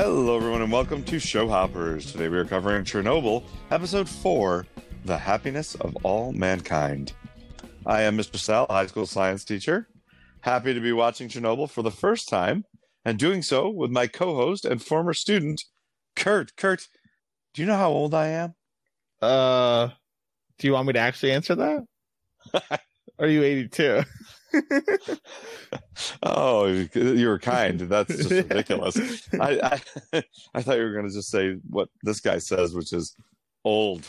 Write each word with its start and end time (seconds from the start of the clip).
Hello, 0.00 0.36
everyone, 0.36 0.62
and 0.62 0.70
welcome 0.70 1.02
to 1.02 1.18
Show 1.18 1.48
Hoppers. 1.48 2.12
Today 2.12 2.28
we 2.28 2.38
are 2.38 2.44
covering 2.44 2.84
Chernobyl, 2.84 3.42
Episode 3.72 4.08
4 4.08 4.64
The 5.04 5.18
Happiness 5.18 5.74
of 5.74 5.96
All 6.04 6.30
Mankind. 6.32 7.14
I 7.84 8.02
am 8.02 8.16
Mr. 8.16 8.36
Sal, 8.36 8.68
high 8.70 8.86
school 8.86 9.06
science 9.06 9.44
teacher. 9.44 9.88
Happy 10.42 10.72
to 10.72 10.78
be 10.78 10.92
watching 10.92 11.28
Chernobyl 11.28 11.68
for 11.68 11.82
the 11.82 11.90
first 11.90 12.28
time 12.28 12.64
and 13.04 13.18
doing 13.18 13.42
so 13.42 13.70
with 13.70 13.90
my 13.90 14.06
co 14.06 14.36
host 14.36 14.64
and 14.64 14.80
former 14.80 15.12
student, 15.12 15.64
Kirt. 16.14 16.54
Kirt, 16.56 16.86
do 17.52 17.62
you 17.62 17.66
know 17.66 17.76
how 17.76 17.90
old 17.90 18.14
I 18.14 18.28
am? 18.28 18.54
Uh, 19.20 19.88
do 20.60 20.68
you 20.68 20.74
want 20.74 20.86
me 20.86 20.92
to 20.92 21.00
actually 21.00 21.32
answer 21.32 21.56
that? 21.56 22.80
Are 23.18 23.26
you 23.26 23.42
82? 23.42 24.04
Oh, 26.22 26.66
you 26.94 27.28
were 27.28 27.38
kind. 27.38 27.80
That's 27.80 28.16
just 28.16 28.30
ridiculous. 28.48 29.28
I, 29.40 29.80
I, 30.12 30.22
I 30.54 30.62
thought 30.62 30.76
you 30.76 30.84
were 30.84 30.92
going 30.92 31.08
to 31.08 31.14
just 31.14 31.30
say 31.30 31.56
what 31.68 31.88
this 32.02 32.20
guy 32.20 32.38
says, 32.38 32.74
which 32.74 32.92
is 32.92 33.14
old. 33.64 34.06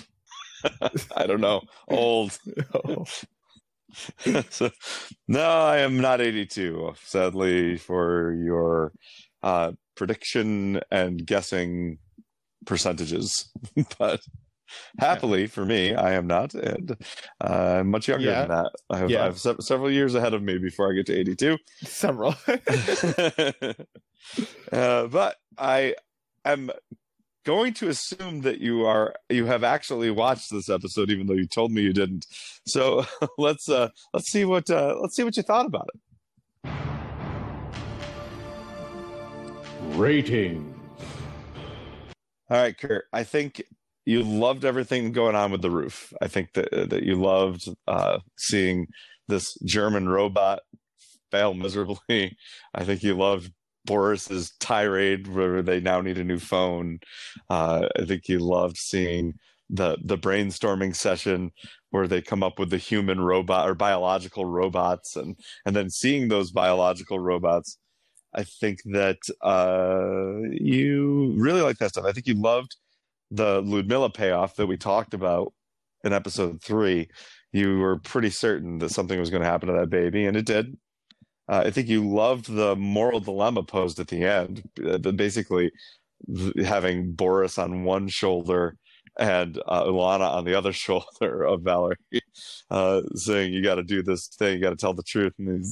I 1.15 1.25
don't 1.25 1.41
know, 1.41 1.61
old. 1.87 2.37
Oh. 2.73 3.05
so, 4.49 4.69
no, 5.27 5.41
I 5.41 5.79
am 5.79 5.99
not 5.99 6.21
82. 6.21 6.93
Sadly, 7.03 7.77
for 7.77 8.33
your 8.33 8.91
uh, 9.41 9.71
prediction 9.95 10.81
and 10.91 11.25
guessing 11.25 11.97
percentages, 12.65 13.49
but 13.97 14.21
happily 14.99 15.47
for 15.47 15.65
me, 15.65 15.93
I 15.95 16.13
am 16.13 16.27
not, 16.27 16.53
and 16.53 16.91
uh, 17.41 17.77
I'm 17.79 17.89
much 17.91 18.07
younger 18.07 18.25
Yeah. 18.25 18.39
than 18.45 18.49
that. 18.49 18.71
I 18.89 18.97
have, 18.97 19.09
Yeah. 19.09 19.21
I 19.21 19.25
have 19.25 19.39
se- 19.39 19.55
several 19.59 19.91
years 19.91 20.15
ahead 20.15 20.33
of 20.33 20.41
me 20.43 20.57
before 20.57 20.91
I 20.91 20.95
get 20.95 21.05
to 21.07 21.17
82. 21.17 21.57
Several. 21.83 22.35
uh, 24.71 25.07
but 25.07 25.35
I 25.57 25.95
am 26.45 26.71
going 27.45 27.73
to 27.73 27.87
assume 27.89 28.41
that 28.41 28.59
you 28.59 28.85
are 28.85 29.15
you 29.29 29.45
have 29.45 29.63
actually 29.63 30.11
watched 30.11 30.51
this 30.51 30.69
episode, 30.69 31.09
even 31.09 31.25
though 31.27 31.33
you 31.33 31.47
told 31.47 31.71
me 31.71 31.81
you 31.81 31.93
didn't. 31.93 32.25
So 32.67 33.05
let's 33.37 33.67
uh, 33.69 33.89
let's 34.13 34.29
see 34.29 34.45
what 34.45 34.69
uh, 34.69 34.95
let's 35.01 35.15
see 35.15 35.23
what 35.23 35.35
you 35.37 35.43
thought 35.43 35.65
about 35.65 35.87
it. 35.93 35.99
Rating. 39.95 40.73
All 42.49 42.57
right, 42.57 42.77
Kirt. 42.77 43.05
I 43.13 43.23
think 43.23 43.63
you 44.09 44.23
loved 44.23 44.65
everything 44.65 45.11
going 45.11 45.35
on 45.35 45.51
with 45.51 45.61
the 45.61 45.69
roof. 45.69 46.11
I 46.19 46.27
think 46.27 46.53
that 46.53 46.89
that 46.89 47.03
you 47.03 47.13
loved 47.13 47.69
uh, 47.87 48.17
seeing 48.37 48.87
this 49.27 49.55
German 49.63 50.09
robot 50.09 50.61
fail 51.29 51.53
miserably. 51.53 52.35
I 52.73 52.83
think 52.85 53.03
you 53.03 53.15
loved 53.15 53.51
Boris's 53.85 54.51
tirade 54.59 55.27
where 55.27 55.61
they 55.61 55.79
now 55.79 56.01
need 56.01 56.17
a 56.17 56.23
new 56.23 56.39
phone. 56.39 56.99
Uh, 57.51 57.87
I 57.99 58.05
think 58.05 58.27
you 58.27 58.39
loved 58.39 58.77
seeing 58.77 59.35
the 59.69 59.97
the 60.03 60.17
brainstorming 60.17 60.95
session 60.95 61.51
where 61.91 62.07
they 62.07 62.21
come 62.21 62.41
up 62.41 62.57
with 62.57 62.71
the 62.71 62.77
human 62.79 63.21
robot 63.21 63.69
or 63.69 63.75
biological 63.75 64.45
robots 64.45 65.15
and 65.15 65.35
and 65.67 65.75
then 65.75 65.91
seeing 65.91 66.29
those 66.29 66.51
biological 66.51 67.19
robots 67.19 67.77
I 68.33 68.43
think 68.43 68.79
that 68.85 69.17
uh, 69.41 70.49
you 70.51 71.33
really 71.35 71.61
like 71.61 71.77
that 71.79 71.89
stuff. 71.89 72.05
I 72.05 72.11
think 72.11 72.27
you 72.27 72.35
loved 72.35 72.75
the 73.31 73.61
Ludmilla 73.61 74.09
payoff 74.09 74.55
that 74.55 74.67
we 74.67 74.77
talked 74.77 75.13
about 75.13 75.53
in 76.03 76.13
episode 76.13 76.61
three. 76.61 77.09
You 77.51 77.79
were 77.79 77.99
pretty 77.99 78.29
certain 78.29 78.77
that 78.79 78.89
something 78.89 79.19
was 79.19 79.29
going 79.29 79.41
to 79.41 79.49
happen 79.49 79.69
to 79.69 79.79
that 79.79 79.89
baby, 79.89 80.25
and 80.25 80.37
it 80.37 80.45
did. 80.45 80.77
Uh, 81.47 81.63
I 81.65 81.71
think 81.71 81.87
you 81.87 82.07
loved 82.07 82.51
the 82.51 82.75
moral 82.75 83.19
dilemma 83.19 83.63
posed 83.63 83.99
at 83.99 84.07
the 84.07 84.23
end, 84.23 84.63
uh, 84.85 84.97
basically 85.11 85.71
having 86.63 87.13
Boris 87.13 87.57
on 87.57 87.83
one 87.83 88.07
shoulder 88.07 88.77
and 89.19 89.61
uh, 89.67 89.83
Ulana 89.83 90.31
on 90.31 90.45
the 90.45 90.55
other 90.55 90.73
shoulder 90.85 91.43
of 91.43 91.61
Valerie, 91.61 91.97
uh, 92.71 93.01
saying, 93.13 93.53
"You 93.53 93.61
got 93.61 93.75
to 93.75 93.83
do 93.83 94.01
this 94.01 94.27
thing. 94.27 94.55
You 94.55 94.61
got 94.61 94.69
to 94.71 94.75
tell 94.75 94.93
the 94.93 95.03
truth." 95.03 95.33
And 95.37 95.65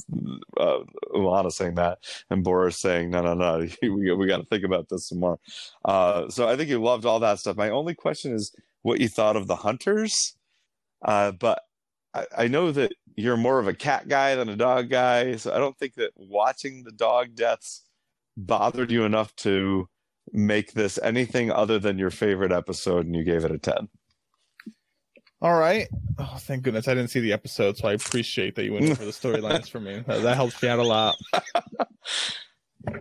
uh, 0.56 0.80
Ulana 1.14 1.50
saying 1.50 1.74
that, 1.76 1.98
and 2.30 2.44
Boris 2.44 2.78
saying, 2.78 3.10
"No, 3.10 3.22
no, 3.22 3.34
no. 3.34 3.66
we 3.82 4.12
we 4.12 4.26
got 4.26 4.38
to 4.38 4.46
think 4.46 4.64
about 4.64 4.88
this 4.88 5.08
some 5.08 5.18
more." 5.18 5.38
Uh, 5.84 6.28
so 6.28 6.46
I 6.46 6.56
think 6.56 6.68
you 6.68 6.80
loved 6.80 7.06
all 7.06 7.20
that 7.20 7.40
stuff. 7.40 7.56
My 7.56 7.70
only 7.70 7.94
question 7.94 8.34
is 8.34 8.54
what 8.82 9.00
you 9.00 9.08
thought 9.08 9.36
of 9.36 9.46
the 9.46 9.56
hunters, 9.56 10.36
uh, 11.02 11.32
but 11.32 11.62
I, 12.14 12.26
I 12.36 12.48
know 12.48 12.70
that 12.72 12.92
you're 13.16 13.36
more 13.36 13.58
of 13.58 13.66
a 13.66 13.74
cat 13.74 14.08
guy 14.08 14.34
than 14.36 14.48
a 14.48 14.56
dog 14.56 14.90
guy, 14.90 15.36
so 15.36 15.52
I 15.52 15.58
don't 15.58 15.76
think 15.76 15.94
that 15.94 16.12
watching 16.16 16.84
the 16.84 16.92
dog 16.92 17.34
deaths 17.34 17.82
bothered 18.36 18.92
you 18.92 19.04
enough 19.04 19.34
to 19.36 19.88
make 20.32 20.72
this 20.72 20.98
anything 21.02 21.50
other 21.50 21.78
than 21.78 21.98
your 21.98 22.10
favorite 22.10 22.52
episode, 22.52 23.06
and 23.06 23.14
you 23.14 23.24
gave 23.24 23.44
it 23.44 23.50
a 23.50 23.58
ten. 23.58 23.88
All 25.40 25.56
right. 25.56 25.88
Oh, 26.18 26.36
thank 26.40 26.64
goodness 26.64 26.88
I 26.88 26.94
didn't 26.94 27.10
see 27.10 27.20
the 27.20 27.32
episode, 27.32 27.76
so 27.76 27.86
I 27.86 27.92
appreciate 27.92 28.56
that 28.56 28.64
you 28.64 28.72
went 28.72 28.90
over 28.90 29.04
the 29.04 29.12
storylines 29.12 29.70
for 29.70 29.78
me. 29.78 30.02
That, 30.06 30.22
that 30.22 30.34
helps 30.34 30.60
me 30.60 30.68
out 30.68 30.80
a 30.80 30.82
lot. 30.82 31.14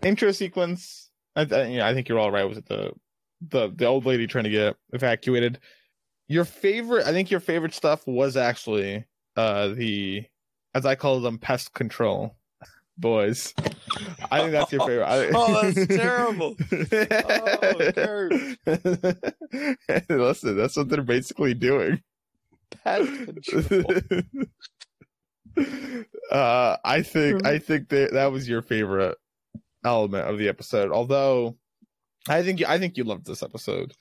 Intro 0.03 0.31
sequence. 0.31 1.09
I, 1.35 1.47
I, 1.51 1.63
yeah, 1.65 1.87
I 1.87 1.93
think 1.93 2.07
you're 2.07 2.19
all 2.19 2.31
right. 2.31 2.43
Was 2.43 2.59
it 2.59 2.67
the 2.67 2.91
the 3.49 3.71
the 3.75 3.85
old 3.85 4.05
lady 4.05 4.27
trying 4.27 4.43
to 4.43 4.49
get 4.51 4.75
evacuated? 4.93 5.59
Your 6.27 6.45
favorite, 6.45 7.07
I 7.07 7.11
think 7.11 7.31
your 7.31 7.39
favorite 7.39 7.73
stuff 7.73 8.05
was 8.05 8.37
actually 8.37 9.05
uh 9.35 9.69
the, 9.69 10.25
as 10.75 10.85
I 10.85 10.95
call 10.95 11.19
them, 11.21 11.39
pest 11.39 11.73
control 11.73 12.36
boys. 12.97 13.53
I 14.31 14.39
think 14.39 14.51
that's 14.51 14.71
your 14.71 14.85
favorite. 14.85 15.31
Oh, 15.35 15.61
that's 15.61 15.87
terrible. 15.87 16.55
Oh, 16.71 17.91
Kirt. 17.93 18.33
Listen, 20.09 20.57
that's 20.57 20.75
what 20.75 20.89
they're 20.89 21.01
basically 21.03 21.53
doing. 21.53 22.01
Uh, 26.31 26.77
I 26.83 27.01
think 27.01 27.43
I 27.47 27.57
think 27.57 27.89
that 27.89 28.13
that 28.13 28.31
was 28.31 28.47
your 28.47 28.61
favorite 28.61 29.17
element 29.83 30.27
of 30.27 30.37
the 30.37 30.49
episode. 30.49 30.91
Although, 30.91 31.57
I 32.29 32.43
think 32.43 32.61
I 32.67 32.77
think 32.77 32.95
you 32.97 33.03
loved 33.03 33.25
this 33.25 33.41
episode. 33.41 33.93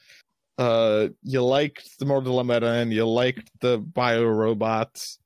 Uh, 0.59 1.09
you 1.23 1.43
liked 1.43 1.99
the 1.99 2.05
moral 2.05 2.23
dilemma 2.23 2.61
end. 2.61 2.93
You 2.93 3.07
liked 3.07 3.51
the 3.61 3.79
bio 3.79 4.25
robots, 4.25 5.19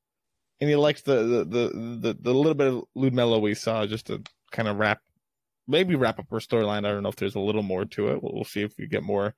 and 0.61 0.69
he 0.69 0.77
likes 0.77 1.03
the 1.03 1.15
the 1.15 1.45
the 1.45 1.99
the, 2.01 2.19
the 2.21 2.35
little 2.35 2.55
bit 2.55 2.69
of 2.69 2.85
Ludmilla 2.95 3.39
we 3.39 3.55
saw 3.55 3.87
just 3.87 4.07
to 4.07 4.23
kind 4.53 4.69
of 4.69 4.79
wrap, 4.79 5.01
maybe 5.67 5.95
wrap 5.95 6.19
up 6.19 6.27
her 6.31 6.39
storyline. 6.39 6.87
I 6.87 6.93
don't 6.93 7.03
know 7.03 7.09
if 7.09 7.17
there's 7.17 7.35
a 7.35 7.41
little 7.41 7.63
more 7.63 7.85
to 7.85 8.09
it. 8.09 8.23
We'll, 8.23 8.35
we'll 8.35 8.45
see 8.45 8.63
if 8.63 8.75
we 8.79 8.87
get 8.87 9.03
more. 9.03 9.35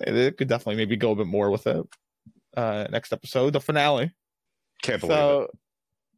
It 0.00 0.36
could 0.36 0.48
definitely 0.48 0.76
maybe 0.76 0.96
go 0.96 1.10
a 1.10 1.16
bit 1.16 1.26
more 1.26 1.50
with 1.50 1.66
it. 1.66 1.84
Uh, 2.56 2.86
next 2.90 3.12
episode, 3.12 3.52
the 3.52 3.60
finale. 3.60 4.12
Can't 4.82 5.00
believe 5.00 5.18
it. 5.18 5.50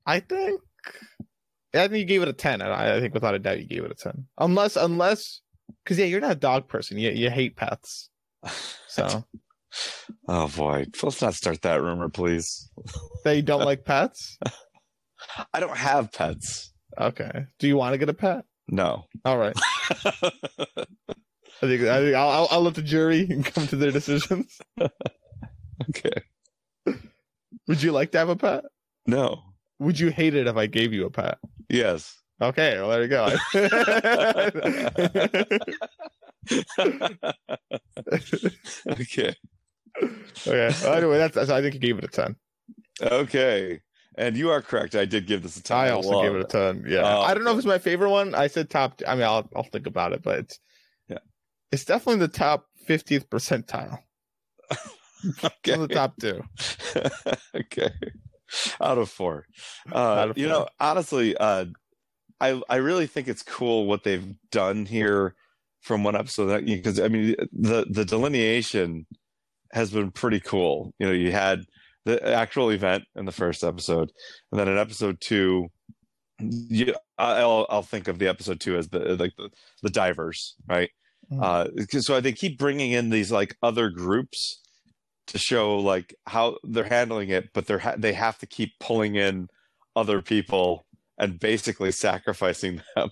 I 0.06 0.21
think, 0.21 0.61
I 1.72 1.88
think 1.88 2.00
you 2.00 2.05
gave 2.05 2.22
it 2.22 2.28
a 2.28 2.34
ten. 2.34 2.61
I, 2.61 2.97
I 2.97 3.00
think 3.00 3.15
without 3.15 3.34
a 3.34 3.38
doubt 3.38 3.61
you 3.61 3.66
gave 3.66 3.84
it 3.84 3.91
a 3.91 3.94
ten. 3.94 4.26
Unless, 4.38 4.76
unless, 4.76 5.41
because 5.82 5.99
yeah, 5.99 6.05
you're 6.05 6.21
not 6.21 6.32
a 6.32 6.37
dog 6.37 6.69
person. 6.69 6.99
You 6.99 7.11
you 7.11 7.31
hate 7.31 7.56
pets. 7.56 8.11
So 8.94 9.25
Oh 10.29 10.49
boy, 10.49 10.87
let's 11.03 11.23
not 11.23 11.35
start 11.35 11.62
that 11.62 11.83
rumor, 11.83 12.09
please. 12.09 12.71
that 13.25 13.37
you 13.37 13.43
don't 13.43 13.65
like 13.65 13.85
pets. 13.85 14.39
I 15.53 15.61
don't 15.61 15.77
have 15.77 16.12
pets. 16.12 16.73
Okay. 16.99 17.47
Do 17.59 17.67
you 17.67 17.77
want 17.77 17.95
to 17.95 17.99
get 17.99 18.09
a 18.09 18.15
pet? 18.15 18.45
No. 18.69 19.07
All 19.25 19.39
right. 19.39 19.57
I 21.62 21.67
think 21.67 21.83
I 21.83 22.01
think 22.01 22.15
I'll 22.15 22.29
I'll, 22.29 22.49
I'll 22.51 22.62
let 22.62 22.75
the 22.75 22.83
jury 22.83 23.27
come 23.45 23.67
to 23.69 23.77
their 23.77 23.91
decisions. 23.91 24.61
okay. 24.81 26.23
Would 27.67 27.83
you 27.83 27.93
like 27.93 28.12
to 28.12 28.19
have 28.19 28.29
a 28.29 28.37
pet? 28.37 28.65
No. 29.06 29.43
Would 29.79 29.99
you 29.99 30.11
hate 30.11 30.35
it 30.35 30.47
if 30.47 30.56
I 30.56 30.67
gave 30.67 30.93
you 30.93 31.06
a 31.06 31.11
pet? 31.11 31.38
Yes. 31.69 32.17
Okay, 32.41 32.77
well 32.79 32.91
there 32.91 33.03
you 33.03 33.09
go. 33.09 33.29
okay. 38.91 39.35
Okay. 40.02 40.70
Well, 40.82 40.94
anyway, 40.94 41.19
that's, 41.19 41.35
that's 41.35 41.50
I 41.50 41.61
think 41.62 41.75
you 41.75 41.81
gave 41.81 41.99
it 41.99 42.05
a 42.05 42.08
ten. 42.08 42.37
Okay. 43.02 43.81
And 44.17 44.37
you 44.37 44.50
are 44.50 44.62
correct. 44.62 44.94
I 44.94 45.05
did 45.05 45.26
give 45.26 45.43
this 45.43 45.56
a 45.56 45.62
ten. 45.62 45.76
I 45.76 45.91
also 45.91 46.23
gave 46.23 46.35
it 46.35 46.41
a 46.41 46.44
ten. 46.44 46.85
Yeah, 46.87 47.00
Oh, 47.02 47.23
I 47.23 47.35
don't 47.35 47.43
know 47.44 47.50
if 47.52 47.58
it's 47.58 47.67
my 47.67 47.79
favorite 47.79 48.11
one. 48.11 48.35
I 48.35 48.46
said 48.46 48.70
top. 48.70 49.00
I 49.06 49.14
mean, 49.14 49.25
I'll 49.25 49.49
I'll 49.56 49.64
think 49.64 49.87
about 49.87 50.12
it, 50.12 50.23
but 50.23 50.38
it's 50.38 50.58
Yeah. 51.08 51.19
it's 51.73 51.85
definitely 51.85 52.20
the 52.20 52.29
top 52.29 52.67
fiftieth 52.87 53.29
percentile. 53.29 53.99
Okay. 55.43 55.75
The 55.79 55.88
top 55.88 56.14
two. 56.20 56.43
okay. 57.55 57.88
Out 58.79 58.99
of 58.99 59.08
four. 59.08 59.46
Uh, 59.91 59.96
Out 59.96 60.31
of 60.31 60.38
you 60.38 60.49
four. 60.49 60.52
know, 60.55 60.69
honestly, 60.79 61.35
uh, 61.35 61.64
I 62.43 62.61
I 62.69 62.76
really 62.76 63.06
think 63.06 63.26
it's 63.29 63.43
cool 63.43 63.87
what 63.87 64.05
they've 64.05 64.35
done 64.52 64.85
here 64.85 65.35
from 65.81 66.05
one 66.05 66.14
episode 66.14 66.67
because 66.67 67.00
I 67.00 67.08
mean 67.08 67.37
the 67.52 67.87
the 67.88 68.05
delineation 68.05 69.06
has 69.75 69.91
been 69.91 70.11
pretty 70.11 70.41
cool. 70.41 70.94
You 70.99 71.06
know, 71.06 71.12
you 71.12 71.31
had 71.32 71.61
the 72.05 72.26
actual 72.35 72.71
event 72.71 73.05
in 73.17 73.25
the 73.26 73.32
first 73.32 73.62
episode, 73.65 74.11
and 74.50 74.59
then 74.59 74.69
in 74.69 74.79
episode 74.79 75.19
two, 75.21 75.69
you 76.41 76.94
I'll 77.19 77.67
I'll 77.69 77.82
think 77.82 78.09
of 78.09 78.19
the 78.19 78.29
episode 78.29 78.61
two 78.61 78.76
as 78.76 78.88
the 78.88 79.00
like 79.17 79.32
the, 79.37 79.50
the 79.82 79.91
divers, 79.91 80.56
right? 80.69 80.91
Mm. 81.32 81.43
Uh, 81.43 82.00
so 82.00 82.21
they 82.21 82.32
keep 82.32 82.59
bringing 82.59 82.93
in 82.93 83.11
these 83.11 83.31
like 83.32 83.56
other 83.62 83.88
groups 83.91 84.61
to 85.29 85.38
show 85.38 85.77
like 85.79 86.15
how 86.27 86.59
they're 86.65 86.85
handling 86.85 87.31
it, 87.31 87.50
but 87.55 87.67
they're 87.67 87.79
ha- 87.79 87.94
they 87.97 88.12
have 88.12 88.38
to 88.38 88.47
keep 88.47 88.73
pulling 88.81 89.15
in 89.15 89.49
other 89.97 90.20
people 90.20 90.85
and 91.19 91.38
basically 91.38 91.93
sacrificing 91.93 92.82
them. 92.97 93.11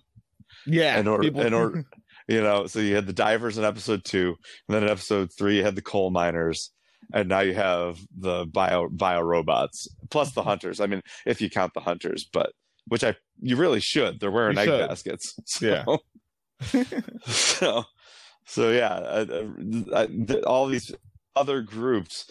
Yeah, 0.67 0.99
in 1.01 1.09
order- 1.09 1.23
people- 1.25 1.41
in 1.41 1.55
order- 1.55 1.85
You 2.29 2.41
know, 2.41 2.67
so 2.67 2.79
you 2.81 2.95
had 2.95 3.07
the 3.07 3.13
divers 3.13 3.59
in 3.59 3.65
episode 3.65 4.05
two, 4.05 4.37
and 4.69 4.75
then 4.75 4.83
in 4.85 4.89
episode 4.91 5.31
three 5.37 5.57
you 5.59 5.65
had 5.65 5.75
the 5.77 5.83
coal 5.83 6.11
miners, 6.11 6.71
and 7.13 7.29
now 7.29 7.41
you 7.41 7.55
have 7.55 7.99
the 8.17 8.47
bio 8.47 8.89
bio 8.89 9.21
robots 9.21 9.89
plus 10.11 10.33
the 10.33 10.43
hunters. 10.43 10.81
I 10.81 10.87
mean, 10.87 11.03
if 11.27 11.41
you 11.41 11.51
count 11.51 11.73
the 11.75 11.81
hunters, 11.81 12.29
but 12.33 12.53
which 12.89 13.05
I 13.05 13.15
you 13.41 13.57
really 13.57 13.81
should. 13.81 14.21
They're 14.21 14.31
wearing 14.31 14.57
You 14.57 14.63
egg 14.63 14.69
should. 14.69 14.89
baskets. 14.89 15.35
So, 15.47 15.67
Yeah. 15.67 16.85
so 17.27 17.85
so 18.47 18.71
yeah, 18.71 18.95
uh, 18.95 19.27
uh, 19.31 19.93
uh, 19.93 20.07
th- 20.07 20.45
all 20.45 20.67
these 20.67 20.93
other 21.37 21.61
groups 21.63 22.27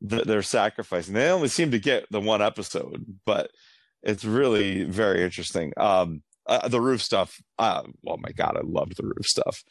that 0.00 0.26
they're 0.26 0.42
sacrificing. 0.42 1.14
They 1.14 1.30
only 1.30 1.48
seem 1.48 1.70
to 1.72 1.78
get 1.78 2.06
the 2.10 2.20
one 2.20 2.40
episode, 2.42 3.04
but 3.26 3.50
it's 4.02 4.24
really 4.24 4.84
very 4.84 5.22
interesting. 5.24 5.72
Um, 5.76 6.22
uh, 6.48 6.68
the 6.68 6.80
roof 6.80 7.02
stuff. 7.02 7.40
Uh, 7.58 7.82
oh 8.06 8.16
my 8.16 8.30
god, 8.32 8.56
I 8.56 8.62
loved 8.64 8.96
the 8.96 9.04
roof 9.04 9.24
stuff. 9.26 9.62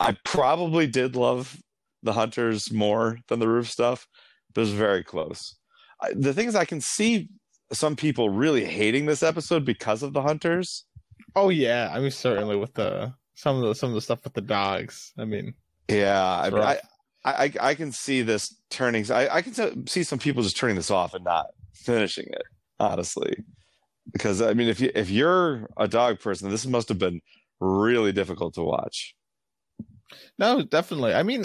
I 0.00 0.16
probably 0.24 0.86
did 0.86 1.16
love 1.16 1.58
the 2.02 2.12
hunters 2.12 2.72
more 2.72 3.18
than 3.28 3.38
the 3.40 3.48
roof 3.48 3.68
stuff, 3.70 4.06
but 4.54 4.60
it 4.60 4.64
was 4.64 4.72
very 4.72 5.02
close. 5.02 5.56
I, 6.00 6.12
the 6.14 6.32
thing 6.34 6.48
is, 6.48 6.54
I 6.56 6.64
can 6.64 6.80
see 6.80 7.28
some 7.72 7.96
people 7.96 8.28
really 8.30 8.64
hating 8.64 9.06
this 9.06 9.22
episode 9.22 9.64
because 9.64 10.02
of 10.02 10.12
the 10.12 10.22
hunters. 10.22 10.84
oh 11.34 11.48
yeah, 11.48 11.90
I 11.94 12.00
mean 12.00 12.10
certainly 12.10 12.56
with 12.56 12.74
the 12.74 13.14
some 13.34 13.56
of 13.56 13.62
the 13.62 13.74
some 13.74 13.88
of 13.90 13.94
the 13.94 14.00
stuff 14.02 14.24
with 14.24 14.34
the 14.34 14.40
dogs. 14.42 15.12
I 15.18 15.24
mean, 15.24 15.54
Yeah, 15.88 16.22
I, 16.22 16.50
mean, 16.50 16.60
I. 16.62 16.72
I, 17.24 17.44
I- 17.44 17.52
I 17.70 17.74
can 17.76 17.92
see 17.92 18.22
this 18.22 18.52
turning. 18.68 19.08
I, 19.12 19.28
I 19.36 19.42
can 19.42 19.86
see 19.86 20.02
some 20.02 20.18
people 20.18 20.42
just 20.42 20.56
turning 20.56 20.74
this 20.74 20.90
off 20.90 21.14
and 21.14 21.24
not 21.24 21.46
finishing 21.72 22.26
it. 22.26 22.42
Honestly, 22.80 23.32
because 24.12 24.42
I 24.42 24.52
mean, 24.54 24.68
if 24.68 24.80
you 24.80 24.90
if 24.94 25.10
you're 25.10 25.68
a 25.76 25.88
dog 25.88 26.20
person, 26.20 26.50
this 26.50 26.66
must 26.66 26.88
have 26.88 26.98
been 26.98 27.20
really 27.60 28.12
difficult 28.12 28.54
to 28.54 28.62
watch. 28.62 29.14
no, 30.38 30.62
definitely. 30.62 31.14
I 31.14 31.22
mean, 31.22 31.44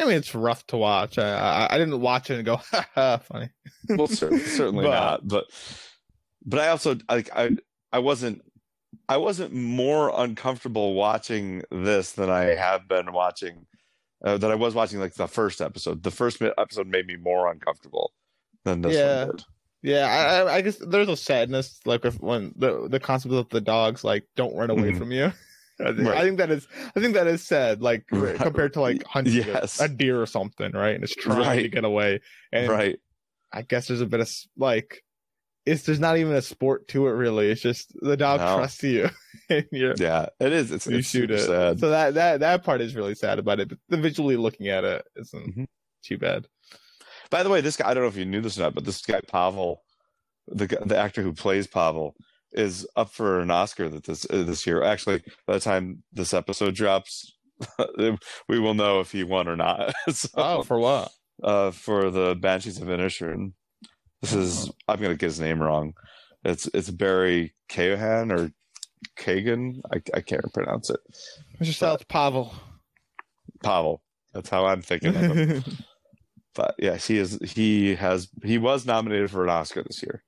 I 0.00 0.04
mean 0.04 0.14
it's 0.16 0.34
rough 0.34 0.66
to 0.68 0.76
watch. 0.76 1.18
I 1.18 1.32
I, 1.68 1.74
I 1.74 1.78
didn't 1.78 2.00
watch 2.00 2.30
it 2.30 2.36
and 2.36 2.44
go, 2.44 2.56
ha, 2.70 2.86
ha, 2.94 3.16
funny. 3.18 3.48
Well, 3.90 4.06
cer- 4.06 4.38
certainly 4.46 4.84
But- 4.84 4.90
not. 4.90 5.28
But 5.28 5.44
but 6.44 6.60
I 6.60 6.68
also 6.68 6.96
like 7.08 7.30
I 7.34 7.50
I 7.92 7.98
wasn't 8.00 8.42
I 9.08 9.16
wasn't 9.16 9.52
more 9.52 10.12
uncomfortable 10.14 10.94
watching 10.94 11.62
this 11.70 12.12
than 12.12 12.30
I 12.30 12.54
have 12.54 12.88
been 12.88 13.12
watching 13.12 13.66
uh, 14.24 14.38
that 14.38 14.50
I 14.50 14.54
was 14.54 14.74
watching 14.74 15.00
like 15.00 15.14
the 15.14 15.26
first 15.28 15.60
episode. 15.60 16.02
The 16.02 16.10
first 16.10 16.40
episode 16.42 16.86
made 16.86 17.06
me 17.06 17.16
more 17.16 17.50
uncomfortable 17.50 18.12
than 18.64 18.82
this 18.82 18.94
Yeah. 18.96 19.24
one 19.26 19.36
did. 19.36 19.44
Yeah, 19.82 20.44
I, 20.46 20.54
I- 20.56 20.60
guess 20.62 20.76
there's 20.76 21.08
a 21.08 21.16
sadness 21.16 21.80
like 21.84 22.04
if 22.04 22.20
when 22.20 22.52
the 22.56 22.88
the 22.88 23.00
concept 23.00 23.34
of 23.34 23.48
the 23.48 23.60
dogs 23.60 24.04
like 24.04 24.24
don't 24.36 24.54
run 24.56 24.70
away 24.70 24.92
Mhm. 24.92 24.98
from 24.98 25.12
you. 25.12 25.32
I 25.80 25.86
think, 25.92 26.06
Right. 26.08 26.18
I 26.18 26.22
think 26.22 26.38
that 26.38 26.50
is 26.50 26.68
I 26.94 27.00
think 27.00 27.14
that 27.14 27.26
is 27.26 27.42
sad, 27.44 27.82
like 27.82 28.04
Right. 28.12 28.36
compared 28.36 28.74
to 28.74 28.80
like 28.80 29.02
hunting 29.04 29.42
a- 29.42 29.46
Yes. 29.46 29.80
a, 29.80 29.88
deer 29.88 30.20
or 30.22 30.26
something, 30.26 30.70
right? 30.72 30.94
And 30.94 31.02
it's 31.02 31.14
trying 31.14 31.62
to 31.62 31.68
get 31.68 31.84
away. 31.84 32.20
And 32.52 32.68
right. 32.70 32.98
I 33.52 33.62
guess 33.62 33.88
there's 33.88 34.00
a 34.00 34.06
bit 34.06 34.20
of 34.20 34.30
like 34.56 35.02
it's 35.66 35.82
there's 35.84 36.00
not 36.00 36.16
even 36.18 36.32
a 36.34 36.42
sport 36.42 36.86
to 36.88 37.06
it 37.08 37.12
really. 37.12 37.50
It's 37.50 37.60
just 37.62 37.92
the 38.00 38.16
dog 38.16 38.40
No. 38.40 38.56
trusts 38.58 38.82
you 38.84 39.08
and 39.50 39.66
you're 39.72 39.94
Yeah, 39.98 40.26
it 40.40 40.52
is. 40.52 40.70
It's, 40.70 40.86
you 40.86 40.98
it's 40.98 41.08
shoot 41.08 41.30
super 41.30 41.34
it. 41.34 41.46
sad. 41.46 41.80
So 41.80 41.90
that 41.90 42.14
that 42.14 42.40
that 42.40 42.62
part 42.64 42.80
is 42.80 42.94
really 42.94 43.14
sad 43.16 43.38
about 43.40 43.58
it. 43.58 43.68
But 43.68 43.78
the 43.88 43.96
visually 43.96 44.36
looking 44.36 44.68
at 44.68 44.84
it 44.84 45.04
isn't 45.16 45.56
Mhm. 45.56 45.66
too 46.04 46.18
bad. 46.18 46.46
By 47.32 47.42
the 47.42 47.48
way, 47.50 47.62
this 47.62 47.76
guy, 47.76 47.88
I 47.88 47.94
don't 47.94 48.02
know 48.04 48.08
if 48.10 48.16
you 48.16 48.26
knew 48.26 48.42
this 48.42 48.58
or 48.58 48.62
not, 48.62 48.74
but 48.74 48.84
this 48.84 49.00
guy, 49.00 49.20
Pavel, 49.26 49.82
the 50.46 50.66
the 50.84 50.96
actor 50.96 51.22
who 51.22 51.32
plays 51.32 51.66
Pavel, 51.66 52.14
is 52.52 52.86
up 52.94 53.10
for 53.10 53.40
an 53.40 53.50
Oscar 53.50 53.88
that 53.88 54.04
this 54.04 54.26
uh, 54.30 54.42
this 54.44 54.66
year. 54.66 54.82
Actually, 54.84 55.22
by 55.46 55.54
the 55.54 55.60
time 55.60 56.02
this 56.12 56.34
episode 56.34 56.74
drops, 56.74 57.32
we 58.48 58.60
will 58.60 58.74
know 58.74 59.00
if 59.00 59.10
he 59.12 59.24
won 59.24 59.48
or 59.48 59.56
not. 59.56 59.94
so, 60.10 60.28
Oh, 60.34 60.62
for 60.62 60.78
what? 60.78 61.10
uh, 61.42 61.70
for 61.70 62.10
the 62.10 62.34
Banshees 62.36 62.78
of 62.80 62.88
Inisherin. 62.88 63.54
This 64.20 64.34
is 64.34 64.70
I'm 64.86 65.00
gonna 65.00 65.16
get 65.16 65.26
his 65.26 65.40
name 65.40 65.60
wrong. 65.62 65.94
It's 66.44 66.68
it's 66.74 66.90
Barry 66.90 67.54
Cahan 67.70 68.30
or 68.30 68.52
Kagan. 69.18 69.80
I 69.90 70.02
I 70.14 70.20
can't 70.20 70.52
pronounce 70.52 70.90
it. 70.90 71.00
Mr. 71.60 71.72
South 71.72 72.06
Pavel. 72.08 72.54
Pavel. 73.64 74.02
That's 74.34 74.50
how 74.50 74.66
I'm 74.66 74.82
thinking 74.82 75.16
of 75.16 75.36
him. 75.36 75.64
but 76.54 76.74
yes, 76.78 77.06
he 77.06 77.18
is. 77.18 77.38
He 77.42 77.94
has. 77.94 78.28
He 78.44 78.58
was 78.58 78.86
nominated 78.86 79.30
for 79.30 79.44
an 79.44 79.50
Oscar 79.50 79.82
this 79.82 80.02
year. 80.02 80.22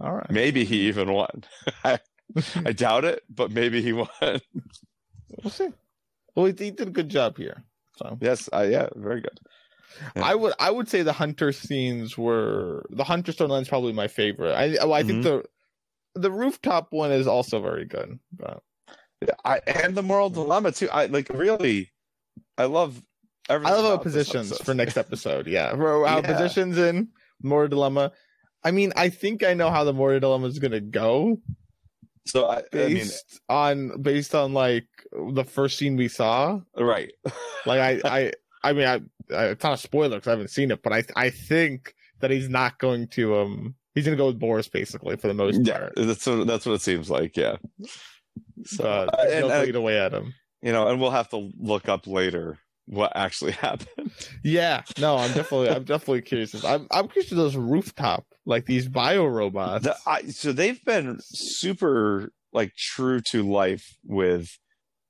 All 0.00 0.12
right. 0.12 0.30
Maybe 0.30 0.64
he 0.64 0.88
even 0.88 1.12
won. 1.12 1.44
I, 1.84 1.98
I 2.56 2.72
doubt 2.72 3.04
it, 3.04 3.22
but 3.28 3.50
maybe 3.50 3.82
he 3.82 3.92
won. 3.92 4.08
We'll 4.22 5.50
see. 5.50 5.68
Well, 6.34 6.46
he, 6.46 6.52
he 6.52 6.70
did 6.70 6.88
a 6.88 6.92
good 6.92 7.08
job 7.08 7.36
here. 7.36 7.64
So 7.96 8.18
yes. 8.20 8.48
Uh, 8.52 8.66
yeah. 8.68 8.88
Very 8.96 9.20
good. 9.20 9.38
Yeah. 10.16 10.24
I 10.24 10.34
would 10.34 10.54
I 10.58 10.70
would 10.70 10.88
say 10.88 11.02
the 11.02 11.12
hunter 11.12 11.52
scenes 11.52 12.16
were 12.16 12.86
the 12.90 13.04
hunter 13.04 13.32
storyline 13.32 13.62
is 13.62 13.68
probably 13.68 13.92
my 13.92 14.08
favorite. 14.08 14.54
I 14.54 14.68
well, 14.84 14.94
I 14.94 15.02
think 15.02 15.24
the 15.24 15.44
the 16.14 16.30
rooftop 16.30 16.88
one 16.90 17.12
is 17.12 17.26
also 17.26 17.60
very 17.60 17.84
good. 17.84 18.18
But 18.32 18.62
Yeah, 19.20 19.34
I, 19.44 19.60
and 19.66 19.94
the 19.94 20.02
moral 20.02 20.30
dilemma 20.30 20.72
too. 20.72 20.88
I 20.90 21.06
like 21.06 21.28
really. 21.28 21.90
I 22.56 22.64
love. 22.64 23.02
Everything 23.50 23.74
I 23.74 23.76
love 23.76 23.84
our 23.98 23.98
positions 23.98 24.56
for 24.58 24.72
next 24.74 24.96
episode. 24.96 25.46
Yeah, 25.46 25.70
our 25.72 26.06
Yeah. 26.06 26.20
positions 26.22 26.78
in 26.78 27.08
more 27.42 27.68
dilemma. 27.68 28.12
I 28.64 28.70
mean, 28.70 28.92
I 28.96 29.08
think 29.08 29.42
I 29.42 29.54
know 29.54 29.70
how 29.70 29.84
the 29.84 29.92
Moria 29.92 30.20
dilemma 30.20 30.46
is 30.46 30.58
going 30.58 30.72
to 30.72 30.80
go 30.80 31.40
So 32.26 32.46
I, 32.46 32.58
I 32.72 32.76
mean, 32.76 32.94
based 32.94 33.40
on 33.48 34.02
based 34.02 34.34
on 34.34 34.52
like 34.52 34.86
the 35.12 35.44
first 35.44 35.78
scene 35.78 35.96
we 35.96 36.08
saw. 36.08 36.60
right. 36.78 37.12
Like 37.66 37.80
I 37.80 38.00
I 38.04 38.32
I 38.62 38.72
mean 38.72 38.86
I, 38.86 39.00
I 39.34 39.44
it's 39.48 39.62
not 39.64 39.74
a 39.74 39.76
spoiler 39.78 40.16
because 40.16 40.28
I 40.28 40.30
haven't 40.32 40.48
seen 40.50 40.70
it, 40.70 40.82
but 40.82 40.92
I 40.92 41.02
I 41.16 41.30
think 41.30 41.94
that 42.20 42.30
he's 42.30 42.48
not 42.48 42.78
going 42.78 43.08
to 43.08 43.36
um 43.38 43.74
he's 43.94 44.04
going 44.04 44.16
to 44.16 44.22
go 44.22 44.28
with 44.28 44.38
Boris 44.38 44.68
basically 44.68 45.16
for 45.16 45.28
the 45.28 45.34
most 45.34 45.60
Yeah, 45.66 45.78
part. 45.78 45.92
that's 45.96 46.26
what 46.26 46.46
that's 46.46 46.64
what 46.66 46.74
it 46.74 46.82
seems 46.82 47.10
like. 47.10 47.36
Yeah. 47.36 47.56
So 48.64 48.84
Uh, 48.84 49.26
he'll 49.34 49.50
and, 49.50 49.52
uh, 49.52 49.62
lead 49.62 49.74
away 49.76 49.98
at 49.98 50.12
him. 50.12 50.34
you 50.62 50.72
know, 50.72 50.88
and 50.88 51.00
we'll 51.00 51.10
have 51.10 51.28
to 51.30 51.50
look 51.58 51.88
up 51.88 52.06
later 52.06 52.58
what 52.90 53.12
actually 53.14 53.52
happened. 53.66 54.10
Yeah, 54.42 54.82
no, 54.98 55.16
I'm 55.16 55.32
definitely 55.32 55.70
I'm 55.70 55.84
definitely 55.84 56.22
curious. 56.22 56.64
I'm 56.64 56.86
I'm 56.90 57.08
curious 57.08 57.28
to 57.30 57.36
those 57.36 57.56
rooftop 57.56 58.26
like 58.44 58.66
these 58.66 58.88
bio 58.88 59.26
robots. 59.26 59.84
The, 59.84 59.96
I, 60.06 60.22
so 60.26 60.52
they've 60.52 60.84
been 60.84 61.18
super 61.22 62.32
like 62.52 62.74
true 62.74 63.20
to 63.20 63.48
life 63.48 63.96
with 64.04 64.58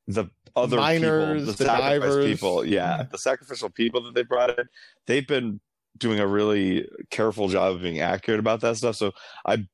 the 0.06 0.26
other 0.54 0.76
Miners, 0.76 1.40
people, 1.40 1.52
the 1.52 1.64
sacrifice 1.64 2.00
divers. 2.00 2.26
people. 2.26 2.64
Yeah, 2.66 2.99
Yeah. 2.99 3.02
the 3.10 3.18
sacrificial 3.18 3.70
people 3.70 4.02
that 4.02 4.14
they 4.14 4.25
brought 4.25 4.58
in. 4.58 4.66
They've 5.06 5.26
been 5.26 5.60
doing 5.96 6.20
a 6.20 6.26
really 6.26 6.87
careful 7.10 7.49
job 7.49 7.76
of 7.76 7.82
being 7.82 8.00
accurate 8.00 8.40
about 8.40 8.60
that 8.60 8.76
stuff. 8.76 8.96
So 8.96 9.12
I'm 9.46 9.68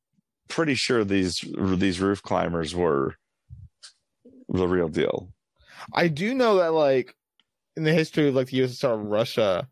pretty 0.49 0.75
sure 0.77 1.03
these 1.05 1.43
these 1.59 2.01
roof 2.01 2.23
climbers 2.23 2.73
were 2.75 3.17
the 4.49 4.69
real 4.69 4.89
deal. 4.89 5.33
I 5.93 6.09
do 6.09 6.35
know 6.35 6.57
that 6.59 6.73
like 6.73 7.15
in 7.77 7.85
the 7.85 7.93
history 7.93 8.29
of 8.29 8.35
like 8.35 8.49
the 8.49 8.61
USSR 8.61 8.95
and 8.95 9.11
Russia, 9.11 9.69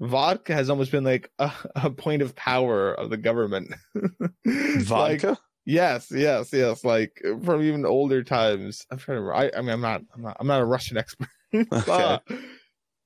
vodka 0.00 0.54
has 0.54 0.70
almost 0.70 0.90
been 0.90 1.04
like 1.04 1.30
a, 1.38 1.52
a 1.76 1.90
point 1.90 2.22
of 2.22 2.34
power 2.34 2.92
of 2.92 3.10
the 3.10 3.16
government. 3.16 3.72
Like, 4.44 5.20
Vodka. 5.20 5.38
yes, 5.64 6.08
yes, 6.10 6.52
yes. 6.52 6.84
Like 6.84 7.22
from 7.44 7.62
even 7.62 7.86
older 7.86 8.24
times. 8.24 8.84
I'm 8.90 8.98
trying 8.98 9.16
to. 9.18 9.22
remember. 9.22 9.34
I, 9.56 9.58
I 9.58 9.60
mean, 9.62 9.70
I'm 9.70 9.80
not. 9.80 10.02
I'm 10.14 10.22
not. 10.22 10.36
I'm 10.40 10.46
not 10.46 10.60
a 10.60 10.64
Russian 10.64 10.96
expert. 10.96 11.28
okay. 11.54 12.18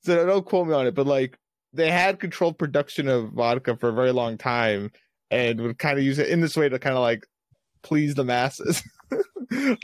so 0.03 0.27
don't 0.27 0.47
quote 0.47 0.67
me 0.67 0.75
on 0.75 0.87
it, 0.87 0.95
but 0.95 1.07
like 1.07 1.39
they 1.73 1.91
had 1.91 2.21
controlled 2.21 2.59
production 2.59 3.09
of 3.09 3.33
vodka 3.33 3.77
for 3.77 3.91
a 3.91 3.93
very 3.93 4.13
long 4.13 4.39
time 4.39 4.91
and 5.31 5.61
would 5.61 5.79
kind 5.79 5.99
of 5.99 6.05
use 6.05 6.19
it 6.19 6.29
in 6.29 6.41
this 6.41 6.57
way 6.57 6.69
to 6.69 6.79
kind 6.79 6.97
of 6.97 7.03
like 7.03 7.27
please 7.83 8.15
the 8.15 8.25
masses. 8.25 8.83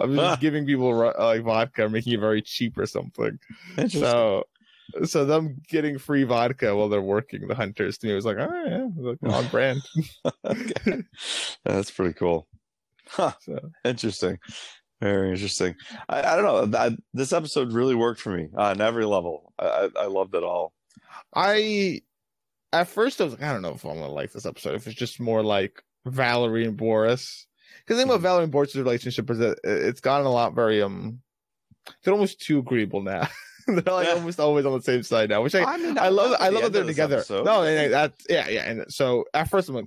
I'm 0.00 0.16
just 0.16 0.40
giving 0.40 0.66
people 0.66 0.94
like 0.96 1.42
vodka, 1.42 1.88
making 1.88 2.14
it 2.14 2.20
very 2.20 2.42
cheap 2.42 2.78
or 2.78 2.86
something. 2.86 3.38
So, 3.88 4.44
so 5.04 5.24
them 5.24 5.60
getting 5.68 5.98
free 5.98 6.24
vodka 6.24 6.74
while 6.76 6.88
they're 6.88 7.00
working 7.02 7.46
the 7.48 7.54
hunters 7.54 7.98
to 7.98 8.06
me 8.06 8.14
was 8.14 8.24
like, 8.24 8.36
oh 8.38 9.14
yeah, 9.24 9.30
on 9.34 9.46
brand. 9.48 9.80
okay. 10.44 11.02
That's 11.64 11.90
pretty 11.90 12.14
cool. 12.14 12.46
Huh. 13.08 13.32
So 13.40 13.70
Interesting. 13.84 14.38
Very 15.00 15.30
interesting. 15.30 15.74
I, 16.08 16.20
I 16.22 16.36
don't 16.36 16.44
know. 16.44 16.66
That, 16.66 16.92
this 17.12 17.32
episode 17.32 17.72
really 17.72 17.94
worked 17.96 18.20
for 18.20 18.30
me 18.30 18.48
on 18.56 18.80
every 18.80 19.04
level. 19.04 19.52
I, 19.58 19.66
I, 19.66 19.88
I 20.02 20.06
loved 20.06 20.34
it 20.36 20.44
all. 20.44 20.72
I, 21.34 22.02
at 22.72 22.88
first, 22.88 23.20
I 23.20 23.24
was 23.24 23.32
like, 23.34 23.42
I 23.42 23.52
don't 23.52 23.62
know 23.62 23.74
if 23.74 23.84
I'm 23.84 23.94
gonna 23.98 24.08
like 24.12 24.32
this 24.32 24.46
episode. 24.46 24.74
If 24.76 24.86
it's 24.86 24.96
just 24.96 25.18
more 25.20 25.42
like 25.42 25.82
Valerie 26.06 26.64
and 26.66 26.76
Boris, 26.76 27.46
because 27.78 27.96
the 27.96 28.02
thing 28.02 28.10
about 28.10 28.20
Mhm. 28.20 28.22
Valerie 28.22 28.42
and 28.44 28.52
Boris' 28.52 28.76
relationship 28.76 29.28
is 29.30 29.38
that 29.38 29.58
it's 29.64 30.00
gotten 30.00 30.26
a 30.26 30.30
lot 30.32 30.54
very 30.54 30.80
um, 30.82 31.20
they're 32.04 32.14
almost 32.14 32.40
too 32.40 32.58
agreeable 32.60 33.02
now. 33.02 33.28
they're 33.84 33.94
like 33.94 34.06
Yeah. 34.06 34.14
almost 34.14 34.40
always 34.40 34.66
on 34.66 34.72
the 34.72 34.82
same 34.82 35.02
side 35.02 35.30
now, 35.30 35.42
which 35.42 35.54
I 35.54 35.62
I, 35.64 35.76
mean, 35.76 35.98
I 35.98 36.08
love. 36.08 36.36
I 36.40 36.48
love 36.48 36.64
that 36.64 36.72
they're 36.72 36.84
together. 36.84 37.16
episode. 37.16 37.44
No, 37.44 37.62
and 37.62 37.92
that 37.92 38.12
yeah, 38.28 38.48
yeah. 38.48 38.70
And 38.70 38.84
so 38.88 39.24
at 39.34 39.48
first 39.48 39.68
I'm 39.68 39.74
like, 39.76 39.86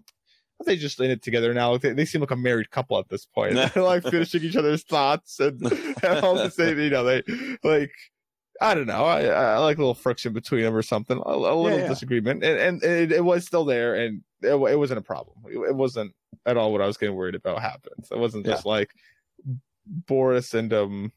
they 0.66 0.78
just 0.78 1.00
in 1.00 1.12
it 1.12 1.22
together 1.22 1.54
now? 1.54 1.78
They, 1.78 1.94
they 1.94 2.06
seem 2.06 2.22
like 2.22 2.32
a 2.32 2.36
married 2.36 2.72
couple 2.72 2.98
at 2.98 3.10
this 3.10 3.26
point. 3.26 3.56
They're 3.74 3.84
like 3.84 4.04
finishing 4.04 4.44
each 4.44 4.56
other's 4.56 4.84
thoughts 4.84 5.40
and, 5.40 5.62
and 6.04 6.24
all 6.24 6.36
the 6.36 6.50
same. 6.50 6.80
You 6.80 6.90
know, 6.90 7.04
they 7.04 7.24
like. 7.64 7.92
I 8.62 8.74
don't 8.74 8.88
know. 8.88 9.04
I, 9.04 9.26
I 9.26 9.58
like 9.58 9.76
a 9.76 9.82
little 9.82 9.94
friction 9.94 10.32
between 10.32 10.62
them 10.62 10.74
or 10.74 10.82
something. 10.82 11.22
A, 11.26 11.30
a 11.30 11.36
little 11.36 11.78
yeah. 11.78 11.90
disagreement, 11.90 12.42
and, 12.42 12.58
and 12.58 12.84
it, 12.86 13.12
it 13.12 13.24
was 13.24 13.46
still 13.46 13.66
there, 13.66 13.96
and 13.96 14.22
it, 14.42 14.54
it 14.54 14.80
wasn't 14.80 14.98
a 15.00 15.02
problem. 15.02 15.40
It, 15.46 15.58
it 15.58 15.76
wasn't 15.76 16.14
at 16.46 16.56
all 16.56 16.72
what 16.72 16.82
I 16.82 16.88
was 16.88 16.96
getting 16.96 17.18
worried 17.18 17.36
about 17.36 17.62
happened. 17.62 18.06
It 18.10 18.18
wasn't 18.18 18.46
just 18.46 18.66
like 18.66 18.92
Boris 19.86 20.54
and 20.54 20.72
um 20.74 21.12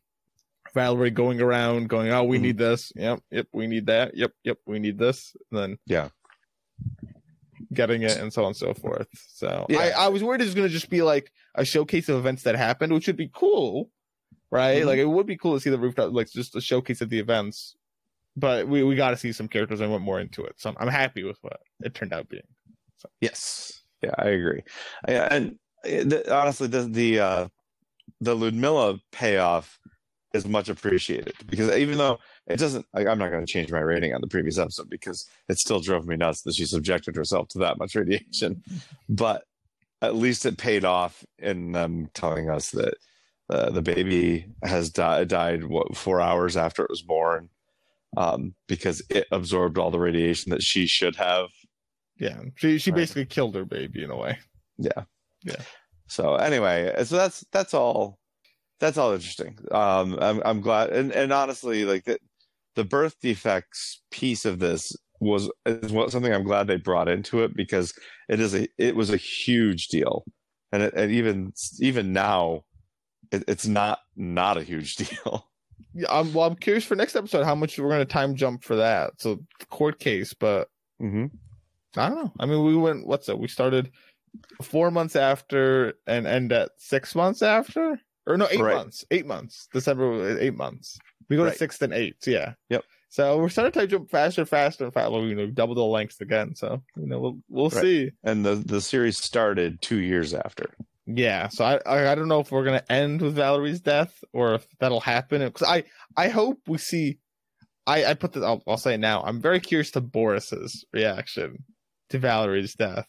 Valerie 0.75 1.11
going 1.11 1.41
around 1.41 1.89
going, 1.89 2.11
"Oh, 2.11 2.25
we 2.25 2.39
Mhm. 2.39 2.43
need 2.43 2.59
this. 2.59 2.93
Yep, 2.97 3.21
yep, 3.31 3.47
we 3.53 3.67
need 3.67 3.87
that. 3.87 4.17
Yep, 4.17 4.33
yep, 4.45 4.59
we 4.67 4.79
need 4.79 4.99
this." 4.99 5.35
And 5.51 5.59
then 5.61 5.79
Yeah. 5.87 6.09
getting 7.75 8.03
it 8.03 8.17
and 8.19 8.33
so 8.33 8.43
on 8.43 8.49
and 8.49 8.57
so 8.57 8.73
forth. 8.75 9.09
So 9.13 9.67
Yeah. 9.69 9.79
I, 9.79 9.89
I 10.05 10.09
was 10.09 10.23
worried 10.23 10.41
it 10.41 10.45
was 10.45 10.55
going 10.55 10.69
to 10.69 10.73
just 10.73 10.89
be 10.91 11.03
like 11.03 11.31
a 11.55 11.65
showcase 11.65 12.09
of 12.09 12.17
events 12.17 12.45
that 12.45 12.55
happened, 12.55 12.93
which 12.93 13.07
would 13.09 13.17
be 13.17 13.31
cool, 13.35 13.91
right? 14.51 14.83
Mhm. 14.83 14.87
Like 14.87 14.99
it 14.99 15.05
would 15.07 15.27
be 15.27 15.37
cool 15.37 15.55
to 15.55 15.61
see 15.61 15.71
the 15.71 15.79
rooftop, 15.79 16.13
like 16.13 16.31
just 16.31 16.55
a 16.57 16.61
showcase 16.61 17.01
of 17.01 17.11
the 17.11 17.19
events. 17.19 17.77
But 18.37 18.69
we, 18.69 18.85
we 18.85 18.95
got 18.95 19.11
to 19.11 19.17
see 19.17 19.33
some 19.33 19.49
characters 19.49 19.81
and 19.81 19.91
went 19.91 20.05
more 20.05 20.21
into 20.21 20.45
it. 20.45 20.55
So 20.59 20.71
I'm, 20.71 20.77
I'm 20.79 20.89
happy 20.89 21.25
with 21.25 21.39
what 21.43 21.59
it 21.81 21.95
turned 21.95 22.13
out 22.13 22.29
being. 22.29 22.43
Yes. 23.21 23.83
Yeah, 24.03 24.15
I 24.17 24.29
agree. 24.29 24.63
Yeah, 25.09 25.27
and 25.31 25.59
uh, 25.85 26.05
the, 26.05 26.33
honestly, 26.35 26.69
the 26.69 26.83
the 26.83 27.19
uh, 27.19 27.49
the 28.21 28.37
Ludmilla 28.37 29.01
payoff 29.11 29.77
is 30.35 30.47
much 30.47 30.69
appreciated 30.69 31.33
because 31.47 31.75
even 31.77 31.97
though 31.99 32.19
it 32.47 32.59
doesn't, 32.59 32.85
I, 32.95 33.07
I'm 33.07 33.19
not 33.19 33.31
going 33.31 33.45
to 33.45 33.51
change 33.53 33.73
my 33.73 33.81
rating 33.81 34.15
on 34.15 34.21
the 34.21 34.27
previous 34.27 34.59
episode 34.59 34.91
because 34.91 35.27
it 35.49 35.59
still 35.59 35.81
drove 35.81 36.07
me 36.07 36.17
nuts 36.17 36.43
that 36.43 36.55
she 36.55 36.65
subjected 36.67 37.17
herself 37.17 37.49
to 37.49 37.59
that 37.61 37.79
much 37.79 37.95
radiation. 37.95 38.63
But 39.09 39.45
at 40.03 40.15
least 40.15 40.45
it 40.47 40.59
paid 40.59 40.85
off 40.85 41.25
in 41.39 41.73
them 41.73 42.09
telling 42.15 42.51
us 42.51 42.71
that 42.73 42.95
uh, 43.51 43.71
the 43.71 43.81
baby 43.83 44.47
has 44.63 44.91
di- 44.91 45.25
died 45.25 45.65
what 45.65 45.97
four 45.97 46.21
hours 46.21 46.57
after 46.57 46.83
it 46.85 46.91
was 46.91 47.01
born 47.03 47.49
um, 48.17 48.55
because 48.69 49.03
it 49.09 49.27
absorbed 49.33 49.79
all 49.79 49.91
the 49.91 49.99
radiation 49.99 50.51
that 50.51 50.63
she 50.63 50.87
should 50.87 51.17
have 51.17 51.49
Yeah, 52.19 52.41
she 52.57 52.79
she 52.79 52.91
Right. 52.91 52.97
basically 52.99 53.25
killed 53.27 53.55
her 53.55 53.65
baby 53.65 54.05
in 54.05 54.11
a 54.11 54.17
way. 54.17 54.39
yeah 54.77 55.05
Yeah. 55.43 55.63
so 56.07 56.35
anyway 56.37 56.93
so 57.05 57.17
that's 57.17 57.45
that's 57.51 57.73
all 57.75 58.19
that's 58.81 58.99
all 58.99 59.13
interesting 59.13 59.57
um 59.73 60.19
i'm, 60.21 60.43
I'm 60.45 60.61
glad 60.61 60.91
and, 60.91 61.13
and 61.13 61.33
honestly 61.33 61.85
like 61.85 62.05
the, 62.05 62.19
the 62.75 62.85
birth 62.85 63.17
defects 63.21 64.03
piece 64.11 64.45
of 64.45 64.59
this 64.59 64.97
was 65.21 65.51
is 65.67 65.93
what 65.93 66.13
something 66.13 66.33
i'm 66.33 66.45
glad 66.45 66.67
they 66.67 66.77
brought 66.77 67.09
into 67.09 67.43
it 67.43 67.57
because 67.57 67.93
it 68.29 68.41
is 68.41 68.55
a 68.55 68.69
it 68.79 68.95
was 68.95 69.11
a 69.11 69.17
huge 69.17 69.89
deal 69.89 70.25
and, 70.73 70.83
it, 70.83 70.95
and 70.95 71.11
even 71.11 71.53
even 71.81 72.13
now 72.13 72.63
it, 73.33 73.45
it's 73.49 73.67
not 73.67 74.01
not 74.17 74.57
a 74.57 74.63
huge 74.63 74.97
deal 74.97 75.49
Yeah, 75.95 76.07
I'm, 76.11 76.33
well, 76.33 76.47
I'm 76.47 76.57
curious 76.57 76.85
for 76.85 76.95
next 76.95 77.17
episode 77.17 77.45
how 77.45 77.55
much 77.55 77.79
we're 77.79 77.89
going 77.89 78.01
to 78.01 78.05
time 78.05 78.35
jump 78.35 78.63
for 78.63 78.77
that. 78.77 79.13
So 79.19 79.41
court 79.71 79.99
case, 79.99 80.35
but 80.35 80.69
mm-hmm. 81.01 81.27
I 81.97 82.09
don't 82.09 82.25
know. 82.25 82.33
I 82.39 82.47
mean, 82.47 82.65
we 82.65 82.77
went. 82.77 83.07
What's 83.07 83.27
that? 83.27 83.39
We 83.39 83.49
started 83.49 83.91
four 84.63 84.91
months 84.91 85.17
after 85.17 85.95
and 86.07 86.27
end 86.27 86.53
at 86.53 86.71
six 86.77 87.15
months 87.15 87.43
after, 87.43 88.01
or 88.29 88.37
no, 88.37 88.47
eight 88.51 88.61
Right. 88.61 88.75
months. 88.77 89.05
Eight 89.11 89.27
months. 89.27 89.69
December, 89.73 90.09
was 90.09 90.39
eight 90.39 90.55
months. 90.57 90.99
We 91.29 91.37
go 91.37 91.45
Right. 91.45 91.53
to 91.53 91.59
six 91.59 91.81
and 91.83 91.93
eight. 91.93 92.17
Yeah. 92.27 92.55
Yep. 92.71 92.85
So 93.11 93.39
we're 93.39 93.49
starting 93.49 93.73
to 93.81 93.87
jump 93.87 94.11
faster, 94.11 94.45
faster, 94.45 94.85
and 94.85 94.93
faster. 94.95 95.19
You 95.27 95.35
know, 95.35 95.47
double 95.47 95.75
the 95.75 95.83
length 95.85 96.21
again. 96.21 96.55
So 96.55 96.83
you 96.97 97.07
know, 97.07 97.19
we'll 97.19 97.39
we'll 97.49 97.71
Right. 97.71 97.83
see. 97.83 98.11
and 98.23 98.45
the 98.45 98.55
the 98.57 98.81
series 98.81 99.17
started 99.19 99.81
two 99.81 99.99
years 99.99 100.35
after 100.35 100.67
Yeah. 101.07 101.49
So 101.49 101.65
I, 101.65 101.81
I 101.87 102.13
I 102.13 102.15
don't 102.15 102.29
know 102.29 102.41
if 102.41 102.51
we're 102.53 102.65
gonna 102.65 102.85
end 102.91 103.23
with 103.23 103.35
Valerie's 103.35 103.81
death 103.81 104.23
or 104.35 104.55
if 104.55 104.67
that'll 104.79 105.01
happen. 105.01 105.43
Because 105.43 105.67
I 105.67 105.85
I 106.17 106.29
hope 106.29 106.59
we 106.69 106.77
see. 106.79 107.19
I 107.87 108.05
I 108.05 108.15
put 108.15 108.33
this. 108.35 108.45
I'll, 108.45 108.63
I'll 108.67 108.77
say 108.77 108.95
it 108.95 108.99
now. 109.01 109.23
I'm 109.23 109.41
very 109.41 109.61
curious 109.61 109.91
to 109.93 110.03
Boris's 110.03 110.85
reaction 110.93 111.65
to 112.11 112.19
Valerie's 112.19 112.75
death. 112.75 113.09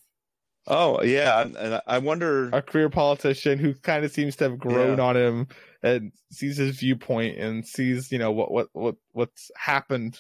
Oh 0.69 1.01
yeah 1.03 1.41
and, 1.41 1.81
i 1.87 1.97
wonder 1.97 2.49
a 2.53 2.61
career 2.61 2.89
politician 2.89 3.59
who 3.59 3.73
kind 3.73 4.05
of 4.05 4.11
seems 4.11 4.35
to 4.35 4.45
have 4.45 4.59
grown 4.59 4.99
on 4.99 5.17
him 5.17 5.47
and 5.83 6.11
sees 6.31 6.57
his 6.57 6.77
viewpoint 6.77 7.37
and 7.37 7.65
sees 7.65 8.11
you 8.11 8.17
know 8.17 8.31
what 8.31 8.51
what 8.51 8.67
what 8.73 8.95
what's 9.11 9.49
happened 9.57 10.19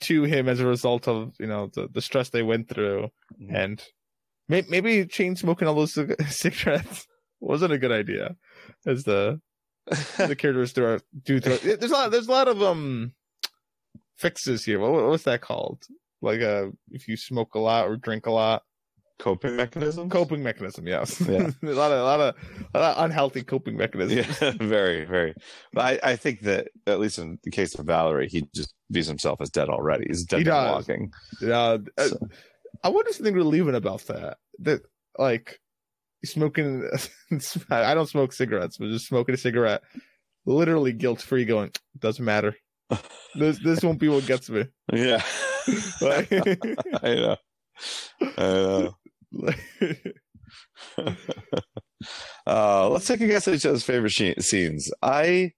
to 0.00 0.24
him 0.24 0.48
as 0.48 0.60
a 0.60 0.66
result 0.66 1.08
of 1.08 1.34
you 1.38 1.46
know 1.46 1.70
the, 1.74 1.88
the 1.92 2.02
stress 2.02 2.28
they 2.30 2.42
went 2.42 2.68
through. 2.68 3.08
Mhm. 3.40 3.54
and 3.54 3.82
may, 4.48 4.62
maybe 4.68 5.06
chain 5.06 5.36
smoking 5.36 5.66
all 5.68 5.74
those 5.74 5.98
cigarettes 6.28 7.06
wasn't 7.40 7.72
a 7.72 7.78
good 7.78 7.92
idea 7.92 8.36
as 8.86 9.04
the 9.04 9.40
the 10.16 10.36
characters 10.38 10.72
do 10.72 10.98
do 11.22 11.40
through 11.40 11.76
there's 11.76 11.90
a 11.90 11.94
lot 11.94 12.10
there's 12.10 12.28
a 12.28 12.32
lot 12.32 12.48
of 12.48 12.62
um 12.62 13.12
fixes 14.16 14.64
here. 14.64 14.78
What, 14.80 14.92
what's 15.08 15.24
that 15.24 15.42
called? 15.42 15.84
Like 16.22 16.40
uh 16.40 16.68
if 16.90 17.06
you 17.08 17.16
smoke 17.16 17.54
a 17.54 17.58
lot 17.58 17.86
or 17.86 17.96
drink 17.96 18.26
a 18.26 18.30
lot 18.30 18.62
coping 19.18 19.56
mechanism 19.56 20.10
coping 20.10 20.42
mechanism 20.42 20.86
yes 20.86 21.20
Yeah. 21.20 21.50
a 21.62 21.66
lot 21.72 21.90
of 21.92 21.98
a 22.00 22.04
lot 22.04 22.20
of 22.20 22.34
a 22.74 22.78
lot 22.80 22.96
of 22.98 23.04
unhealthy 23.04 23.42
coping 23.42 23.76
mechanisms 23.76 24.38
Yeah, 24.40 24.50
very, 24.60 25.04
very. 25.06 25.34
But 25.72 26.02
I, 26.04 26.10
I 26.12 26.16
think 26.16 26.40
that 26.42 26.68
at 26.86 27.00
least 27.00 27.18
in 27.18 27.38
the 27.42 27.50
case 27.50 27.74
of 27.74 27.86
Valerie, 27.86 28.28
he 28.28 28.46
just 28.54 28.74
views 28.90 29.06
himself 29.06 29.40
as 29.40 29.50
dead 29.50 29.68
already. 29.68 30.04
He's 30.08 30.24
dead 30.24 30.42
He 30.42 30.50
walking. 30.50 31.12
uh, 31.42 31.78
uh, 31.98 32.08
So- 32.08 32.18
i 32.84 32.88
wonder 32.90 33.10
something 33.10 33.34
we're 33.34 33.42
leaving 33.42 33.74
about 33.74 34.02
that 34.02 34.36
that 34.58 34.82
like 35.18 35.58
smoking 36.24 36.86
i 37.70 37.94
don't 37.94 38.08
smoke 38.08 38.32
cigarettes 38.34 38.76
but 38.76 38.90
just 38.90 39.06
smoking 39.08 39.34
a 39.34 39.38
cigarette 39.38 39.80
literally 40.44 40.92
guilt 40.92 41.22
free 41.22 41.46
going 41.46 41.70
doesn't 41.98 42.24
matter 42.24 42.54
this 43.34 43.58
this 43.64 43.82
won't 43.82 43.98
be 43.98 44.08
what 44.08 44.26
gets 44.26 44.50
me 44.50 44.64
Yeah, 44.92 45.22
like, 46.02 46.30
I 47.02 47.14
know. 47.14 47.36
I 48.36 48.42
know. 48.42 48.96
Uh, 52.46 52.88
let's 52.90 53.06
take 53.06 53.20
a 53.20 53.26
guess 53.26 53.48
at 53.48 53.54
each 53.54 53.66
other's 53.66 53.82
favorite 53.82 54.10
she- 54.12 54.34
scenes. 54.38 54.92
I 55.02 55.52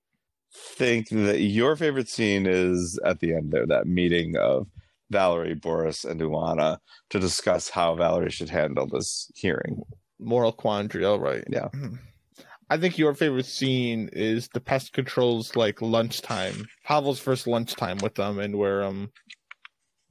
think 0.54 1.08
that 1.10 1.40
your 1.40 1.76
favorite 1.76 2.08
scene 2.08 2.46
is 2.46 2.98
at 3.04 3.20
the 3.20 3.34
end 3.34 3.50
there, 3.52 3.66
that 3.66 3.86
meeting 3.86 4.36
of 4.36 4.66
Valerie, 5.10 5.54
Boris, 5.54 6.04
and 6.04 6.20
Ulana 6.20 6.78
to 7.10 7.18
discuss 7.18 7.68
how 7.68 7.94
Valerie 7.96 8.30
should 8.30 8.48
handle 8.50 8.86
this 8.86 9.30
hearing. 9.34 9.82
moral 10.18 10.52
quandary 10.52 11.04
all 11.04 11.18
right 11.20 11.44
Yeah. 11.50 11.68
i 12.70 12.76
think 12.78 12.96
your 12.98 13.14
favorite 13.14 13.46
scene 13.46 14.08
is 14.12 14.48
the 14.54 14.60
pest 14.60 14.92
control's 14.92 15.54
like 15.54 15.80
lunchtime 15.82 16.66
pavel's 16.84 17.20
first 17.20 17.46
lunchtime 17.46 17.98
with 17.98 18.14
them 18.16 18.38
and 18.40 18.56
where 18.56 18.82
um 18.82 19.10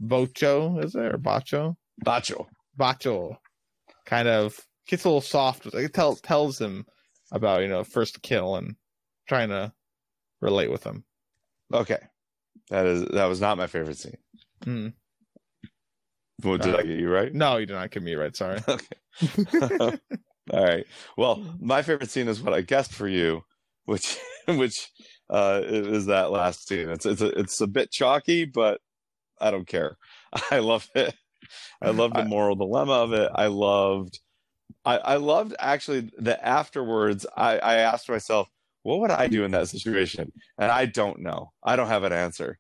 bocho 0.01 0.81
is 0.83 0.93
there 0.93 1.15
or 1.15 1.17
bacho 1.17 1.75
Bacho. 2.05 2.45
Bacho 2.79 3.35
kind 4.07 4.27
of 4.27 4.59
gets 4.87 5.03
a 5.03 5.09
little 5.09 5.21
soft. 5.21 5.71
Like 5.71 5.93
tell, 5.93 6.15
tells 6.15 6.59
him 6.59 6.87
about 7.31 7.61
you 7.61 7.67
know 7.67 7.83
first 7.83 8.23
kill 8.23 8.55
and 8.55 8.75
trying 9.27 9.49
to 9.49 9.71
relate 10.41 10.71
with 10.71 10.83
him. 10.83 11.03
Okay. 11.71 11.99
That 12.71 12.87
is 12.87 13.05
that 13.09 13.25
was 13.25 13.39
not 13.39 13.57
my 13.57 13.67
favorite 13.67 13.97
scene. 13.97 14.17
Mm. 14.65 14.93
What, 16.41 16.61
did 16.61 16.75
Uh, 16.75 16.77
I 16.79 16.83
get 16.83 16.99
you 16.99 17.11
right? 17.11 17.33
No, 17.33 17.57
you 17.57 17.65
did 17.65 17.73
not 17.73 17.91
get 17.91 18.03
me 18.03 18.15
right. 18.15 18.35
Sorry. 18.35 18.59
Okay. 18.67 19.97
All 20.53 20.63
right. 20.63 20.85
Well, 21.17 21.43
my 21.59 21.81
favorite 21.81 22.09
scene 22.09 22.27
is 22.29 22.41
what 22.41 22.53
I 22.53 22.61
guessed 22.61 22.93
for 22.93 23.07
you, 23.07 23.41
which 23.85 24.17
which 24.47 24.89
uh 25.29 25.61
is 25.65 26.05
that 26.05 26.31
last 26.31 26.67
scene. 26.67 26.89
It's 26.89 27.05
it's 27.05 27.21
a, 27.21 27.27
it's 27.37 27.59
a 27.59 27.67
bit 27.67 27.91
chalky, 27.91 28.45
but 28.45 28.79
I 29.41 29.51
don't 29.51 29.67
care. 29.67 29.97
I 30.51 30.59
love 30.59 30.87
it. 30.95 31.13
I 31.81 31.91
love 31.91 32.13
the 32.13 32.25
moral 32.25 32.55
dilemma 32.55 32.93
of 32.93 33.13
it. 33.13 33.31
I 33.33 33.47
loved 33.47 34.19
I, 34.85 34.97
I 34.97 35.15
loved 35.17 35.55
actually 35.59 36.11
the 36.17 36.43
afterwards 36.45 37.25
I, 37.35 37.57
I 37.59 37.75
asked 37.75 38.09
myself, 38.09 38.49
what 38.83 38.99
would 38.99 39.11
I 39.11 39.27
do 39.27 39.43
in 39.43 39.51
that 39.51 39.67
situation? 39.67 40.31
And 40.57 40.71
I 40.71 40.85
don't 40.85 41.19
know. 41.19 41.51
I 41.63 41.75
don't 41.75 41.89
have 41.89 42.03
an 42.03 42.13
answer. 42.13 42.57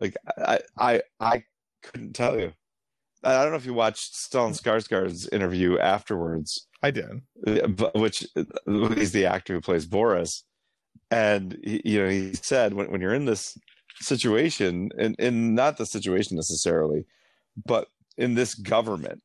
Like 0.00 0.16
I 0.36 0.60
I 0.76 1.02
I 1.20 1.44
couldn't 1.82 2.14
tell 2.14 2.38
you. 2.38 2.52
I 3.24 3.42
don't 3.42 3.52
know 3.52 3.56
if 3.56 3.66
you 3.66 3.74
watched 3.74 4.14
Stellan 4.14 4.60
Skarsgård's 4.60 5.28
interview 5.28 5.78
afterwards, 5.78 6.66
I 6.82 6.90
did. 6.90 7.22
which 7.94 8.26
he's 8.66 9.12
the 9.12 9.26
actor 9.26 9.54
who 9.54 9.60
plays 9.60 9.86
Boris, 9.86 10.42
and 11.10 11.56
he, 11.62 11.80
you 11.84 12.02
know 12.02 12.08
he 12.08 12.34
said 12.34 12.74
when 12.74 12.90
when 12.90 13.00
you're 13.00 13.14
in 13.14 13.26
this 13.26 13.56
situation, 14.00 14.90
and, 14.98 15.14
and 15.20 15.54
not 15.54 15.76
the 15.76 15.86
situation 15.86 16.36
necessarily, 16.36 17.04
but 17.64 17.86
in 18.16 18.34
this 18.34 18.54
government, 18.54 19.20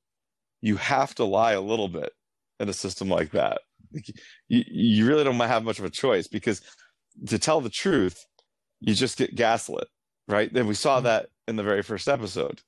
you 0.62 0.78
have 0.78 1.14
to 1.16 1.24
lie 1.24 1.54
a 1.54 1.62
little 1.62 1.88
bit 1.88 2.12
in 2.60 2.70
a 2.70 2.74
system 2.74 3.10
like 3.10 3.32
that. 3.32 3.60
Like, 3.94 4.08
You 4.50 4.64
you 4.68 5.08
really 5.08 5.24
don't 5.24 5.40
have 5.40 5.64
much 5.64 5.80
of 5.80 5.86
a 5.86 5.90
choice 5.90 6.28
because 6.28 6.62
to 7.28 7.38
tell 7.40 7.62
the 7.62 7.70
truth, 7.70 8.18
you 8.80 8.94
just 8.94 9.18
get 9.18 9.36
gaslit. 9.36 9.88
right? 10.28 10.52
And 10.52 10.68
we 10.68 10.74
Mm-hmm. 10.74 10.74
saw 10.74 11.00
that 11.02 11.28
in 11.48 11.56
the 11.56 11.64
very 11.64 11.82
first 11.84 12.08
episode, 12.10 12.60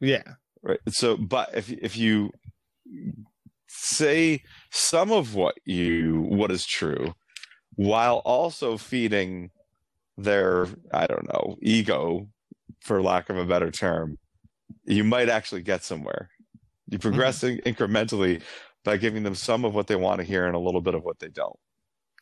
Yeah. 0.00 0.22
right? 0.62 0.78
So, 0.88 1.16
but 1.16 1.54
if 1.54 1.70
if 1.70 1.96
you 1.96 2.30
say 3.68 4.42
some 4.70 5.10
of 5.12 5.34
what 5.34 5.54
you 5.64 6.22
what 6.28 6.50
is 6.50 6.64
true, 6.66 7.14
while 7.74 8.18
also 8.24 8.76
feeding 8.76 9.50
their 10.16 10.66
I 10.92 11.06
don't 11.06 11.26
know 11.28 11.56
ego, 11.62 12.28
for 12.82 13.02
lack 13.02 13.28
of 13.30 13.36
a 13.36 13.44
better 13.44 13.70
term, 13.70 14.16
you 14.88 15.04
might 15.04 15.28
actually 15.28 15.62
get 15.62 15.84
somewhere. 15.84 16.30
You 16.88 16.98
hmm. 16.98 17.02
progress 17.02 17.44
in- 17.44 17.60
incrementally 17.60 18.42
by 18.84 18.96
giving 18.96 19.22
them 19.22 19.34
some 19.34 19.64
of 19.64 19.74
what 19.74 19.86
they 19.86 19.96
want 19.96 20.20
to 20.20 20.26
hear 20.26 20.46
and 20.46 20.56
a 20.56 20.58
little 20.58 20.80
bit 20.80 20.94
of 20.94 21.04
what 21.04 21.18
they 21.18 21.28
don't. 21.28 21.58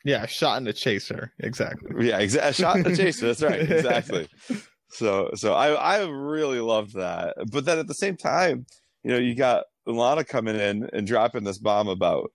Yeah. 0.03 0.25
Shot 0.25 0.57
in 0.57 0.63
the 0.65 0.73
chaser. 0.73 1.33
Exactly. 1.39 2.07
Yeah, 2.07 2.19
exactly. 2.19 2.63
Shot 2.63 2.77
in 2.77 2.83
the 2.83 2.95
chaser. 2.95 3.27
That's 3.27 3.41
right. 3.41 3.59
Exactly. 3.71 4.27
So, 4.89 5.31
so 5.35 5.53
I 5.53 5.73
I 5.73 6.05
really 6.07 6.61
loved 6.61 6.93
that. 6.93 7.35
But 7.51 7.65
then 7.65 7.77
at 7.77 7.87
the 7.87 7.93
same 7.93 8.15
time, 8.15 8.65
you 9.03 9.11
know, 9.11 9.17
you 9.17 9.35
got 9.35 9.65
Lana 9.85 10.23
coming 10.23 10.55
in 10.55 10.89
and 10.93 11.05
dropping 11.05 11.43
this 11.43 11.57
bomb 11.57 11.89
about 11.89 12.31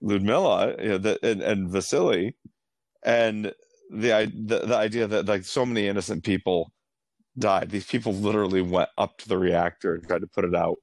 Ludmilla, 0.00 0.76
you 0.80 0.88
know, 0.90 0.98
that 0.98 1.18
and, 1.22 1.42
and 1.42 1.68
Vasily, 1.68 2.36
and 3.02 3.52
the, 3.90 4.32
the 4.46 4.66
the 4.66 4.76
idea 4.76 5.08
that 5.08 5.26
like 5.26 5.44
so 5.44 5.66
many 5.66 5.88
innocent 5.88 6.22
people 6.22 6.72
died. 7.40 7.70
These 7.70 7.86
people 7.86 8.12
literally 8.12 8.62
went 8.62 8.90
up 8.98 9.18
to 9.18 9.28
the 9.28 9.38
reactor 9.38 9.94
and 9.94 10.06
tried 10.06 10.20
to 10.20 10.26
put 10.26 10.44
it 10.44 10.54
out 10.54 10.76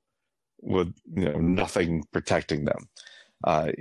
with 0.62 0.94
you 1.16 1.26
know 1.26 1.40
nothing 1.40 2.04
protecting 2.12 2.66
them. 2.66 2.90
Uh, 3.44 3.72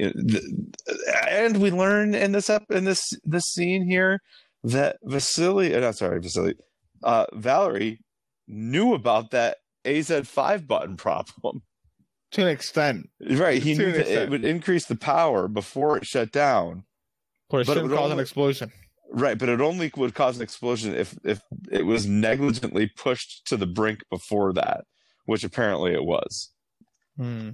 and 1.29 1.61
we 1.61 1.71
learn 1.71 2.15
in 2.15 2.33
this 2.33 2.51
up 2.51 2.71
in 2.71 2.85
this 2.85 3.03
this 3.25 3.45
scene 3.45 3.85
here 3.85 4.21
that 4.63 4.99
Vasily, 5.03 5.75
uh, 5.75 5.81
not 5.81 5.97
sorry, 5.97 6.21
Vasily, 6.21 6.55
uh, 7.03 7.27
Valerie 7.33 8.01
knew 8.47 8.95
about 8.95 9.31
that 9.31 9.59
AZ5 9.85 10.67
button 10.67 10.97
problem. 10.97 11.63
To 12.33 12.43
an 12.43 12.49
extent. 12.49 13.09
Right, 13.21 13.63
he 13.63 13.75
To 13.75 13.79
knew 13.79 13.93
that 13.93 14.09
it 14.09 14.31
would 14.31 14.45
increase 14.45 14.87
the 14.87 14.97
power 14.97 15.49
before 15.49 15.97
it 15.97 16.07
shut 16.07 16.33
down. 16.33 16.85
But 17.49 17.59
it 17.59 17.67
But 17.67 17.73
it 17.73 17.81
shouldn't 17.81 17.91
would 17.91 17.97
cause 17.97 18.13
an 18.13 18.19
explosion. 18.19 18.73
Right, 19.11 19.39
but 19.39 19.49
it 19.49 19.61
only 19.61 19.91
would 19.97 20.15
cause 20.15 20.37
an 20.37 20.43
explosion 20.43 20.95
if 20.95 21.17
if 21.25 21.41
it 21.71 21.87
was 21.87 22.07
negligently 22.07 22.89
pushed 22.97 23.47
to 23.47 23.57
the 23.57 23.67
brink 23.67 24.01
before 24.11 24.53
that, 24.55 24.85
which 25.27 25.45
apparently 25.45 25.93
it 25.93 26.05
was. 26.05 26.51
Hmm. 27.17 27.51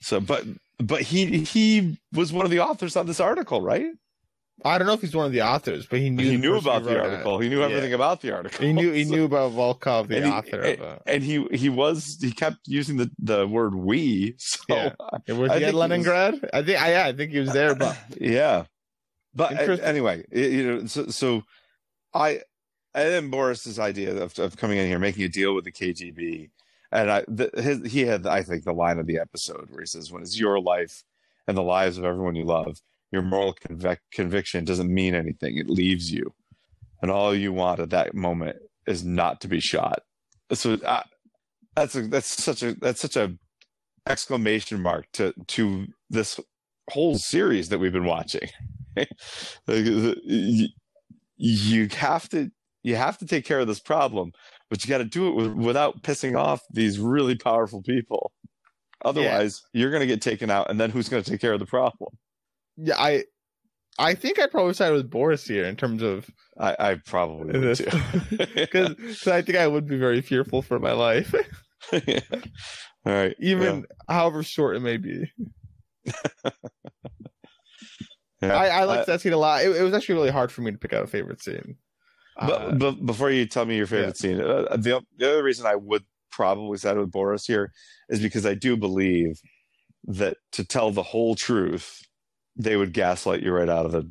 So, 0.00 0.20
but 0.20 0.44
but 0.78 1.02
he 1.02 1.38
he 1.44 1.98
was 2.12 2.32
one 2.32 2.44
of 2.44 2.50
the 2.50 2.60
authors 2.60 2.96
on 2.96 3.06
this 3.06 3.20
article, 3.20 3.60
right? 3.60 3.86
I 4.64 4.78
don't 4.78 4.86
know 4.86 4.92
if 4.92 5.00
he's 5.00 5.16
one 5.16 5.26
of 5.26 5.32
the 5.32 5.42
authors, 5.42 5.84
but 5.84 5.98
he 5.98 6.10
knew 6.10 6.30
he 6.30 6.36
knew 6.36 6.56
about 6.56 6.84
the 6.84 6.90
wrote 6.94 7.06
it. 7.06 7.10
article. 7.10 7.38
He 7.40 7.48
knew 7.48 7.58
Yeah. 7.58 7.64
everything 7.66 7.92
about 7.92 8.20
the 8.20 8.32
article. 8.32 8.64
He 8.64 8.72
knew 8.72 8.92
he 8.92 9.04
So- 9.08 9.10
knew 9.14 9.24
about 9.24 9.50
Volkov, 9.52 10.06
the 10.08 10.16
and 10.18 10.26
he- 10.26 10.30
author 10.30 10.60
and, 10.60 10.80
of 10.80 10.92
it. 10.92 11.02
and 11.06 11.22
he 11.24 11.44
he 11.52 11.68
was 11.68 12.18
he 12.20 12.30
kept 12.30 12.58
using 12.68 12.96
the 12.96 13.10
the 13.18 13.48
word 13.48 13.74
we. 13.74 14.36
So 14.38 14.62
Yeah. 14.68 14.92
yeah, 15.26 15.34
Was 15.34 15.50
I 15.50 15.58
he 15.58 15.64
at 15.64 15.70
he 15.70 15.74
was- 15.74 15.74
Leningrad? 15.74 16.48
I 16.52 16.62
think 16.62 16.80
I, 16.80 16.90
yeah, 16.92 17.06
I 17.06 17.12
think 17.12 17.32
he 17.32 17.40
was 17.40 17.52
there, 17.52 17.74
but 17.74 17.98
But 19.34 19.68
uh, 19.68 19.72
anyway, 19.82 20.24
you 20.30 20.66
know, 20.66 20.86
so, 20.86 21.06
so 21.08 21.42
I 22.12 22.42
and 22.94 23.08
then 23.12 23.30
Boris's 23.30 23.78
idea 23.78 24.14
of, 24.14 24.38
of 24.38 24.56
coming 24.56 24.78
in 24.78 24.86
here, 24.86 24.98
making 24.98 25.24
a 25.24 25.28
deal 25.28 25.54
with 25.54 25.64
the 25.64 25.72
KGB, 25.72 26.50
and 26.92 27.10
I 27.10 27.24
the, 27.26 27.50
his, 27.56 27.92
he 27.92 28.02
had 28.02 28.26
I 28.26 28.42
think 28.42 28.64
the 28.64 28.72
line 28.72 28.98
of 28.98 29.06
the 29.06 29.18
episode 29.18 29.68
where 29.70 29.80
he 29.80 29.86
says, 29.86 30.12
"When 30.12 30.22
it's 30.22 30.38
your 30.38 30.60
life 30.60 31.02
and 31.48 31.56
the 31.56 31.62
lives 31.62 31.98
of 31.98 32.04
everyone 32.04 32.36
you 32.36 32.44
love, 32.44 32.80
your 33.10 33.22
moral 33.22 33.54
convic- 33.54 33.98
conviction 34.12 34.64
doesn't 34.64 34.92
mean 34.92 35.14
anything; 35.14 35.58
it 35.58 35.68
leaves 35.68 36.12
you, 36.12 36.32
and 37.02 37.10
all 37.10 37.34
you 37.34 37.52
want 37.52 37.80
at 37.80 37.90
that 37.90 38.14
moment 38.14 38.56
is 38.86 39.04
not 39.04 39.40
to 39.40 39.48
be 39.48 39.60
shot." 39.60 40.02
So 40.52 40.74
uh, 40.74 41.02
that's 41.74 41.96
a 41.96 42.02
that's 42.02 42.42
such 42.42 42.62
a 42.62 42.74
that's 42.74 43.00
such 43.00 43.16
a 43.16 43.36
exclamation 44.06 44.80
mark 44.80 45.06
to 45.14 45.34
to 45.48 45.86
this 46.10 46.38
whole 46.90 47.16
series 47.18 47.70
that 47.70 47.78
we've 47.78 47.92
been 47.92 48.04
watching. 48.04 48.48
Like, 49.66 49.84
you, 49.84 50.68
you 51.36 51.88
have 51.88 52.28
to 52.30 52.50
you 52.82 52.96
have 52.96 53.18
to 53.18 53.26
take 53.26 53.44
care 53.46 53.60
of 53.60 53.66
this 53.66 53.80
problem, 53.80 54.32
but 54.70 54.84
you 54.84 54.90
got 54.90 54.98
to 54.98 55.04
do 55.04 55.28
it 55.28 55.34
with, 55.34 55.52
without 55.54 56.02
pissing 56.02 56.38
off 56.38 56.60
these 56.70 56.98
really 56.98 57.34
powerful 57.34 57.82
people. 57.82 58.32
Otherwise, 59.04 59.62
you're 59.72 59.90
going 59.90 60.00
to 60.00 60.06
get 60.06 60.22
taken 60.22 60.50
out, 60.50 60.70
and 60.70 60.78
then 60.78 60.90
who's 60.90 61.08
going 61.08 61.22
to 61.22 61.30
take 61.30 61.40
care 61.40 61.52
of 61.52 61.60
the 61.60 61.66
problem? 61.66 62.10
yeah, 62.76 62.96
I 62.98 63.24
I 63.98 64.14
think 64.14 64.38
I 64.38 64.46
probably 64.46 64.74
sided 64.74 64.94
with 64.94 65.10
Boris 65.10 65.44
here 65.44 65.64
in 65.64 65.76
terms 65.76 66.02
of 66.02 66.28
I, 66.58 66.76
I 66.78 66.96
probably 67.06 67.58
this 67.60 67.78
too. 67.78 68.36
because 68.54 69.26
I 69.26 69.42
think 69.42 69.56
I 69.58 69.66
would 69.66 69.86
be 69.86 69.96
very 69.96 70.20
fearful 70.20 70.62
for 70.62 70.78
my 70.78 70.92
life, 70.92 71.34
Yeah. 72.06 72.20
All 73.06 73.12
right, 73.12 73.36
even 73.38 73.84
however 74.08 74.42
short 74.42 74.76
it 74.76 74.80
may 74.80 74.96
be. 74.96 75.30
Yeah. 78.48 78.56
I, 78.56 78.66
I 78.66 78.82
Uh, 78.86 79.04
that 79.04 79.20
scene 79.20 79.32
a 79.32 79.36
lot. 79.36 79.62
It, 79.64 79.74
it 79.76 79.82
was 79.82 79.92
actually 79.94 80.14
really 80.16 80.30
hard 80.30 80.50
for 80.52 80.62
me 80.62 80.70
to 80.72 80.78
pick 80.78 80.92
out 80.92 81.04
a 81.04 81.06
favorite 81.06 81.42
scene. 81.42 81.76
But, 82.36 82.60
Uh, 82.62 82.72
but 82.74 83.06
before 83.06 83.30
you 83.30 83.46
tell 83.46 83.64
me 83.64 83.76
your 83.76 83.86
favorite 83.86 84.16
scene, 84.16 84.40
uh, 84.40 84.76
the, 84.76 85.02
the 85.18 85.30
other 85.30 85.42
reason 85.42 85.66
I 85.66 85.76
would 85.76 86.02
probably 86.32 86.78
side 86.78 86.98
with 86.98 87.12
Boris 87.12 87.46
here 87.46 87.72
is 88.08 88.20
because 88.20 88.44
I 88.44 88.54
do 88.54 88.76
believe 88.76 89.40
that 90.06 90.36
to 90.52 90.64
tell 90.64 90.90
the 90.90 91.02
whole 91.02 91.34
truth, 91.36 92.02
they 92.56 92.76
would 92.76 92.92
gaslight 92.92 93.42
you 93.42 93.52
right 93.52 93.68
out 93.68 93.86
of 93.86 93.92
the 93.92 94.10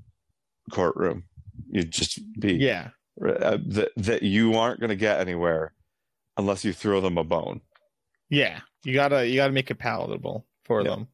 courtroom. 0.72 1.26
You'd 1.70 1.92
just 1.92 2.20
be 2.40 2.54
yeah, 2.54 2.90
uh, 3.24 3.58
that 3.68 3.90
that 3.98 4.24
you 4.24 4.56
aren't 4.56 4.80
going 4.80 4.90
to 4.90 4.96
get 4.96 5.20
anywhere 5.20 5.74
unless 6.38 6.64
you 6.66 6.74
throw 6.74 7.00
them 7.02 7.18
a 7.18 7.24
bone. 7.24 7.62
yeah, 8.30 8.62
you 8.84 8.94
gotta 8.94 9.28
you 9.28 9.36
gotta 9.36 9.54
make 9.54 9.70
it 9.70 9.76
palatable 9.80 10.48
for 10.66 10.82
Yeah. 10.82 10.90
them. 10.92 11.08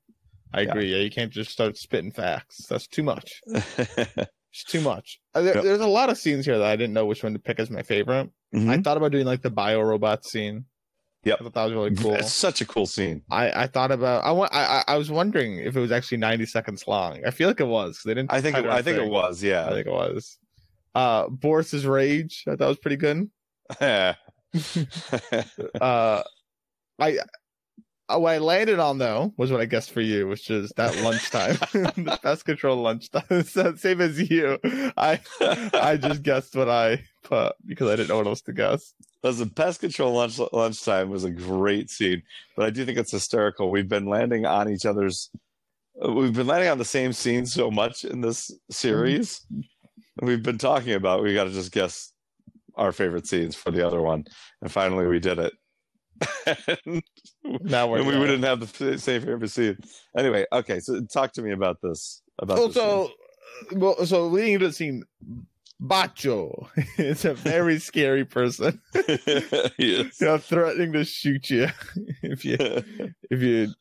I 0.53 0.61
Yeah. 0.61 0.69
agree. 0.69 0.91
Yeah, 0.91 0.97
you 1.03 1.11
can't 1.11 1.31
just 1.31 1.51
start 1.51 1.77
spitting 1.77 2.11
facts. 2.11 2.65
That's 2.67 2.87
too 2.87 3.03
much. 3.03 3.41
It's 4.51 4.63
too 4.63 4.81
much. 4.81 5.19
Uh, 5.35 5.41
there- 5.41 5.53
Yep. 5.53 5.63
There's 5.63 5.79
a 5.79 5.85
lot 5.85 6.09
of 6.09 6.17
scenes 6.17 6.43
here 6.43 6.57
that 6.57 6.65
I 6.65 6.75
didn't 6.75 6.93
know 6.93 7.05
which 7.05 7.21
one 7.23 7.33
to 7.33 7.39
pick 7.39 7.59
as 7.59 7.69
my 7.69 7.83
favorite. 7.83 8.31
I 8.51 8.57
Mhm. 8.57 8.83
thought 8.83 8.97
about 8.97 9.11
doing 9.11 9.27
like 9.27 9.43
the 9.43 9.51
bio 9.51 9.79
robot 9.79 10.25
scene. 10.25 10.65
Yep. 11.23 11.37
I 11.39 11.43
thought 11.43 11.53
that 11.53 11.63
was 11.65 11.73
really 11.73 11.95
cool. 11.95 12.15
It's 12.15 12.33
such 12.33 12.59
a 12.59 12.65
cool 12.65 12.87
scene. 12.87 13.21
I, 13.29 13.51
I 13.51 13.67
thought 13.67 13.91
about 13.91 14.23
I, 14.25 14.31
I 14.31 14.79
I- 14.79 14.83
I 14.87 14.97
was 14.97 15.11
wondering 15.11 15.57
if 15.59 15.75
it 15.77 15.79
was 15.79 15.91
actually 15.91 16.17
90 16.17 16.47
seconds 16.47 16.87
long. 16.87 17.23
I 17.23 17.29
feel 17.29 17.47
like 17.47 17.59
it 17.59 17.67
was 17.67 18.01
they 18.03 18.15
didn't. 18.15 18.33
I 18.33 18.41
think 18.41 18.57
it, 18.57 18.65
I 18.65 18.81
think 18.81 18.97
it 18.97 19.07
was. 19.07 19.43
I 19.43 19.69
think 19.69 19.85
it 19.85 19.93
was. 19.93 20.39
Uh, 20.95 21.27
Boris's 21.29 21.85
rage. 21.85 22.43
I 22.47 22.55
thought 22.55 22.69
was 22.69 22.79
pretty 22.79 22.97
good. 22.97 23.29
Uh, 25.79 26.23
I 26.99 27.17
uh, 28.13 28.19
what 28.19 28.33
I 28.33 28.37
landed 28.39 28.79
on 28.79 28.97
though 28.97 29.33
was 29.37 29.51
what 29.51 29.61
I 29.61 29.65
guessed 29.65 29.91
for 29.91 30.01
you, 30.01 30.27
which 30.27 30.49
is 30.49 30.71
that 30.77 30.95
lunchtime, 31.03 31.55
the 31.73 32.19
pest 32.21 32.45
control 32.45 32.77
lunchtime. 32.77 33.43
Same 33.77 34.01
as 34.01 34.29
you. 34.29 34.57
I 34.97 35.19
I 35.73 35.97
just 35.97 36.23
guessed 36.23 36.55
what 36.55 36.69
I 36.69 37.03
put 37.23 37.53
because 37.65 37.89
I 37.89 37.95
didn't 37.95 38.09
know 38.09 38.17
what 38.17 38.27
else 38.27 38.41
to 38.43 38.53
guess. 38.53 38.93
Listen, 39.23 39.49
pest 39.49 39.81
control 39.81 40.13
lunch 40.13 40.39
lunchtime 40.53 41.09
was 41.09 41.23
a 41.25 41.31
great 41.31 41.89
scene, 41.89 42.23
but 42.55 42.65
I 42.65 42.69
do 42.69 42.85
think 42.85 42.97
it's 42.97 43.11
hysterical. 43.11 43.69
We've 43.69 43.89
been 43.89 44.05
landing 44.07 44.45
on 44.45 44.69
each 44.71 44.85
other's. 44.85 45.29
uh, 46.03 46.11
We've 46.11 46.33
been 46.33 46.47
landing 46.47 46.69
on 46.69 46.77
the 46.77 46.85
same 46.85 47.13
scene 47.13 47.45
so 47.45 47.69
much 47.69 48.05
in 48.05 48.21
this 48.21 48.49
series. 48.71 49.45
We've 50.21 50.43
been 50.43 50.57
talking 50.57 50.93
about. 50.93 51.21
We 51.23 51.33
got 51.33 51.45
to 51.45 51.51
just 51.51 51.71
guess 51.71 52.11
our 52.75 52.91
favorite 52.93 53.27
scenes 53.27 53.55
for 53.55 53.71
the 53.71 53.85
other 53.85 54.01
one, 54.01 54.23
and 54.61 54.71
finally 54.71 55.05
we 55.05 55.19
did 55.19 55.37
it. 55.37 55.53
and 56.67 57.03
Now 57.61 57.87
we're 57.87 58.03
we 58.03 58.11
didn't 58.13 58.43
have 58.43 58.59
the 58.77 58.97
same 58.97 59.21
favorite 59.21 59.49
scene. 59.51 59.77
Anyway, 60.17 60.45
okay. 60.51 60.79
So 60.79 61.01
talk 61.05 61.33
to 61.33 61.41
me 61.41 61.51
about 61.51 61.77
this. 61.81 62.21
About 62.39 62.55
this 62.55 62.77
also, 62.77 63.05
uh, 63.07 63.09
well, 63.75 64.05
so 64.05 64.27
leading 64.27 64.53
into 64.55 64.67
the 64.67 64.73
scene, 64.73 65.03
Bacho 65.81 66.67
is 66.97 67.25
a 67.25 67.33
very 67.33 67.79
scary 67.89 68.25
person. 68.25 68.81
yes. 69.77 70.19
You 70.19 70.27
know, 70.27 70.37
threatening 70.37 70.93
to 70.93 71.05
shoot 71.05 71.49
you 71.49 71.67
if 72.23 72.43
you 72.45 72.57
if 72.59 73.41
you. 73.41 73.73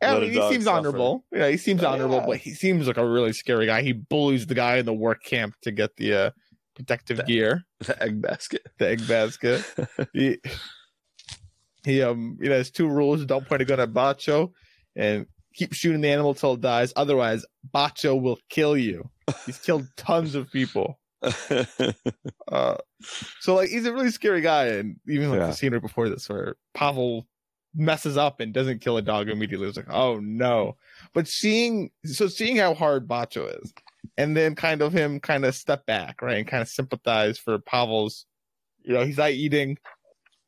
I 0.00 0.20
mean, 0.20 0.30
he 0.32 0.40
seems 0.48 0.64
suffer. 0.64 0.76
honorable. 0.78 1.24
Yeah, 1.32 1.48
he 1.48 1.56
seems 1.56 1.82
Oh, 1.82 1.88
honorable, 1.88 2.18
yeah. 2.18 2.26
but 2.26 2.36
he 2.36 2.54
seems 2.54 2.86
like 2.86 2.98
a 2.98 3.06
really 3.08 3.32
scary 3.32 3.66
guy. 3.66 3.82
He 3.82 3.92
bullies 3.92 4.46
the 4.46 4.54
guy 4.54 4.76
in 4.76 4.86
the 4.86 4.92
work 4.92 5.24
camp 5.24 5.54
to 5.62 5.72
get 5.72 5.96
the 5.96 6.14
uh, 6.14 6.30
protective 6.76 7.16
That- 7.16 7.26
gear, 7.26 7.64
the 7.80 8.00
egg 8.00 8.22
basket. 8.22 8.62
the 8.78 8.88
egg 8.90 9.08
basket. 9.08 9.64
he, 10.12 10.38
he 11.84 12.02
um, 12.02 12.36
you 12.40 12.48
know, 12.48 12.56
has 12.56 12.70
two 12.70 12.88
rules: 12.88 13.24
don't 13.24 13.46
point 13.46 13.62
a 13.62 13.64
gun 13.64 13.80
at 13.80 13.92
Bacho, 13.92 14.52
and 14.96 15.26
keep 15.54 15.72
shooting 15.72 16.00
the 16.00 16.08
animal 16.08 16.34
till 16.34 16.54
it 16.54 16.60
dies. 16.60 16.92
Otherwise, 16.96 17.44
Bacho 17.74 18.20
will 18.20 18.38
kill 18.48 18.76
you. 18.76 19.10
He's 19.46 19.58
killed 19.58 19.86
tons 19.96 20.34
of 20.34 20.50
people. 20.50 20.98
Uh, 22.50 22.76
so 23.40 23.54
like 23.54 23.68
he's 23.68 23.84
a 23.86 23.92
really 23.92 24.10
scary 24.10 24.40
guy, 24.40 24.66
and 24.68 24.96
even 25.06 25.30
like 25.30 25.38
Yeah. 25.40 25.46
the 25.48 25.52
scene 25.52 25.72
right 25.72 25.82
before 25.82 26.08
this 26.08 26.28
where 26.28 26.56
Pavel 26.74 27.26
messes 27.74 28.16
up 28.16 28.40
and 28.40 28.54
doesn't 28.54 28.80
kill 28.80 28.96
a 28.96 29.02
dog 29.02 29.28
immediately, 29.28 29.68
it's 29.68 29.76
like, 29.76 29.90
oh 29.90 30.18
no. 30.18 30.76
But 31.12 31.28
seeing 31.28 31.90
so 32.04 32.26
seeing 32.28 32.56
how 32.56 32.72
hard 32.74 33.06
Bacho 33.06 33.62
is, 33.62 33.72
and 34.16 34.36
then 34.36 34.54
kind 34.54 34.80
of 34.80 34.92
him 34.92 35.20
kind 35.20 35.44
of 35.44 35.54
step 35.54 35.84
back, 35.86 36.22
right, 36.22 36.38
and 36.38 36.48
kind 36.48 36.62
of 36.62 36.68
sympathize 36.68 37.38
for 37.38 37.58
Pavel's 37.58 38.24
You 38.82 38.94
know, 38.94 39.04
he's 39.04 39.18
not 39.18 39.32
eating. 39.32 39.76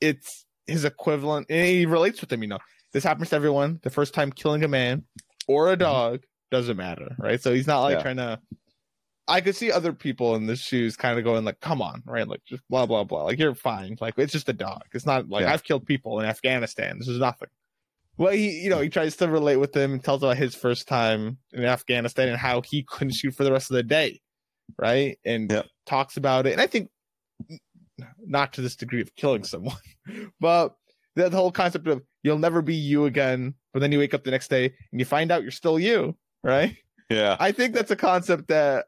It's 0.00 0.46
his 0.70 0.84
equivalent, 0.84 1.46
and 1.50 1.66
he 1.66 1.86
relates 1.86 2.20
with 2.20 2.32
him. 2.32 2.42
You 2.42 2.48
know, 2.48 2.58
this 2.92 3.04
happens 3.04 3.30
to 3.30 3.36
everyone. 3.36 3.80
The 3.82 3.90
first 3.90 4.14
time 4.14 4.32
killing 4.32 4.64
a 4.64 4.68
man 4.68 5.04
or 5.48 5.68
a 5.68 5.72
mm-hmm. 5.72 5.80
dog 5.80 6.20
doesn't 6.50 6.76
matter, 6.76 7.14
right? 7.18 7.40
So 7.40 7.52
he's 7.52 7.66
not 7.66 7.82
like 7.82 7.96
Yeah. 7.96 8.02
trying 8.02 8.16
to. 8.16 8.40
I 9.28 9.40
could 9.40 9.54
see 9.54 9.70
other 9.70 9.92
people 9.92 10.34
in 10.34 10.46
the 10.46 10.56
shoes 10.56 10.96
kind 10.96 11.16
of 11.16 11.24
going 11.24 11.44
like, 11.44 11.60
"Come 11.60 11.80
on, 11.80 12.02
right? 12.04 12.26
Like 12.26 12.44
just 12.46 12.62
blah 12.68 12.86
blah 12.86 13.04
blah. 13.04 13.24
Like 13.24 13.38
you're 13.38 13.54
fine. 13.54 13.96
Like 14.00 14.14
it's 14.16 14.32
just 14.32 14.48
a 14.48 14.52
dog. 14.52 14.82
It's 14.92 15.06
not 15.06 15.28
like 15.28 15.42
Yeah. 15.42 15.52
I've 15.52 15.62
killed 15.62 15.86
people 15.86 16.20
in 16.20 16.26
Afghanistan. 16.26 16.98
This 16.98 17.08
is 17.08 17.18
nothing." 17.18 17.48
Well, 18.16 18.32
he 18.32 18.60
you 18.60 18.70
know 18.70 18.80
he 18.80 18.88
mm-hmm. 18.88 18.92
tries 18.92 19.16
to 19.16 19.28
relate 19.28 19.56
with 19.56 19.72
them 19.72 19.92
and 19.92 20.02
tells 20.04 20.22
about 20.22 20.36
his 20.36 20.54
first 20.54 20.88
time 20.88 21.38
in 21.52 21.64
Afghanistan 21.64 22.28
and 22.28 22.38
how 22.38 22.60
he 22.62 22.82
couldn't 22.82 23.14
shoot 23.14 23.34
for 23.34 23.44
the 23.44 23.52
rest 23.52 23.70
of 23.70 23.76
the 23.76 23.82
day, 23.82 24.20
right? 24.78 25.18
And 25.24 25.50
Yeah. 25.50 25.62
talks 25.86 26.16
about 26.16 26.46
it. 26.46 26.52
And 26.52 26.60
I 26.60 26.66
think 26.66 26.90
not 28.30 28.54
to 28.54 28.62
this 28.62 28.76
degree 28.76 29.02
of 29.02 29.14
killing 29.16 29.44
someone, 29.44 29.76
but 30.40 30.76
the 31.16 31.28
whole 31.30 31.52
concept 31.52 31.86
of 31.88 32.02
you'll 32.22 32.38
never 32.38 32.62
be 32.62 32.74
you 32.74 33.04
again, 33.04 33.54
but 33.72 33.80
then 33.80 33.92
you 33.92 33.98
wake 33.98 34.14
up 34.14 34.24
the 34.24 34.30
next 34.30 34.48
day 34.48 34.72
and 34.92 35.00
you 35.00 35.04
find 35.04 35.30
out 35.30 35.42
you're 35.42 35.50
still 35.50 35.78
you, 35.78 36.16
right? 36.42 36.76
Yeah. 37.10 37.36
I 37.38 37.52
think 37.52 37.74
that's 37.74 37.90
a 37.90 37.96
concept 37.96 38.48
that 38.48 38.86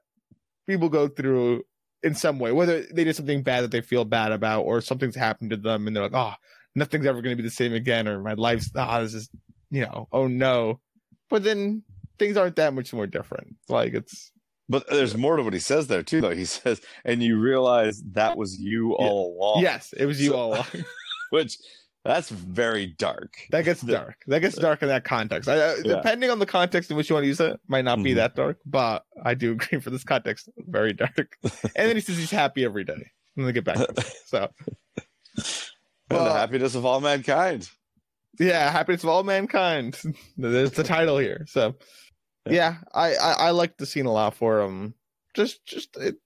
people 0.68 0.88
go 0.88 1.08
through 1.08 1.64
in 2.02 2.14
some 2.14 2.38
way, 2.38 2.52
whether 2.52 2.82
they 2.82 3.04
did 3.04 3.16
something 3.16 3.42
bad 3.42 3.62
that 3.62 3.70
they 3.70 3.80
feel 3.80 4.04
bad 4.04 4.32
about, 4.32 4.62
or 4.62 4.80
something's 4.80 5.16
happened 5.16 5.50
to 5.50 5.56
them 5.56 5.86
and 5.86 5.94
they're 5.94 6.04
like, 6.04 6.14
oh, 6.14 6.34
nothing's 6.74 7.06
ever 7.06 7.22
going 7.22 7.36
to 7.36 7.42
be 7.42 7.46
the 7.46 7.54
same 7.54 7.74
again, 7.74 8.08
or 8.08 8.20
my 8.22 8.34
life's, 8.34 8.70
ah, 8.76 9.00
this 9.00 9.14
is, 9.14 9.28
you 9.70 9.82
know, 9.82 10.08
oh 10.12 10.26
no. 10.26 10.80
But 11.30 11.44
then 11.44 11.82
things 12.18 12.36
aren't 12.36 12.56
that 12.56 12.74
much 12.74 12.92
more 12.92 13.06
different. 13.06 13.56
Like 13.68 13.94
it's, 13.94 14.31
But 14.72 14.88
there's 14.88 15.16
more 15.16 15.36
to 15.36 15.42
what 15.42 15.52
he 15.52 15.58
says 15.60 15.86
there 15.86 16.02
too, 16.02 16.20
though. 16.22 16.34
He 16.34 16.44
says, 16.56 16.80
and 17.04 17.22
you 17.22 17.38
realize 17.38 18.02
that 18.12 18.36
was 18.36 18.58
you 18.58 18.94
all 18.94 19.36
along. 19.38 19.62
yes, 19.62 19.92
it 19.96 20.06
was 20.06 20.20
you 20.20 20.30
So- 20.30 20.36
all 20.36 20.54
along. 20.54 20.66
Which 21.30 21.58
that's 22.04 22.30
very 22.30 22.86
dark. 22.98 23.34
That 23.50 23.64
gets 23.64 23.80
dark. 23.98 24.16
That 24.26 24.40
gets 24.40 24.56
dark 24.56 24.82
in 24.82 24.88
that 24.88 25.04
context. 25.04 25.48
I, 25.48 25.56
Yeah. 25.76 25.82
Depending 25.96 26.30
on 26.30 26.38
the 26.40 26.46
context 26.46 26.90
in 26.90 26.96
which 26.96 27.08
you 27.08 27.14
want 27.14 27.22
to 27.24 27.28
use 27.28 27.38
it, 27.40 27.60
might 27.68 27.84
not 27.84 28.02
be 28.02 28.12
Mhm. 28.12 28.16
that 28.16 28.34
dark, 28.34 28.58
but 28.66 29.04
I 29.24 29.34
do 29.34 29.52
agree 29.52 29.78
for 29.80 29.90
this 29.90 30.02
context, 30.04 30.48
very 30.56 30.92
dark. 30.94 31.36
and 31.42 31.88
then 31.88 31.94
he 31.96 32.00
says 32.02 32.16
he's 32.18 32.30
happy 32.32 32.64
every 32.64 32.82
day. 32.84 33.10
And 33.36 33.46
they 33.46 33.52
get 33.52 33.64
back 33.64 33.76
to 33.76 33.84
it. 33.84 34.04
So 34.26 34.48
Well- 36.10 36.24
the 36.24 36.32
happiness 36.32 36.74
of 36.74 36.84
all 36.84 37.00
mankind. 37.00 37.70
yeah, 38.38 38.70
happiness 38.70 39.02
of 39.04 39.08
all 39.10 39.22
mankind. 39.22 39.98
That's 40.36 40.76
the 40.76 40.84
title 40.84 41.18
here. 41.18 41.44
So 41.48 41.76
Yeah. 42.46 42.52
yeah, 42.52 42.76
I, 42.94 43.14
I 43.14 43.32
I 43.32 43.50
liked 43.50 43.78
the 43.78 43.86
scene 43.86 44.06
a 44.06 44.12
lot 44.12 44.34
for 44.34 44.60
him. 44.60 44.94
Just 45.34 45.64
just 45.66 45.96
it, 45.96 46.16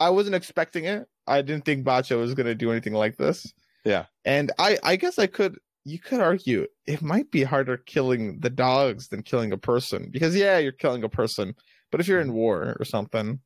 I 0.00 0.10
wasn't 0.10 0.36
expecting 0.36 0.84
it. 0.84 1.06
I 1.26 1.42
didn't 1.42 1.64
think 1.64 1.84
Bacho 1.84 2.18
was 2.18 2.34
gonna 2.34 2.54
do 2.54 2.70
anything 2.70 2.94
like 2.94 3.16
this. 3.16 3.52
Yeah. 3.84 4.06
And 4.24 4.52
I 4.58 4.78
I 4.82 4.96
guess 4.96 5.18
I 5.18 5.26
could 5.26 5.58
you 5.84 5.98
could 5.98 6.20
argue 6.20 6.66
it 6.86 7.02
might 7.02 7.30
be 7.30 7.42
harder 7.44 7.76
killing 7.76 8.40
the 8.40 8.50
dogs 8.50 9.08
than 9.08 9.22
killing 9.22 9.52
a 9.52 9.58
person 9.58 10.08
because 10.10 10.34
yeah, 10.34 10.58
you're 10.58 10.72
killing 10.72 11.04
a 11.04 11.08
person, 11.08 11.54
but 11.92 12.00
if 12.00 12.08
you're 12.08 12.20
in 12.20 12.32
war 12.32 12.76
or 12.78 12.84
something, 12.84 13.38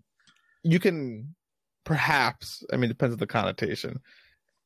you 0.62 0.78
can 0.80 1.34
perhaps. 1.84 2.64
I 2.72 2.76
mean, 2.76 2.84
it 2.84 2.94
depends 2.94 3.14
on 3.14 3.18
the 3.18 3.26
connotation. 3.26 4.00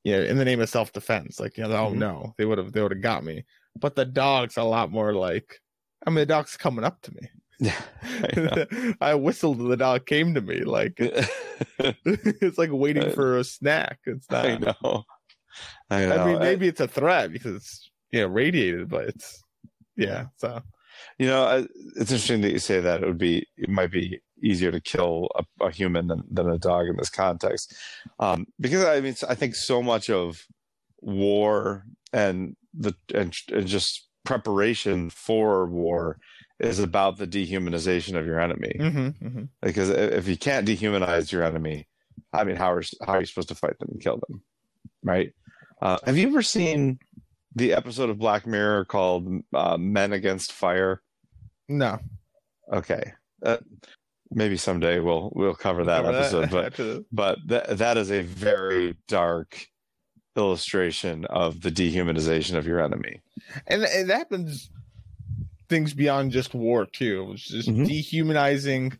Yeah, 0.05 0.21
in 0.21 0.37
the 0.37 0.45
name 0.45 0.61
of 0.61 0.69
self 0.69 0.93
defense, 0.93 1.41
like 1.41 1.57
you 1.57 1.67
know, 1.67 1.71
oh 1.75 1.91
Mhm. 1.91 1.97
no, 1.97 2.35
they 2.37 2.45
would 2.45 2.59
have 2.59 2.73
they 2.73 2.83
would 2.83 2.93
have 2.93 3.01
got 3.01 3.25
me. 3.25 3.45
But 3.81 3.97
the 3.97 4.05
dog's 4.05 4.57
a 4.57 4.63
lot 4.63 4.93
more 4.93 5.15
like, 5.15 5.61
I 6.07 6.11
mean, 6.11 6.17
the 6.17 6.27
dog's 6.27 6.57
coming 6.57 6.85
up 6.85 7.01
to 7.03 7.13
me. 7.15 7.29
Yeah. 7.61 7.81
I. 8.03 8.95
I 9.11 9.15
whistled 9.15 9.59
and 9.59 9.71
the 9.71 9.77
dog 9.77 10.07
came 10.07 10.35
to 10.35 10.41
me. 10.41 10.61
Like 10.65 10.95
it's 11.79 12.59
like 12.59 12.71
waiting 12.73 13.11
for 13.13 13.39
a 13.39 13.45
snack. 13.45 13.99
It's 14.07 14.31
not. 14.31 14.47
I 14.47 14.57
know. 14.59 15.05
I 15.91 16.07
know. 16.07 16.17
I 16.23 16.27
mean, 16.27 16.39
maybe 16.41 16.69
it's 16.69 16.81
a 16.81 16.89
threat 16.89 17.33
because 17.33 17.57
it's 17.57 17.91
you 18.11 18.21
know 18.21 18.27
radiated, 18.27 18.89
but 18.89 19.09
it's 19.09 19.43
yeah. 19.97 20.27
So 20.37 20.61
You 21.19 21.27
know, 21.29 21.45
I- 21.45 21.67
it's 21.97 22.11
interesting 22.11 22.41
that 22.43 22.53
you 22.53 22.59
say 22.59 22.81
that. 22.81 23.03
It 23.03 23.07
would 23.07 23.19
be, 23.19 23.47
it 23.57 23.69
might 23.69 23.93
be 23.93 24.21
easier 24.43 24.73
to 24.73 24.81
kill 24.81 25.29
a, 25.37 25.45
a 25.67 25.71
human 25.71 26.09
than, 26.09 26.25
than 26.31 26.49
a 26.51 26.59
dog 26.59 26.87
in 26.89 26.97
this 26.97 27.11
context, 27.11 27.75
um, 28.19 28.47
because 28.61 28.85
I 28.85 29.01
mean, 29.01 29.15
I 29.29 29.35
think 29.37 29.55
so 29.55 29.81
much 29.83 30.11
of 30.11 30.45
war 31.01 31.85
and 32.13 32.57
the 32.77 32.95
and, 33.15 33.35
and 33.53 33.67
just 33.67 34.04
preparation 34.25 35.11
for 35.11 35.67
war 35.67 36.19
is 36.61 36.79
about 36.79 37.19
the 37.19 37.27
dehumanization 37.27 38.17
of 38.17 38.27
your 38.27 38.41
enemy. 38.41 38.77
mm-hmm, 38.79 39.27
mm-hmm. 39.27 39.45
Because 39.63 39.91
if 39.91 40.29
you 40.29 40.37
can't 40.37 40.67
dehumanize 40.67 41.31
your 41.33 41.43
enemy, 41.43 41.87
I 42.33 42.45
mean, 42.45 42.57
how 42.57 42.73
are 42.73 42.83
how 43.05 43.15
are 43.15 43.21
you 43.21 43.27
supposed 43.27 43.49
to 43.49 43.55
fight 43.55 43.79
them 43.79 43.89
and 43.93 44.01
kill 44.01 44.21
them, 44.29 44.43
right? 45.03 45.33
Uh, 45.83 45.99
have 46.05 46.17
you 46.17 46.29
ever 46.29 46.43
seen 46.43 46.99
the 47.55 47.73
episode 47.73 48.11
of 48.11 48.19
Black 48.19 48.47
Mirror 48.47 48.87
called 48.87 49.43
uh, 49.53 49.77
"Men 49.77 50.13
Against 50.13 50.53
Fire"? 50.53 51.03
no, 51.69 51.99
Okay, 52.73 53.13
uh, 53.45 53.59
maybe 54.31 54.57
someday 54.57 55.01
we'll 55.01 55.31
we'll 55.35 55.55
cover 55.55 55.85
that 55.85 56.05
Cover 56.05 56.17
episode, 56.17 56.51
but 56.51 57.05
but 57.13 57.39
that 57.47 57.79
that 57.79 57.97
is 57.97 58.11
a 58.11 58.23
very 58.23 58.97
dark 59.09 59.67
illustration 60.37 61.25
of 61.27 61.61
the 61.61 61.71
dehumanization 61.71 62.57
of 62.57 62.67
your 62.67 62.81
enemy. 62.83 63.21
and 63.67 63.83
it 63.83 64.09
happens 64.09 64.71
things 65.69 65.95
beyond 65.95 66.33
just 66.33 66.55
war 66.55 66.87
too. 66.87 67.31
It's 67.35 67.49
just 67.49 67.69
Mhm. 67.69 67.87
dehumanizing 67.87 68.99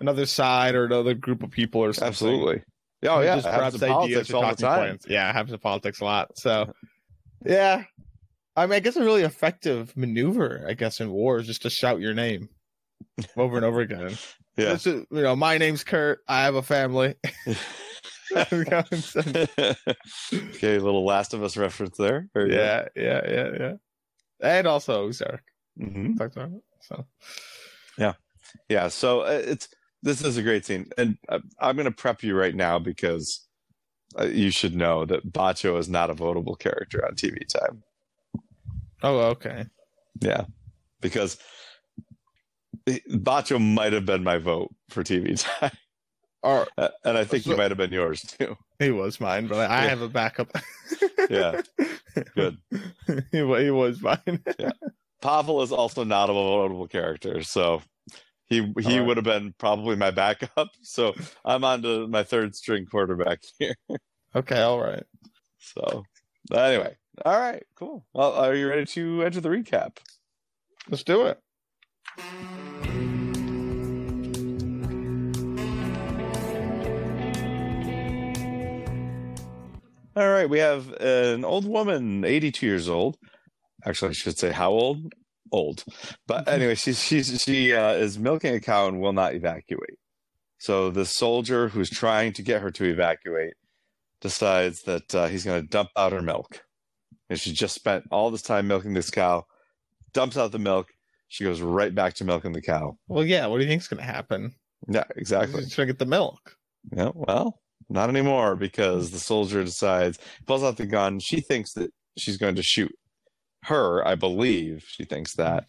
another 0.00 0.26
side 0.26 0.74
or 0.74 0.84
another 0.84 1.14
group 1.14 1.42
of 1.42 1.50
people 1.50 1.82
or 1.82 1.92
something. 1.92 2.08
Absolutely. 2.08 2.62
Oh 3.04 3.20
yeah, 3.20 3.36
just 3.36 3.46
it 3.46 3.52
happens 3.52 3.82
in 3.82 3.88
politics 3.88 4.30
all 4.32 4.46
the 4.54 4.56
time. 4.56 4.98
Yeah, 5.08 5.30
it 5.30 5.32
happens 5.32 5.52
in 5.52 5.58
politics 5.58 6.00
a 6.00 6.04
lot. 6.04 6.36
So, 6.38 6.74
yeah, 7.44 7.84
I 8.56 8.66
mean, 8.66 8.74
I 8.74 8.80
guess 8.80 8.96
a 8.96 9.04
really 9.04 9.22
effective 9.22 9.96
maneuver, 9.96 10.64
I 10.68 10.74
guess, 10.74 11.00
in 11.00 11.10
war 11.10 11.38
is 11.38 11.46
just 11.46 11.62
to 11.62 11.70
shout 11.70 12.00
your 12.00 12.12
name 12.14 12.48
over 13.36 13.56
and 13.56 13.64
over 13.64 13.80
again. 13.80 14.16
Yeah. 14.56 14.72
Just, 14.72 14.86
you 14.86 15.06
know, 15.10 15.36
my 15.36 15.56
name's 15.56 15.84
Kirt. 15.84 16.18
I 16.28 16.42
have 16.42 16.54
a 16.56 16.60
family. 16.62 17.14
okay, 20.34 20.78
little 20.78 21.04
Last 21.04 21.34
of 21.34 21.42
Us 21.42 21.56
reference 21.56 21.96
there. 21.96 22.28
Very 22.34 22.50
good. 22.50 22.56
yeah, 22.58 22.88
yeah, 22.96 23.20
yeah, 23.28 23.50
yeah. 23.58 23.72
And 24.40 24.66
also 24.66 25.06
Ozark. 25.06 25.42
Mhm. 25.78 26.16
Talked 26.18 26.36
about 26.36 26.52
it, 26.52 26.62
So, 26.80 27.06
Yeah, 27.98 28.14
yeah. 28.68 28.88
so 28.88 29.20
uh, 29.22 29.40
it's 29.44 29.68
this 30.02 30.22
is 30.24 30.36
a 30.36 30.42
great 30.42 30.64
scene, 30.64 30.90
and 30.96 31.18
uh, 31.28 31.40
I'm 31.60 31.76
going 31.76 31.84
to 31.84 31.90
prep 31.90 32.22
you 32.22 32.36
right 32.36 32.54
now 32.54 32.78
because 32.78 33.46
uh, 34.18 34.24
you 34.24 34.50
should 34.50 34.74
know 34.74 35.04
that 35.06 35.30
Bacho 35.32 35.78
is 35.78 35.88
not 35.88 36.10
a 36.10 36.14
votable 36.14 36.58
character 36.58 37.04
on 37.06 37.14
TV 37.14 37.46
time. 37.46 37.82
oh, 39.02 39.18
okay. 39.30 39.66
Yeah, 40.20 40.44
because 41.00 41.38
Bacho 42.88 43.60
might 43.60 43.92
have 43.92 44.06
been 44.06 44.24
my 44.24 44.38
vote 44.38 44.74
for 44.88 45.02
TV 45.04 45.34
time, 45.40 45.70
Or 46.42 46.66
Uh, 46.78 46.88
and 47.04 47.18
I 47.18 47.24
think 47.24 47.44
he 47.44 47.54
might 47.54 47.70
have 47.70 47.78
been 47.78 47.92
yours 47.92 48.22
too. 48.22 48.56
he 48.78 48.90
was 48.90 49.20
mine, 49.20 49.46
but 49.46 49.70
I 49.70 49.84
Yeah. 49.84 49.88
have 49.90 50.02
a 50.02 50.08
backup. 50.08 50.50
Yeah, 51.30 51.60
good. 52.34 52.58
he, 53.30 53.38
he 53.38 53.70
was 53.70 54.02
mine. 54.02 54.42
yeah. 54.58 54.72
Pavel 55.22 55.62
is 55.62 55.70
also 55.70 56.02
not 56.02 56.28
a 56.28 56.32
notable 56.32 56.88
character, 56.88 57.44
so 57.44 57.82
he 58.46 58.72
he 58.80 58.98
right. 58.98 59.06
would 59.06 59.16
have 59.16 59.22
been 59.24 59.54
probably 59.58 59.94
my 59.94 60.10
backup. 60.10 60.70
So 60.82 61.14
I'm 61.44 61.62
on 61.62 61.82
to 61.82 62.08
my 62.08 62.24
third 62.24 62.56
string 62.56 62.84
quarterback 62.86 63.42
here. 63.60 63.76
okay, 64.34 64.60
all 64.60 64.80
right. 64.80 65.04
So 65.58 66.02
anyway, 66.52 66.96
all 67.24 67.38
right, 67.38 67.62
cool. 67.76 68.04
Well, 68.12 68.32
are 68.32 68.54
you 68.54 68.68
ready 68.68 68.86
to 68.86 69.22
enter 69.22 69.40
the 69.40 69.50
recap? 69.50 69.98
Let's 70.88 71.04
do 71.04 71.26
it. 71.26 71.40
All 80.20 80.28
right, 80.28 80.50
we 80.50 80.58
have 80.58 80.92
an 81.00 81.46
old 81.46 81.64
woman, 81.64 82.26
82 82.26 82.66
years 82.66 82.90
old. 82.90 83.16
Actually, 83.86 84.10
I 84.10 84.12
should 84.12 84.38
say 84.38 84.52
how 84.52 84.70
old? 84.70 85.10
Old. 85.50 85.82
But 86.26 86.46
anyway, 86.46 86.74
she's 86.74 87.02
she's 87.02 87.40
she 87.40 87.72
uh, 87.72 87.94
is 87.94 88.18
milking 88.18 88.54
a 88.54 88.60
cow 88.60 88.86
and 88.86 89.00
will 89.00 89.14
not 89.14 89.34
evacuate. 89.34 89.96
So 90.58 90.90
the 90.90 91.06
soldier 91.06 91.68
who's 91.68 91.88
trying 91.88 92.34
to 92.34 92.42
get 92.42 92.60
her 92.60 92.70
to 92.70 92.84
evacuate 92.84 93.54
decides 94.20 94.82
that 94.82 95.14
uh, 95.14 95.28
he's 95.28 95.46
going 95.46 95.62
to 95.62 95.66
dump 95.66 95.88
out 95.96 96.12
her 96.12 96.20
milk. 96.20 96.64
And 97.30 97.40
she 97.40 97.54
just 97.54 97.74
spent 97.74 98.04
all 98.10 98.30
this 98.30 98.42
time 98.42 98.68
milking 98.68 98.92
this 98.92 99.10
cow, 99.10 99.46
dumps 100.12 100.36
out 100.36 100.52
the 100.52 100.58
milk. 100.58 100.88
She 101.28 101.44
goes 101.44 101.62
right 101.62 101.94
back 101.94 102.12
to 102.16 102.26
milking 102.26 102.52
the 102.52 102.60
cow. 102.60 102.98
Well, 103.08 103.24
yeah. 103.24 103.46
What 103.46 103.56
do 103.56 103.64
you 103.64 103.70
think's 103.70 103.88
gonna 103.88 104.02
happen? 104.02 104.52
Yeah, 104.86 105.04
exactly. 105.16 105.62
He's 105.62 105.74
trying 105.74 105.86
to 105.86 105.94
get 105.94 105.98
the 105.98 106.04
milk. 106.04 106.56
Yeah, 106.92 107.12
well, 107.14 107.58
not 107.90 108.08
anymore 108.08 108.56
because 108.56 109.10
the 109.10 109.18
soldier 109.18 109.64
decides, 109.64 110.18
pulls 110.46 110.62
out 110.62 110.76
the 110.76 110.86
gun. 110.86 111.18
She 111.18 111.40
thinks 111.40 111.72
that 111.74 111.92
she's 112.16 112.36
going 112.36 112.54
to 112.54 112.62
shoot 112.62 112.92
her, 113.64 114.06
I 114.06 114.14
believe. 114.14 114.84
She 114.88 115.04
thinks 115.04 115.34
that. 115.34 115.64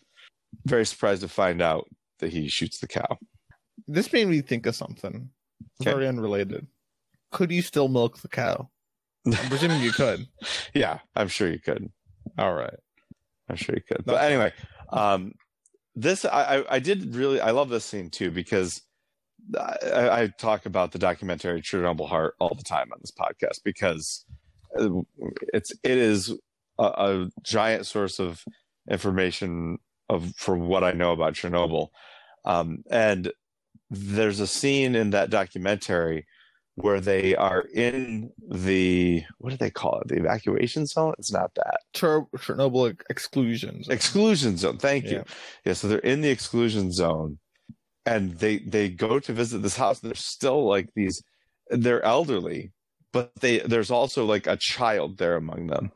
Very 0.65 0.85
surprised 0.85 1.21
to 1.21 1.27
find 1.27 1.61
out 1.61 1.87
that 2.19 2.31
he 2.31 2.47
shoots 2.47 2.79
the 2.79 2.87
cow. 2.87 3.17
This 3.87 4.13
made 4.13 4.27
me 4.27 4.41
think 4.41 4.65
of 4.65 4.75
something 4.75 5.29
Okay. 5.81 5.91
very 5.91 6.07
unrelated. 6.07 6.67
could 7.31 7.51
you 7.51 7.61
still 7.61 7.87
milk 7.87 8.19
the 8.19 8.27
cow? 8.27 8.69
I'm 9.25 9.33
presuming 9.49 9.81
you 9.81 9.91
could. 9.91 10.27
yeah, 10.73 10.99
I'm 11.15 11.27
sure 11.27 11.49
you 11.51 11.59
could. 11.59 11.91
All 12.37 12.53
right. 12.53 12.75
I'm 13.49 13.55
sure 13.55 13.75
you 13.75 13.81
could. 13.81 14.05
But 14.05 14.23
anyway, 14.23 14.53
um, 14.91 15.33
this 15.95 16.23
I, 16.25 16.57
I, 16.59 16.75
I 16.75 16.79
did 16.79 17.15
really 17.15 17.39
I 17.41 17.51
love 17.51 17.69
this 17.69 17.85
scene 17.85 18.09
too 18.09 18.31
because 18.31 18.81
I, 19.57 20.21
I 20.21 20.27
talk 20.37 20.65
about 20.65 20.91
the 20.91 20.99
documentary 20.99 21.61
True 21.61 21.81
Chernobyl 21.81 22.07
Heart 22.07 22.35
all 22.39 22.55
the 22.55 22.63
time 22.63 22.89
on 22.91 22.99
this 23.01 23.11
podcast 23.11 23.63
because 23.63 24.25
uh, 24.79 25.01
it's 25.53 25.71
it 25.83 25.97
is 25.97 26.33
a, 26.79 26.83
a 26.83 27.29
giant 27.43 27.85
source 27.85 28.19
of 28.19 28.43
information 28.89 29.77
of 30.09 30.33
for 30.35 30.55
what 30.55 30.83
I 30.83 30.91
know 30.91 31.11
about 31.11 31.33
Chernobyl, 31.33 31.89
um, 32.45 32.83
and 32.89 33.31
there's 33.89 34.39
a 34.39 34.47
scene 34.47 34.95
in 34.95 35.09
that 35.11 35.29
documentary 35.29 36.25
where 36.75 37.01
they 37.01 37.35
are 37.35 37.65
in 37.73 38.31
the 38.49 39.23
what 39.39 39.49
do 39.49 39.57
they 39.57 39.69
call 39.69 39.99
it? 39.99 40.07
The 40.07 40.17
evacuation 40.17 40.85
zone? 40.85 41.13
It's 41.19 41.31
not 41.31 41.53
that. 41.55 41.79
Cher- 41.93 42.27
Chernobyl 42.37 42.95
exclusions. 43.09 43.89
exclusion 43.89 44.57
zone. 44.57 44.77
Thank 44.77 45.05
you. 45.05 45.17
Yeah. 45.17 45.23
yeah 45.65 45.73
so 45.73 45.87
they're 45.87 45.99
in 45.99 46.21
the 46.21 46.29
exclusion 46.29 46.91
zone 46.91 47.39
and 48.05 48.39
they 48.39 48.59
they 48.59 48.89
go 48.89 49.19
to 49.19 49.33
visit 49.33 49.61
this 49.61 49.77
house 49.77 49.99
there's 49.99 50.23
still 50.23 50.67
like 50.67 50.89
these 50.95 51.23
they're 51.69 52.03
elderly 52.03 52.71
but 53.11 53.31
they 53.41 53.59
there's 53.59 53.91
also 53.91 54.25
like 54.25 54.47
a 54.47 54.57
child 54.57 55.17
there 55.17 55.35
among 55.35 55.67
them. 55.67 55.91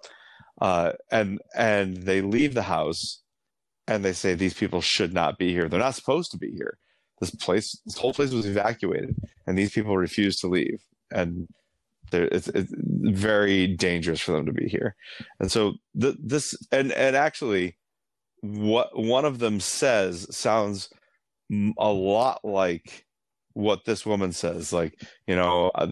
Uh 0.62 0.94
and 1.12 1.40
and 1.56 1.98
they 1.98 2.22
leave 2.22 2.54
the 2.54 2.64
house 2.64 3.22
and 3.88 4.04
they 4.04 4.14
say 4.14 4.34
these 4.34 4.54
people 4.54 4.82
should 4.82 5.14
not 5.14 5.38
be 5.38 5.52
here. 5.52 5.68
They're 5.70 5.80
not 5.80 5.96
supposed 5.96 6.32
to 6.32 6.38
be 6.38 6.52
here. 6.52 6.78
This 7.20 7.32
place 7.32 7.80
this 7.86 7.98
whole 7.98 8.14
place 8.14 8.32
was 8.32 8.46
evacuated 8.46 9.16
and 9.48 9.58
these 9.58 9.72
people 9.72 9.98
refuse 9.98 10.40
to 10.40 10.48
leave. 10.48 10.82
And 11.12 11.48
it's, 12.12 12.48
it's 12.50 12.72
very 12.78 13.68
dangerous 13.68 14.22
for 14.22 14.32
them 14.32 14.46
to 14.46 14.54
be 14.54 14.68
here. 14.68 14.96
And 15.40 15.52
so 15.52 15.74
th- 16.00 16.18
this 16.20 16.56
and 16.72 16.92
and 16.92 17.16
actually 17.16 17.78
what 18.42 18.98
one 18.98 19.26
of 19.26 19.40
them 19.40 19.60
says 19.60 20.28
sounds 20.36 20.90
a 21.78 21.90
lot 21.90 22.44
like 22.44 23.06
what 23.54 23.86
this 23.86 24.06
woman 24.06 24.32
says 24.32 24.74
like 24.74 25.00
you 25.28 25.36
know 25.36 25.72
uh, 25.76 25.88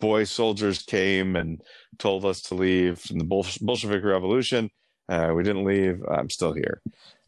boy 0.00 0.24
soldiers 0.24 0.82
came 0.82 1.36
and 1.36 1.60
told 1.98 2.24
us 2.24 2.40
to 2.40 2.54
leave 2.54 2.98
from 2.98 3.18
the 3.18 3.24
Bol- 3.24 3.46
bolshevik 3.60 4.04
revolution. 4.04 4.70
Uh, 5.08 5.32
we 5.34 5.42
didn't 5.42 5.64
leave. 5.64 6.02
I'm 6.08 6.30
still 6.30 6.52
here 6.52 6.80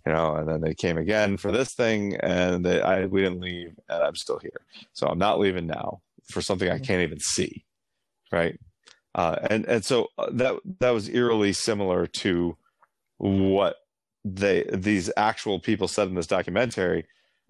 you 0.07 0.13
know 0.13 0.37
and 0.37 0.49
then 0.49 0.61
they 0.61 0.75
came 0.75 0.99
again 0.99 1.37
for 1.37 1.51
this 1.51 1.75
thing 1.75 2.17
and 2.17 2.65
they, 2.65 2.81
I, 2.81 3.07
we 3.07 3.23
didn't 3.23 3.41
leave 3.41 3.75
and 3.89 4.03
i'm 4.03 4.17
still 4.17 4.39
here. 4.39 4.61
So 4.93 5.07
i'm 5.07 5.19
not 5.19 5.41
leaving 5.41 5.67
now 5.67 6.01
for 6.31 6.41
something 6.43 6.71
i 6.71 6.79
can't 6.79 7.03
even 7.03 7.21
see 7.21 7.65
right? 8.35 8.59
Uh, 9.15 9.37
and 9.49 9.65
and 9.67 9.85
so 9.85 10.09
uh, 10.19 10.29
that 10.33 10.57
that 10.81 10.91
was 10.91 11.09
eerily 11.09 11.53
similar 11.53 12.07
to 12.07 12.57
what 13.19 13.77
they 14.25 14.65
these 14.73 15.11
actual 15.17 15.61
people 15.61 15.87
said 15.87 16.09
in 16.09 16.15
this 16.15 16.27
documentary, 16.27 17.07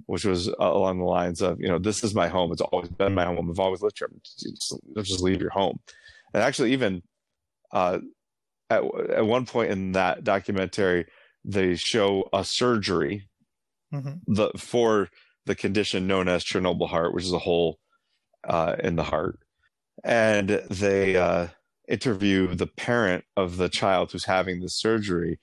which 0.06 0.24
was 0.24 0.48
uh, 0.48 0.54
along 0.58 0.98
the 0.98 1.04
lines 1.04 1.40
of 1.40 1.60
you 1.60 1.68
know 1.68 1.78
this 1.78 2.02
is 2.04 2.14
my 2.14 2.28
home. 2.28 2.52
It's 2.52 2.60
always 2.60 2.88
been 2.88 3.14
my 3.14 3.24
home. 3.24 3.50
I've 3.50 3.58
always 3.60 3.82
lived 3.82 3.98
here. 3.98 4.10
Just, 4.22 4.74
just 4.96 5.22
leave 5.22 5.40
your 5.40 5.50
home. 5.50 5.78
And 6.32 6.42
actually, 6.42 6.72
even 6.72 7.02
uh, 7.72 7.98
at 8.70 8.82
at 9.10 9.26
one 9.26 9.46
point 9.46 9.70
in 9.70 9.92
that 9.92 10.24
documentary, 10.24 11.06
they 11.44 11.76
show 11.76 12.28
a 12.32 12.44
surgery 12.44 13.28
Mhm. 13.92 14.20
the 14.26 14.50
for 14.56 15.08
the 15.46 15.54
condition 15.54 16.06
known 16.06 16.26
as 16.26 16.42
Chernobyl 16.44 16.88
heart, 16.88 17.14
which 17.14 17.24
is 17.24 17.32
a 17.32 17.38
hole 17.38 17.78
uh, 18.48 18.74
in 18.82 18.96
the 18.96 19.04
heart, 19.04 19.38
and 20.02 20.48
they 20.70 21.16
uh, 21.16 21.48
interview 21.86 22.54
the 22.54 22.66
parent 22.66 23.24
of 23.36 23.56
the 23.58 23.68
child 23.68 24.10
who's 24.10 24.24
having 24.24 24.60
the 24.60 24.68
surgery, 24.68 25.38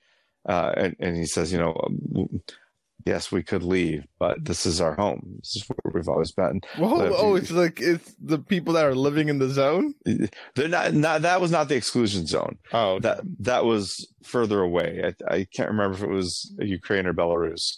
uh, 0.48 0.72
and, 0.76 0.96
and 0.98 1.16
he 1.16 1.24
says, 1.24 1.52
you 1.52 1.58
know, 1.58 1.72
yes, 3.06 3.30
we 3.32 3.42
could 3.42 3.62
leave, 3.62 4.04
but 4.18 4.44
this 4.44 4.66
is 4.66 4.80
our 4.80 4.94
home. 4.94 5.34
This 5.38 5.56
is 5.56 5.64
where 5.68 5.92
we've 5.94 6.08
always 6.08 6.32
been. 6.32 6.60
Whoa, 6.78 6.98
But 6.98 7.12
oh, 7.16 7.34
it's 7.34 7.50
like 7.50 7.80
it's 7.80 8.14
the 8.20 8.38
people 8.38 8.74
that 8.74 8.84
are 8.84 8.94
living 8.94 9.28
in 9.28 9.38
the 9.38 9.48
zone. 9.50 9.94
They're 10.54 10.68
not, 10.68 10.92
not 10.94 11.22
that 11.22 11.40
was 11.40 11.50
not 11.50 11.68
the 11.68 11.76
exclusion 11.76 12.26
zone. 12.26 12.58
Oh, 12.72 12.98
That 13.00 13.20
that 13.40 13.64
was 13.64 14.06
further 14.22 14.60
away. 14.60 15.14
I, 15.28 15.34
I 15.34 15.46
can't 15.54 15.70
remember 15.70 15.96
if 15.96 16.02
it 16.02 16.08
was 16.10 16.54
Ukraine 16.58 17.06
or 17.06 17.14
Belarus, 17.14 17.76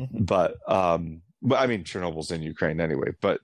Mhm. 0.00 0.26
but 0.26 0.56
um, 0.66 1.22
but 1.42 1.60
I 1.60 1.66
mean 1.66 1.84
Chernobyl's 1.84 2.30
in 2.32 2.42
Ukraine 2.42 2.80
anyway. 2.80 3.10
But 3.20 3.40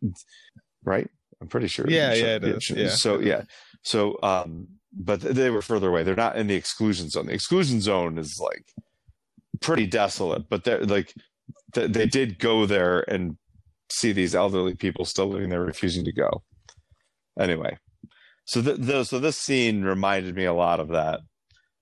right, 0.85 1.09
I'm 1.41 1.49
pretty 1.49 1.69
sure. 1.69 1.87
Yeah, 1.89 2.13
yeah, 2.15 2.37
it 2.37 2.45
is. 2.45 2.65
Ch- 2.65 2.71
Yeah. 2.73 2.89
So 2.89 3.21
yeah, 3.21 3.43
so 3.83 4.19
um, 4.23 4.67
but 4.93 5.21
they 5.21 5.51
were 5.51 5.63
further 5.63 5.89
away. 5.89 6.03
They're 6.03 6.17
not 6.27 6.37
in 6.37 6.47
the 6.49 6.55
exclusion 6.55 7.09
zone. 7.09 7.27
The 7.27 7.33
exclusion 7.35 7.81
zone 7.81 8.19
is 8.19 8.41
like 8.41 8.65
pretty 9.65 9.87
desolate, 9.87 10.49
but 10.49 10.65
they're 10.65 10.85
like 10.85 11.15
th- 11.75 11.91
they 11.91 12.07
did 12.07 12.39
go 12.39 12.67
there 12.67 13.01
and 13.11 13.37
see 13.91 14.13
these 14.13 14.35
elderly 14.35 14.75
people 14.75 15.05
still 15.05 15.27
living 15.27 15.49
there, 15.49 15.63
refusing 15.63 16.05
to 16.05 16.13
go. 16.13 16.43
Anyway, 17.39 17.77
so 18.45 18.63
th- 18.63 18.85
th- 18.87 19.07
so 19.07 19.19
this 19.19 19.39
scene 19.39 19.83
reminded 19.83 20.35
me 20.37 20.45
a 20.45 20.53
lot 20.53 20.81
of 20.81 20.89
that. 20.89 21.21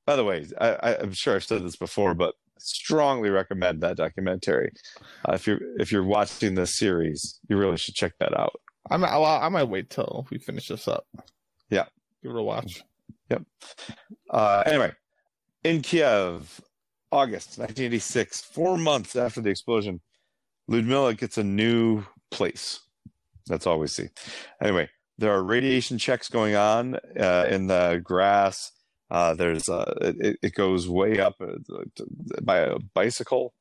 By 0.07 0.17
the 0.17 0.25
way, 0.25 0.47
I, 0.61 0.69
I, 0.69 0.99
I'm 1.01 1.13
sure 1.13 1.35
I've 1.35 1.45
said 1.45 1.65
this 1.65 1.77
before, 1.77 2.15
but 2.15 2.35
strongly 2.59 3.31
recommend 3.31 3.81
that 3.81 3.97
documentary. 3.97 4.71
Uh, 5.29 5.33
if 5.35 5.47
you're 5.47 5.61
if 5.79 5.91
you're 5.91 6.05
watching 6.05 6.55
this 6.55 6.77
series, 6.77 7.41
you 7.49 7.57
really 7.57 7.77
should 7.77 7.95
check 7.95 8.13
that 8.21 8.39
out. 8.39 8.55
I 8.91 8.97
might, 8.97 9.17
well, 9.17 9.25
I 9.25 9.49
might 9.49 9.69
wait 9.69 9.91
till 9.91 10.27
we 10.31 10.39
finish 10.39 10.69
this 10.69 10.89
up. 10.89 11.07
Yeah. 11.71 11.87
give 12.23 12.33
it 12.33 12.39
a 12.39 12.43
watch. 12.43 12.83
Yep. 13.31 13.43
Uh, 14.29 14.63
anyway, 14.67 14.93
in 15.65 15.83
Kiev, 15.83 16.61
August 17.13 17.59
1986, 17.59 18.41
four 18.41 18.79
months 18.79 19.15
after 19.15 19.41
the 19.43 19.51
explosion, 19.51 20.01
Ludmilla 20.67 21.15
gets 21.15 21.37
a 21.37 21.45
new 21.45 22.05
place. 22.31 22.81
That's 23.47 23.67
all 23.67 23.79
we 23.79 23.87
see. 23.87 24.09
Anyway, 24.63 24.89
there 25.19 25.33
are 25.33 25.45
radiation 25.45 25.99
checks 25.99 26.29
going 26.29 26.55
on 26.57 26.97
uh, 27.21 27.47
in 27.51 27.67
the 27.67 28.01
grass. 28.03 28.73
Uh, 29.11 29.35
there's 29.35 29.69
uh, 29.69 29.93
it, 30.01 30.39
it 30.43 30.55
goes 30.55 30.89
way 30.89 31.21
up 31.21 31.35
uh, 31.41 31.57
by 32.43 32.59
a 32.59 32.79
bicycle. 32.95 33.53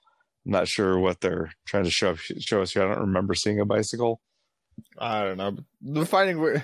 I'm 0.46 0.54
not 0.54 0.70
sure 0.70 0.98
what 0.98 1.20
they're 1.20 1.52
trying 1.66 1.84
to 1.84 1.92
show 1.92 2.16
show 2.16 2.62
us 2.62 2.72
here. 2.72 2.84
I 2.84 2.88
don't 2.88 3.02
remember 3.08 3.36
seeing 3.36 3.60
a 3.60 3.66
bicycle. 3.66 4.22
I 4.98 5.24
don't 5.24 5.38
know. 5.84 6.06
fighting 6.06 6.38
ra- 6.38 6.62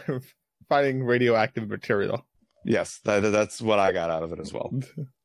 radioactive 0.69 1.67
material. 1.67 2.25
Yes, 2.63 2.99
that, 3.03 3.19
that's 3.19 3.61
what 3.61 3.79
I 3.79 3.91
got 3.91 4.09
out 4.09 4.23
of 4.23 4.31
it 4.31 4.39
as 4.39 4.53
well. 4.53 4.71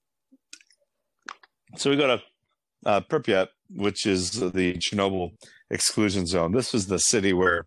So 1.76 1.90
we 1.90 1.96
go 1.96 2.16
to 2.16 2.22
uh, 2.84 3.00
Pripyat, 3.00 3.48
which 3.70 4.06
is 4.06 4.32
the 4.32 4.74
Chernobyl 4.74 5.30
exclusion 5.70 6.26
zone. 6.26 6.52
This 6.52 6.72
was 6.72 6.86
the 6.86 6.98
city 6.98 7.32
where 7.32 7.66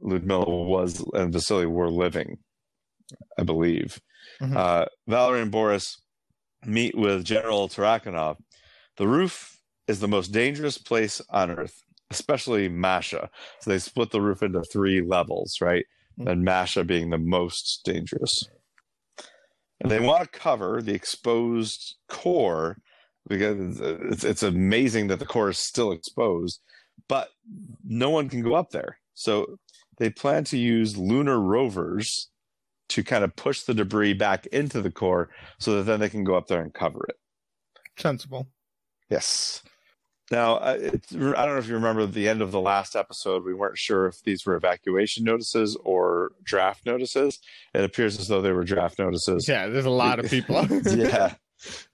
Ludmilla 0.00 0.64
was 0.64 1.04
and 1.12 1.32
Vasily 1.32 1.66
were 1.66 1.90
living, 1.90 2.38
I 3.38 3.42
believe. 3.42 4.00
Mhm. 4.40 4.56
Uh, 4.56 4.86
Valerie 5.06 5.42
and 5.42 5.50
Boris 5.50 5.96
meet 6.64 6.96
with 6.96 7.24
General 7.24 7.68
Tarakanov. 7.68 8.36
The 8.96 9.06
roof 9.06 9.58
is 9.86 10.00
the 10.00 10.08
most 10.08 10.28
dangerous 10.28 10.78
place 10.78 11.20
on 11.28 11.50
Earth, 11.50 11.82
especially 12.10 12.68
Masha. 12.68 13.28
So 13.60 13.70
they 13.70 13.78
split 13.78 14.10
the 14.10 14.20
roof 14.22 14.42
into 14.42 14.62
three 14.62 15.02
levels, 15.02 15.60
right? 15.60 15.84
Mhm. 16.18 16.30
And 16.30 16.44
Masha 16.44 16.84
being 16.84 17.10
the 17.10 17.18
most 17.18 17.82
dangerous. 17.84 18.48
And 19.80 19.90
they 19.90 20.00
want 20.00 20.22
to 20.22 20.38
cover 20.38 20.80
the 20.80 20.94
exposed 20.94 21.96
core 22.08 22.78
because 23.28 23.80
it's, 23.80 24.24
it's 24.24 24.42
amazing 24.42 25.08
that 25.08 25.18
the 25.18 25.26
core 25.26 25.50
is 25.50 25.58
still 25.58 25.92
exposed, 25.92 26.60
but 27.08 27.30
no 27.84 28.10
one 28.10 28.28
can 28.28 28.42
go 28.42 28.54
up 28.54 28.70
there. 28.70 28.98
So 29.14 29.58
they 29.98 30.10
plan 30.10 30.44
to 30.44 30.58
use 30.58 30.96
lunar 30.96 31.40
rovers 31.40 32.30
to 32.90 33.02
kind 33.02 33.24
of 33.24 33.34
push 33.36 33.62
the 33.62 33.74
debris 33.74 34.12
back 34.12 34.46
into 34.46 34.82
the 34.82 34.90
core 34.90 35.30
so 35.58 35.76
that 35.76 35.84
then 35.84 36.00
they 36.00 36.08
can 36.08 36.24
go 36.24 36.34
up 36.34 36.48
there 36.48 36.60
and 36.60 36.74
cover 36.74 37.04
it. 37.08 37.16
Sensible. 37.96 38.48
Yes. 39.08 39.62
Now, 40.30 40.56
it's, 40.56 41.12
I 41.12 41.18
don't 41.18 41.32
know 41.32 41.58
if 41.58 41.68
you 41.68 41.74
remember 41.74 42.06
the 42.06 42.28
end 42.28 42.40
of 42.40 42.50
the 42.50 42.60
last 42.60 42.96
episode. 42.96 43.44
We 43.44 43.52
weren't 43.52 43.76
sure 43.76 44.06
if 44.06 44.22
these 44.24 44.44
were 44.46 44.56
evacuation 44.56 45.22
notices 45.24 45.76
or 45.84 46.32
draft 46.42 46.86
notices. 46.86 47.38
It 47.74 47.84
appears 47.84 48.18
as 48.18 48.28
though 48.28 48.40
they 48.40 48.52
were 48.52 48.64
draft 48.64 48.98
notices. 48.98 49.46
Yeah, 49.46 49.66
there's 49.66 49.84
a 49.84 49.90
lot 49.90 50.18
of 50.18 50.30
people. 50.30 50.66
yeah, 50.86 51.34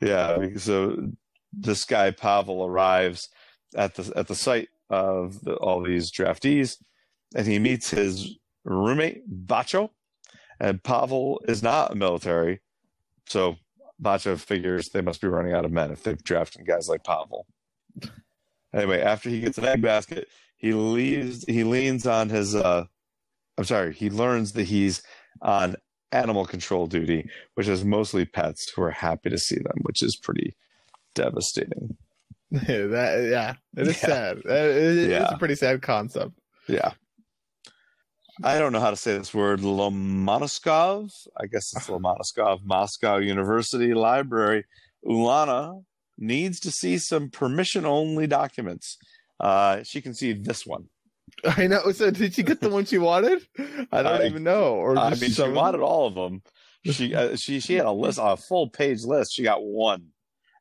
yeah. 0.01 0.49
So 0.59 1.11
this 1.53 1.85
guy 1.85 2.11
Pavel 2.11 2.65
arrives 2.65 3.29
at 3.77 3.95
the 3.95 4.13
at 4.17 4.29
the 4.29 4.35
site 4.35 4.69
of 4.89 5.43
the, 5.43 5.55
all 5.55 5.83
these 5.83 6.11
draftees, 6.11 6.77
and 7.35 7.47
he 7.47 7.59
meets 7.59 7.91
his 7.91 8.37
roommate 8.65 9.23
Bacho. 9.47 9.91
And 10.59 10.83
Pavel 10.83 11.41
is 11.49 11.63
not 11.63 11.97
military, 11.97 12.61
so 13.27 13.57
Bacho 14.03 14.39
figures 14.39 14.91
they 14.91 15.01
must 15.01 15.21
be 15.21 15.29
running 15.29 15.55
out 15.55 15.65
of 15.65 15.73
men 15.73 15.91
if 15.91 16.03
they've 16.03 16.23
drafted 16.23 16.67
guys 16.67 16.89
like 16.89 17.05
Pavel. 17.05 17.47
Anyway, 18.73 19.01
after 19.01 19.29
he 19.29 19.41
gets 19.41 19.59
an 19.59 19.65
egg 19.65 19.83
basket, 19.83 20.29
he 20.57 20.73
leaves. 20.75 21.45
He 21.49 21.65
leans 21.65 22.07
on 22.07 22.29
his 22.29 22.55
uh, 22.55 22.85
I'm 23.61 23.65
sorry, 23.65 23.93
he 23.93 24.09
learns 24.09 24.53
that 24.53 24.65
he's 24.65 25.03
on 25.43 25.77
animal 26.13 26.47
control 26.47 26.87
duty, 26.87 27.29
which 27.55 27.69
is 27.69 27.85
mostly 27.85 28.25
pets 28.25 28.71
who 28.75 28.83
are 28.83 28.91
happy 28.91 29.31
to 29.31 29.39
see 29.39 29.57
them, 29.57 29.79
which 29.83 30.03
is 30.03 30.17
pretty 30.17 30.57
devastating. 31.15 31.97
that 32.51 33.29
yeah, 33.31 33.55
it 33.77 33.89
is 33.89 34.03
Yeah. 34.03 34.09
sad. 34.09 34.37
Uh, 34.39 34.53
It, 34.53 34.77
it- 34.77 35.11
it's 35.11 35.33
a 35.33 35.39
pretty 35.39 35.55
sad 35.55 35.83
concept. 35.83 36.33
Yeah. 36.69 36.93
I 38.43 38.59
don't 38.59 38.73
know 38.73 38.81
how 38.81 38.91
to 38.91 38.97
say 38.97 39.19
this 39.19 39.35
word, 39.35 39.61
Lomonoskov. 39.61 41.11
I 41.39 41.47
guess 41.47 41.73
it's 41.77 41.87
Lomonoskov, 41.89 42.61
Moscow 42.65 43.17
University 43.19 43.93
Library. 43.95 44.65
Ulana 45.07 45.85
needs 46.19 46.61
to 46.61 46.71
see 46.71 46.99
some 46.99 47.29
permission 47.31 47.85
only 47.87 48.27
documents. 48.27 48.97
Uh, 49.39 49.83
she 49.83 50.01
can 50.01 50.15
see 50.15 50.33
this 50.33 50.67
one. 50.67 50.87
I 51.45 51.67
know. 51.67 51.93
So 51.93 52.11
did 52.11 52.35
she 52.35 52.43
get 52.43 52.61
the 52.61 52.71
one 52.71 52.85
she 52.85 52.99
wanted? 52.99 53.47
I 53.93 54.03
don't 54.03 54.23
I- 54.23 54.27
even 54.27 54.43
know. 54.43 54.75
Or 54.75 54.97
I 54.99 55.11
mean, 55.15 55.31
she 55.31 55.43
wanted 55.49 55.81
all 55.81 56.07
of 56.07 56.15
them. 56.15 56.43
She 56.85 57.15
uh, 57.15 57.37
she 57.37 57.61
she 57.61 57.75
had 57.75 57.85
a 57.85 57.93
list, 57.93 58.19
a 58.23 58.37
full 58.39 58.71
page 58.71 59.03
list. 59.05 59.35
She 59.35 59.43
got 59.43 59.63
one, 59.63 60.07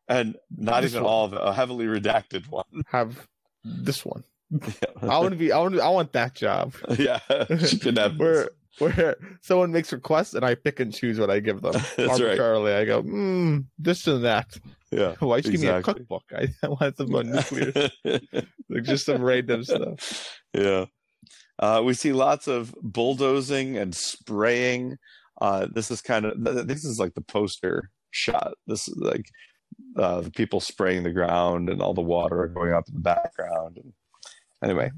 and 0.10 0.36
not 0.58 0.82
This 0.82 0.91
even 0.91 1.04
one. 1.04 1.12
all 1.13 1.26
of 1.26 1.34
it. 1.34 1.39
A 1.41 1.54
heavily 1.54 1.86
redacted 1.86 2.50
one. 2.50 2.65
have 2.88 3.28
this 3.63 4.04
one. 4.04 4.24
I 5.02 5.19
want 5.19 5.30
to 5.32 5.36
be. 5.38 5.52
I 5.52 5.60
want. 5.60 5.80
I 5.80 5.89
want 5.89 6.12
that 6.13 6.34
job 6.34 6.74
yeah, 6.98 7.19
she 7.65 7.78
could 7.78 7.98
have. 7.98 8.17
where 8.19 8.50
where 8.80 9.15
someone 9.41 9.72
makes 9.72 9.93
requests 9.93 10.34
and 10.34 10.43
I 10.43 10.56
pick 10.56 10.80
and 10.80 10.93
choose 10.93 11.19
what 11.19 11.30
I 11.30 11.39
give 11.39 11.62
them 11.62 11.74
That's 11.98 12.19
right. 12.19 12.39
I 12.39 12.86
go, 12.86 13.02
hmm, 13.02 13.60
this 13.78 14.08
and 14.08 14.24
that. 14.24 14.58
Yeah, 14.89 15.15
Why 15.19 15.38
you 15.38 15.43
give 15.43 15.62
me 15.62 15.67
a 15.67 15.78
exactly. 15.78 16.06
cookbook? 16.06 16.24
I, 16.34 16.67
want 16.67 16.98
some 16.98 17.13
about 17.13 17.26
nuclear, 17.28 17.89
like 18.69 18.84
just 18.84 19.06
some 19.06 19.22
random 19.22 19.63
stuff. 19.63 20.39
yeah. 20.54 20.86
Uh, 21.60 21.84
we 21.86 21.93
see 21.93 22.13
lots 22.13 22.48
of 22.48 22.74
bulldozing 22.82 23.78
and 23.78 23.93
spraying. 23.93 24.98
Uh, 25.41 25.67
this 25.72 25.91
is 25.91 26.02
kind 26.02 26.26
of 26.26 26.34
this 26.67 26.86
is 26.86 27.00
like 27.00 27.13
the 27.13 27.22
poster 27.22 27.91
shot. 28.12 28.54
This 28.65 28.88
is 28.88 28.95
like 28.98 29.30
uh, 29.96 30.22
the 30.22 30.32
people 30.32 30.60
spraying 30.60 31.04
the 31.04 31.12
ground 31.12 31.70
and 31.70 31.82
all 31.82 31.94
the 31.94 32.02
water 32.02 32.48
going 32.48 32.74
up 32.74 32.88
in 32.88 32.96
the 32.96 33.02
background. 33.02 33.78
And 33.78 33.94
anyway, 34.63 34.92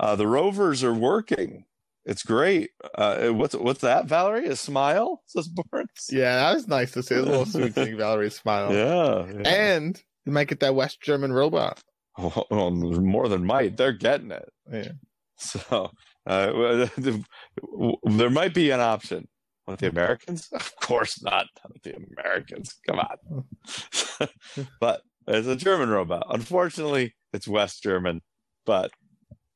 uh, 0.00 0.16
the 0.16 0.26
rovers 0.26 0.82
are 0.84 0.94
working. 0.94 1.64
It's 2.04 2.22
great. 2.24 2.70
Uh, 2.96 3.28
what's 3.28 3.54
what's 3.54 3.80
that, 3.82 4.06
Valerie? 4.06 4.48
A 4.48 4.56
smile? 4.56 5.22
Says 5.26 5.48
Boris. 5.48 5.88
Yeah, 6.10 6.34
that 6.36 6.54
was 6.54 6.66
nice 6.66 6.90
to 6.92 7.02
see. 7.02 7.14
A 7.14 7.22
little 7.22 7.46
sweet 7.46 7.74
thing, 7.74 7.96
Valerie 7.96 8.30
smile. 8.30 8.72
Yeah. 8.74 9.26
yeah. 9.32 9.48
And 9.48 10.02
you 10.26 10.32
might 10.32 10.48
get 10.48 10.60
that 10.60 10.74
West 10.74 11.00
German 11.00 11.32
robot. 11.32 11.80
Well, 12.18 12.70
more 12.72 13.28
than 13.28 13.46
might. 13.46 13.76
They're 13.76 13.92
getting 13.92 14.32
it. 14.32 14.48
Yeah. 14.70 14.92
So 15.38 15.90
uh, 16.26 16.88
there 18.04 18.30
might 18.30 18.54
be 18.54 18.70
an 18.70 18.80
option 18.80 19.28
with 19.66 19.80
the 19.80 19.88
Americans. 19.88 20.48
Of 20.52 20.72
course 20.76 21.22
not. 21.22 21.46
Not 21.62 21.72
with 21.72 21.82
the 21.82 21.96
Americans. 22.18 22.74
Come 22.86 23.00
on. 23.00 23.44
but 24.80 25.02
it's 25.26 25.46
a 25.46 25.56
German 25.56 25.88
robot. 25.88 26.26
Unfortunately, 26.30 27.14
it's 27.32 27.48
West 27.48 27.82
German. 27.82 28.20
But 28.66 28.90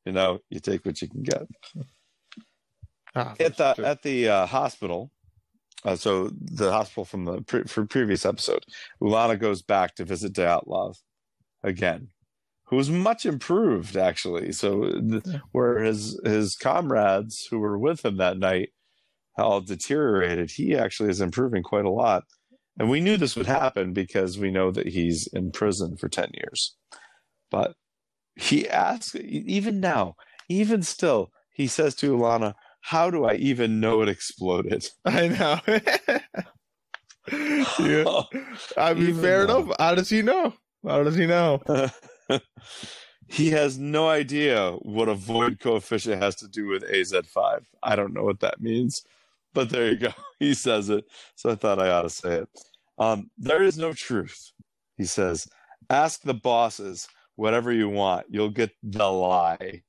you 0.05 0.11
know, 0.13 0.39
you 0.49 0.59
take 0.59 0.85
what 0.85 1.01
you 1.01 1.07
can 1.09 1.23
get. 1.23 1.43
Ah, 3.15 3.35
At 3.39 3.57
the 3.57 3.73
true. 3.73 3.85
at 3.85 4.01
the 4.03 4.29
uh, 4.29 4.45
hospital. 4.45 5.11
Uh, 5.85 5.95
so 5.95 6.29
the 6.33 6.71
hospital 6.71 7.05
from 7.05 7.25
the 7.25 7.41
pre- 7.41 7.63
for 7.63 7.85
previous 7.85 8.25
episode, 8.25 8.63
Ulana 9.01 9.39
goes 9.39 9.61
back 9.61 9.95
to 9.95 10.05
visit 10.05 10.33
Dyatlov 10.33 10.95
again, 11.63 12.09
who's 12.65 12.89
much 12.89 13.25
improved 13.25 13.95
actually. 13.95 14.51
So 14.51 14.89
th- 14.99 15.23
where 15.51 15.79
his 15.79 16.19
his 16.25 16.55
comrades 16.55 17.47
who 17.49 17.59
were 17.59 17.77
with 17.77 18.03
him 18.03 18.17
that 18.17 18.37
night 18.37 18.69
all 19.37 19.61
deteriorated, 19.61 20.49
he 20.51 20.75
actually 20.75 21.09
is 21.09 21.21
improving 21.21 21.63
quite 21.63 21.85
a 21.85 21.91
lot. 21.91 22.23
And 22.79 22.89
we 22.89 22.99
knew 22.99 23.17
this 23.17 23.35
would 23.35 23.47
happen 23.47 23.93
because 23.93 24.37
we 24.37 24.51
know 24.51 24.71
that 24.71 24.87
he's 24.87 25.27
in 25.27 25.51
prison 25.51 25.97
for 25.97 26.09
ten 26.09 26.29
years. 26.33 26.75
But 27.49 27.75
he 28.35 28.69
asks, 28.69 29.15
even 29.15 29.79
now, 29.79 30.15
even 30.47 30.83
still, 30.83 31.31
he 31.49 31.65
says 31.67 31.95
to 31.95 32.15
Ulana, 32.15 32.53
"How 32.81 33.09
do 33.09 33.25
I 33.25 33.33
even 33.35 33.79
know 33.79 34.01
it 34.03 34.09
exploded?" 34.09 34.89
I 35.05 35.27
know. 35.29 35.59
yeah. 37.79 38.21
I 38.77 38.93
mean, 38.93 39.09
Even 39.09 39.21
fair 39.21 39.47
though- 39.47 39.63
enough. 39.63 39.75
How 39.79 39.95
does 39.95 40.09
he 40.09 40.21
know? 40.21 40.53
How 40.85 41.03
does 41.03 41.15
he 41.15 41.25
know? 41.25 41.61
he 43.27 43.49
has 43.51 43.77
no 43.77 44.07
idea 44.07 44.71
what 44.83 45.09
a 45.09 45.15
void 45.15 45.59
coefficient 45.59 46.21
has 46.21 46.35
to 46.35 46.47
do 46.47 46.67
with 46.67 46.83
AZ5. 46.83 47.63
I 47.83 47.95
don't 47.95 48.13
know 48.13 48.23
what 48.23 48.39
that 48.41 48.61
means, 48.61 49.03
but 49.57 49.69
there 49.71 49.87
you 49.91 49.97
go. 49.97 50.09
He 50.39 50.53
says 50.53 50.91
it, 50.91 51.05
so 51.35 51.49
I 51.49 51.55
thought 51.55 51.81
I 51.81 51.89
ought 51.89 52.03
to 52.03 52.11
say 52.11 52.33
it. 52.35 52.49
Um, 52.99 53.31
there 53.39 53.63
is 53.63 53.75
no 53.75 53.91
truth, 53.91 54.51
he 54.95 55.05
says. 55.05 55.47
Ask 55.89 56.21
the 56.21 56.35
bosses 56.35 57.07
whatever 57.37 57.71
you 57.71 57.89
want. 57.89 58.27
You'll 58.29 58.51
get 58.51 58.69
the 58.83 59.07
lie. 59.11 59.81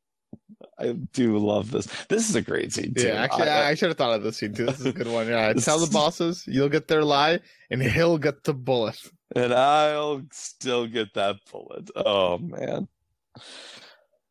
I 0.78 0.92
do 1.12 1.36
love 1.36 1.70
this. 1.70 1.86
This 2.08 2.30
is 2.30 2.34
a 2.34 2.40
great 2.40 2.72
scene 2.72 2.94
too. 2.94 3.08
Yeah, 3.08 3.22
actually, 3.24 3.50
I- 3.50 3.66
I, 3.66 3.68
I 3.70 3.74
should 3.74 3.88
have 3.90 3.98
thought 3.98 4.14
of 4.14 4.22
this 4.22 4.38
scene 4.38 4.54
too. 4.54 4.64
This 4.66 4.80
is 4.80 4.86
a 4.86 4.92
good 4.92 5.06
one. 5.08 5.28
Yeah, 5.28 5.52
tell 5.60 5.78
the 5.78 5.92
bosses 5.92 6.44
you'll 6.46 6.70
get 6.70 6.88
their 6.88 7.04
lie, 7.04 7.40
and 7.70 7.82
he'll 7.82 8.16
get 8.16 8.44
the 8.44 8.54
bullet. 8.54 8.98
and 9.36 9.52
I'll 9.52 10.22
still 10.32 10.86
get 10.86 11.12
that 11.12 11.36
bullet. 11.52 11.90
Oh 11.94 12.38
man, 12.38 12.88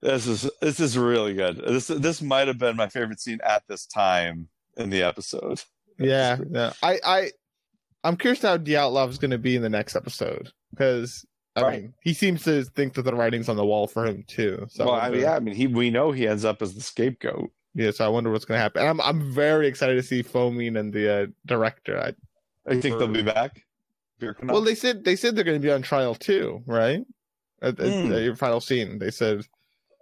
this 0.02 0.26
is 0.26 0.50
this 0.62 0.80
is 0.80 0.98
really 0.98 1.36
good. 1.36 1.58
This 1.58 1.88
this 1.88 2.24
might 2.24 2.48
have 2.48 2.58
been 2.58 2.76
my 2.76 2.88
favorite 2.90 3.20
scene 3.20 3.40
at 3.46 3.62
this 3.68 3.86
time 3.86 4.50
in 4.78 4.90
the 4.90 5.04
episode. 5.04 5.62
Yeah, 6.00 6.38
yeah. 6.52 6.74
I, 6.84 7.00
I, 7.04 7.32
I'm 8.04 8.18
curious 8.18 8.44
how 8.44 8.56
Dyatlov 8.60 9.10
is 9.10 9.18
going 9.18 9.32
to 9.32 9.40
be 9.40 9.56
in 9.56 9.64
the 9.64 9.70
next 9.70 9.96
episode 9.96 10.52
because 10.70 11.26
I 11.56 11.62
Right. 11.62 11.82
mean, 11.82 11.94
he 12.04 12.14
seems 12.14 12.44
to 12.44 12.64
think 12.66 12.94
that 12.94 13.02
the 13.02 13.16
writing's 13.16 13.50
on 13.50 13.56
the 13.56 13.66
wall 13.66 13.88
for 13.88 14.06
him 14.06 14.24
too. 14.28 14.68
So 14.70 14.86
well, 14.86 14.94
I 14.94 15.08
I 15.08 15.10
mean, 15.10 15.22
yeah, 15.22 15.36
I 15.36 15.40
mean, 15.40 15.56
he 15.56 15.66
we 15.66 15.90
know 15.90 16.12
he 16.12 16.28
ends 16.28 16.46
up 16.46 16.62
as 16.62 16.76
the 16.76 16.82
scapegoat. 16.82 17.50
yeah. 17.74 17.90
So 17.90 18.06
I 18.06 18.10
wonder 18.10 18.30
what's 18.32 18.46
going 18.46 18.60
to 18.60 18.62
happen. 18.62 18.82
And 18.82 18.90
I'm, 18.90 19.02
I'm 19.02 19.34
very 19.34 19.66
excited 19.68 19.96
to 19.96 20.04
see 20.04 20.22
Fomin 20.22 20.80
and 20.80 20.94
the 20.94 21.24
uh, 21.24 21.26
director. 21.48 22.00
I, 22.00 22.14
I 22.72 22.80
think 22.80 23.00
they'll 23.00 23.08
be 23.08 23.24
back. 23.24 23.64
Well, 24.44 24.62
they 24.62 24.76
said 24.76 25.04
they 25.04 25.16
said 25.16 25.36
they're 25.36 25.44
going 25.44 25.60
to 25.60 25.68
be 25.68 25.72
on 25.74 25.82
trial 25.82 26.14
too, 26.14 26.62
right? 26.68 27.02
At, 27.64 27.80
at- 27.80 27.92
Hmm. 28.06 28.14
at 28.14 28.22
your 28.22 28.36
final 28.36 28.62
scene, 28.62 29.00
they 29.00 29.10
said 29.10 29.42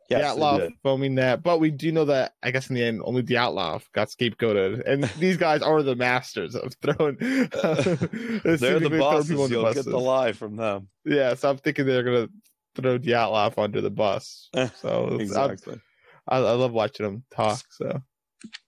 yes, 0.10 0.36
Dyatlov 0.36 0.60
did. 0.60 0.74
Fomin 0.84 1.16
that, 1.18 1.44
but 1.44 1.60
we 1.60 1.72
do 1.72 1.92
know 1.92 2.06
that 2.06 2.34
I 2.44 2.52
guess 2.52 2.70
in 2.70 2.76
the 2.76 2.84
end 2.84 3.02
only 3.04 3.22
the 3.22 3.36
Dyatlov 3.36 3.84
got 3.94 4.10
scapegoated, 4.10 4.84
and 4.86 5.04
these 5.20 5.38
guys 5.38 5.62
are 5.62 5.82
the 5.84 5.96
masters 5.96 6.56
of 6.56 6.74
throwing. 6.82 7.18
They're 7.20 8.80
the 8.80 8.96
bosses. 9.00 9.30
You'll 9.52 9.74
get 9.74 9.86
the 9.86 10.00
lie 10.00 10.32
from 10.34 10.56
them. 10.56 10.88
Yeah, 11.06 11.34
so 11.36 11.50
I'm 11.50 11.58
thinking 11.58 11.86
they're 11.86 12.04
gonna 12.04 12.28
throw 12.76 13.00
Dyatlov 13.00 13.58
under 13.58 13.82
the 13.82 13.92
bus. 13.92 14.50
So 14.82 15.18
Exactly. 15.20 15.80
I, 16.28 16.38
I 16.38 16.52
love 16.54 16.72
watching 16.72 17.06
them 17.06 17.24
talk. 17.34 17.62
So 17.72 18.02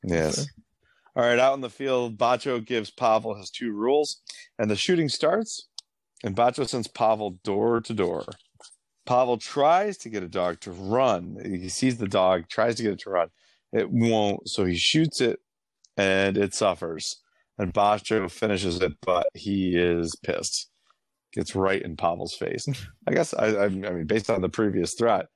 Yes. 0.03 0.35
So- 0.37 0.43
All 1.15 1.23
right, 1.23 1.39
out 1.39 1.55
in 1.55 1.61
the 1.61 1.69
field, 1.69 2.17
Bacho 2.17 2.63
gives 2.63 2.91
Pavel 2.91 3.35
his 3.35 3.49
two 3.49 3.71
rules, 3.71 4.21
and 4.59 4.69
the 4.69 4.75
shooting 4.75 5.09
starts. 5.09 5.67
And 6.23 6.35
Bacho 6.35 6.67
sends 6.67 6.87
Pavel 6.87 7.37
door 7.43 7.79
to 7.81 7.93
door. 7.93 8.25
Pavel 9.07 9.37
tries 9.37 9.97
to 9.99 10.09
get 10.09 10.21
a 10.21 10.27
dog 10.27 10.59
to 10.61 10.71
run. 10.71 11.37
He 11.43 11.69
sees 11.69 11.97
the 11.97 12.07
dog, 12.07 12.47
tries 12.49 12.75
to 12.75 12.83
get 12.83 12.93
it 12.93 12.99
to 12.99 13.09
run. 13.09 13.29
It 13.73 13.89
won't, 13.89 14.47
so 14.47 14.65
he 14.65 14.75
shoots 14.75 15.21
it, 15.21 15.39
and 15.95 16.37
it 16.37 16.53
suffers. 16.53 17.21
And 17.57 17.73
Bacho 17.73 18.29
finishes 18.29 18.81
it, 18.81 18.93
but 19.01 19.27
he 19.33 19.75
is 19.75 20.15
pissed. 20.15 20.69
Gets 21.33 21.55
right 21.55 21.81
in 21.81 21.95
Pavel's 21.95 22.35
face. 22.35 22.67
I 23.07 23.13
guess 23.13 23.33
I, 23.33 23.47
I, 23.47 23.63
I 23.65 23.69
mean, 23.69 24.05
based 24.05 24.29
on 24.29 24.41
the 24.41 24.49
previous 24.49 24.93
threat, 24.93 25.27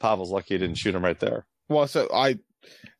Pavel's 0.00 0.30
lucky 0.30 0.54
he 0.54 0.58
didn't 0.58 0.78
shoot 0.78 0.94
him 0.94 1.04
right 1.04 1.18
there. 1.18 1.46
well, 1.68 1.86
so 1.86 2.08
I 2.12 2.38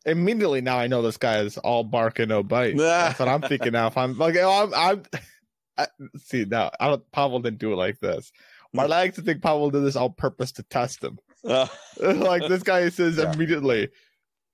immediately 0.05 0.61
now 0.61 0.77
I 0.77 0.87
know 0.87 1.01
this 1.01 1.17
guy 1.17 1.39
is 1.39 1.57
all 1.57 1.83
bark 1.83 2.19
and 2.19 2.29
no 2.29 2.43
bite. 2.43 2.77
That's 2.77 3.19
what 3.19 3.27
I'm 3.27 3.41
thinking 3.41 3.71
now. 3.71 3.87
If 3.87 3.97
I'm 3.97 4.17
like, 4.17 4.35
oh, 4.35 4.63
I'm, 4.63 4.73
I'm 4.73 5.03
I, 5.77 5.87
see 6.17 6.45
now. 6.45 6.71
I 6.79 6.89
don't. 6.89 7.11
Pavel 7.11 7.39
didn't 7.39 7.59
do 7.59 7.71
it 7.71 7.77
like 7.77 7.99
this. 7.99 8.31
My 8.73 8.85
Hmm. 8.85 8.89
like 8.91 9.15
to 9.15 9.21
think 9.21 9.41
Pavel 9.41 9.71
did 9.71 9.83
this 9.83 9.95
on 9.95 10.13
purpose 10.13 10.51
to 10.53 10.63
test 10.63 11.03
him. 11.03 11.17
Uh, 11.43 11.67
like 12.01 12.47
this 12.47 12.63
guy 12.63 12.87
says 12.89 13.17
Yeah. 13.17 13.33
immediately 13.33 13.89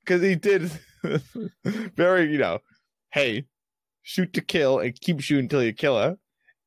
because 0.03 0.22
he 0.22 0.36
did 0.36 0.72
very 1.95 2.32
you 2.32 2.38
know 2.38 2.59
hey 3.11 3.45
shoot 4.03 4.34
to 4.34 4.41
kill 4.41 4.80
and 4.80 4.99
keep 4.99 5.20
shooting 5.20 5.45
until 5.45 5.63
you 5.63 5.74
kill 5.74 5.97
her 5.97 6.18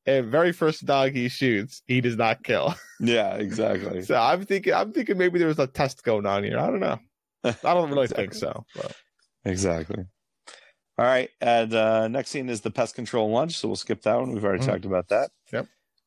and 0.07 0.26
very 0.26 0.53
first 0.53 0.84
dog 0.84 1.12
he 1.12 1.28
shoots 1.28 1.82
he 1.86 2.01
does 2.01 2.16
not 2.16 2.42
kill 2.42 2.74
yeah, 3.01 3.34
exactly. 3.34 4.03
so 4.03 4.16
i'm 4.16 4.44
thinking 4.44 4.72
i'm 4.74 4.92
thinking 4.92 5.16
maybe 5.16 5.38
there 5.38 5.46
was 5.49 5.59
a 5.61 5.66
test 5.68 6.03
going 6.03 6.26
on 6.26 6.42
here 6.44 6.59
i 6.59 6.66
don't 6.66 6.80
know 6.80 6.99
i 7.44 7.74
don't 7.74 7.90
really 7.90 8.09
think 8.09 8.34
so 8.34 8.64
but 8.74 8.92
Exactly. 9.44 10.05
All 10.99 11.05
right. 11.07 11.30
And 11.40 11.72
uh, 11.72 12.09
next 12.09 12.30
scene 12.30 12.49
is 12.49 12.61
the 12.61 12.72
pest 12.72 12.96
control 12.96 13.30
lunch. 13.30 13.57
So 13.57 13.68
we'll 13.68 13.76
skip 13.76 14.03
that 14.03 14.16
one. 14.18 14.32
We've 14.32 14.44
already 14.44 14.64
Mhm. 14.64 14.66
talked 14.66 14.84
about 14.84 15.09
that. 15.09 15.30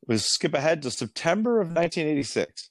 We 0.06 0.18
skip 0.18 0.54
ahead 0.54 0.82
to 0.82 0.90
September 0.90 1.60
of 1.60 1.68
1986. 1.68 2.70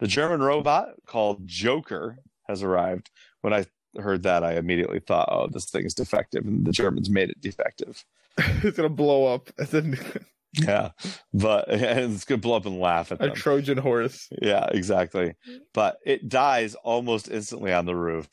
The 0.00 0.06
German 0.06 0.40
robot 0.42 0.90
called 1.06 1.46
Joker 1.46 2.18
has 2.46 2.62
arrived. 2.62 3.10
When 3.40 3.52
I 3.52 3.66
heard 3.98 4.22
that, 4.24 4.44
I 4.44 4.54
immediately 4.56 5.00
thought, 5.00 5.28
"Oh, 5.30 5.48
this 5.48 5.70
thing 5.70 5.84
is 5.84 5.94
defective," 5.94 6.46
and 6.46 6.66
the 6.66 6.72
Germans 6.72 7.10
made 7.10 7.30
it 7.30 7.40
defective. 7.40 8.04
it's 8.38 8.76
gonna 8.76 8.88
blow 8.88 9.26
up. 9.26 9.50
Yeah, 10.54 10.90
but 11.34 11.68
and 11.70 12.14
it's 12.14 12.24
gonna 12.24 12.40
blow 12.40 12.56
up 12.56 12.66
and 12.66 12.80
laugh 12.80 13.12
at 13.12 13.22
a 13.22 13.28
them. 13.28 13.36
Trojan 13.36 13.78
horse. 13.78 14.28
Yeah, 14.40 14.66
exactly. 14.70 15.34
But 15.74 15.98
it 16.06 16.28
dies 16.28 16.74
almost 16.76 17.30
instantly 17.30 17.72
on 17.72 17.84
the 17.84 17.94
roof. 17.94 18.28